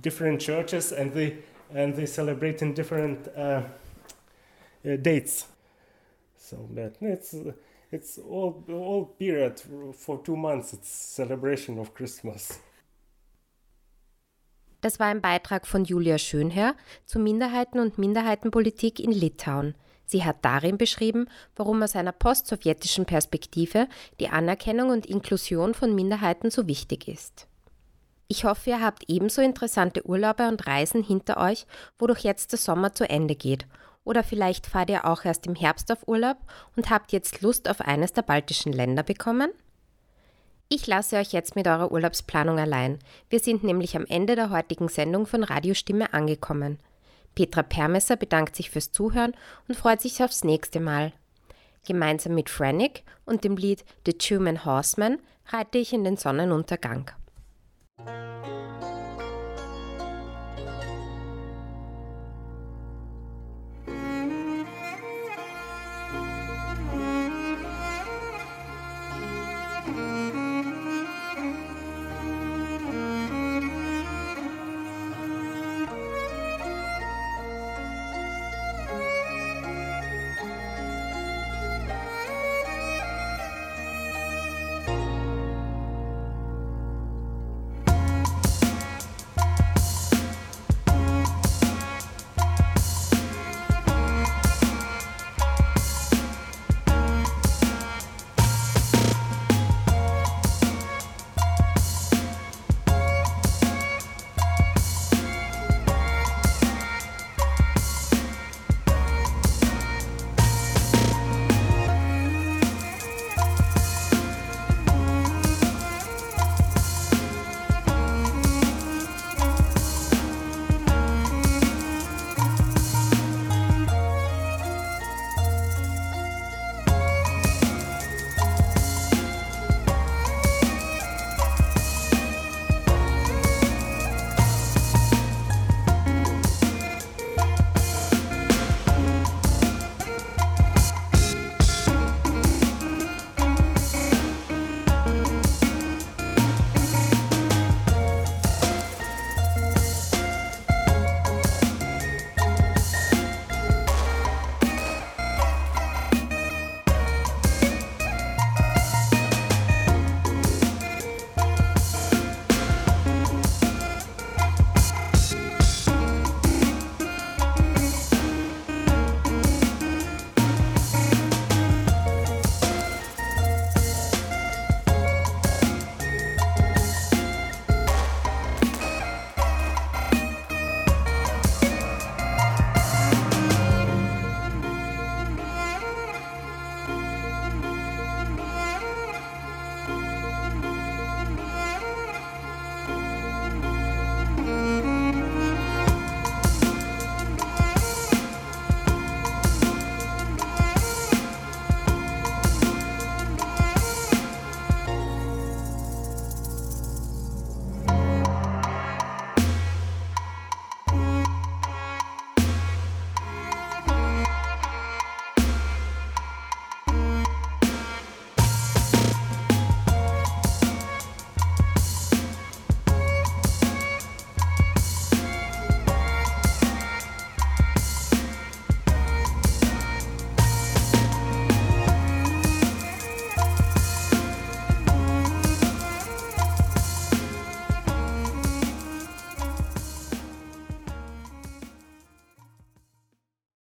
different 0.00 0.40
churches, 0.40 0.92
and 0.92 1.12
they 1.12 1.38
and 1.74 1.94
they 1.94 2.06
celebrate 2.06 2.62
in 2.62 2.74
different 2.74 3.28
uh, 3.36 3.62
uh, 4.84 4.96
dates. 4.96 5.46
So 6.36 6.68
that 6.74 6.96
it's 7.00 7.34
it's 7.90 8.18
all 8.18 8.64
all 8.68 9.04
period 9.18 9.60
for 9.94 10.18
two 10.22 10.36
months. 10.36 10.72
It's 10.72 10.88
celebration 10.88 11.78
of 11.78 11.94
Christmas. 11.94 12.60
Das 14.80 14.98
war 14.98 15.06
ein 15.06 15.20
Beitrag 15.20 15.66
von 15.66 15.84
Julia 15.84 16.18
Schönherr 16.18 16.74
zu 17.04 17.20
Minderheiten 17.20 17.78
und 17.78 17.98
Minderheitenpolitik 17.98 18.98
in 18.98 19.12
Litauen. 19.12 19.76
Sie 20.12 20.24
hat 20.24 20.44
darin 20.44 20.76
beschrieben, 20.76 21.26
warum 21.56 21.82
aus 21.82 21.96
einer 21.96 22.12
postsowjetischen 22.12 23.06
Perspektive 23.06 23.88
die 24.20 24.28
Anerkennung 24.28 24.90
und 24.90 25.06
Inklusion 25.06 25.72
von 25.72 25.94
Minderheiten 25.94 26.50
so 26.50 26.66
wichtig 26.66 27.08
ist. 27.08 27.46
Ich 28.28 28.44
hoffe, 28.44 28.68
ihr 28.68 28.82
habt 28.82 29.04
ebenso 29.08 29.40
interessante 29.40 30.06
Urlaube 30.06 30.48
und 30.48 30.66
Reisen 30.66 31.02
hinter 31.02 31.38
euch, 31.38 31.64
wodurch 31.98 32.24
jetzt 32.24 32.52
der 32.52 32.58
Sommer 32.58 32.92
zu 32.92 33.08
Ende 33.08 33.34
geht. 33.34 33.66
Oder 34.04 34.22
vielleicht 34.22 34.66
fahrt 34.66 34.90
ihr 34.90 35.06
auch 35.06 35.24
erst 35.24 35.46
im 35.46 35.54
Herbst 35.54 35.90
auf 35.90 36.06
Urlaub 36.06 36.36
und 36.76 36.90
habt 36.90 37.12
jetzt 37.12 37.40
Lust 37.40 37.66
auf 37.70 37.80
eines 37.80 38.12
der 38.12 38.20
baltischen 38.20 38.74
Länder 38.74 39.02
bekommen? 39.02 39.50
Ich 40.68 40.86
lasse 40.86 41.16
euch 41.16 41.32
jetzt 41.32 41.56
mit 41.56 41.66
eurer 41.66 41.90
Urlaubsplanung 41.90 42.58
allein. 42.58 42.98
Wir 43.30 43.40
sind 43.40 43.64
nämlich 43.64 43.96
am 43.96 44.04
Ende 44.04 44.36
der 44.36 44.50
heutigen 44.50 44.88
Sendung 44.88 45.24
von 45.24 45.42
Radiostimme 45.42 46.12
angekommen. 46.12 46.78
Petra 47.34 47.62
Permesser 47.62 48.16
bedankt 48.16 48.56
sich 48.56 48.70
fürs 48.70 48.92
Zuhören 48.92 49.34
und 49.68 49.76
freut 49.76 50.00
sich 50.00 50.22
aufs 50.22 50.44
nächste 50.44 50.80
Mal. 50.80 51.12
Gemeinsam 51.86 52.34
mit 52.34 52.50
Franick 52.50 53.02
und 53.24 53.44
dem 53.44 53.56
Lied 53.56 53.84
The 54.06 54.12
Human 54.12 54.64
Horseman 54.64 55.18
reite 55.48 55.78
ich 55.78 55.92
in 55.92 56.04
den 56.04 56.16
Sonnenuntergang. 56.16 57.10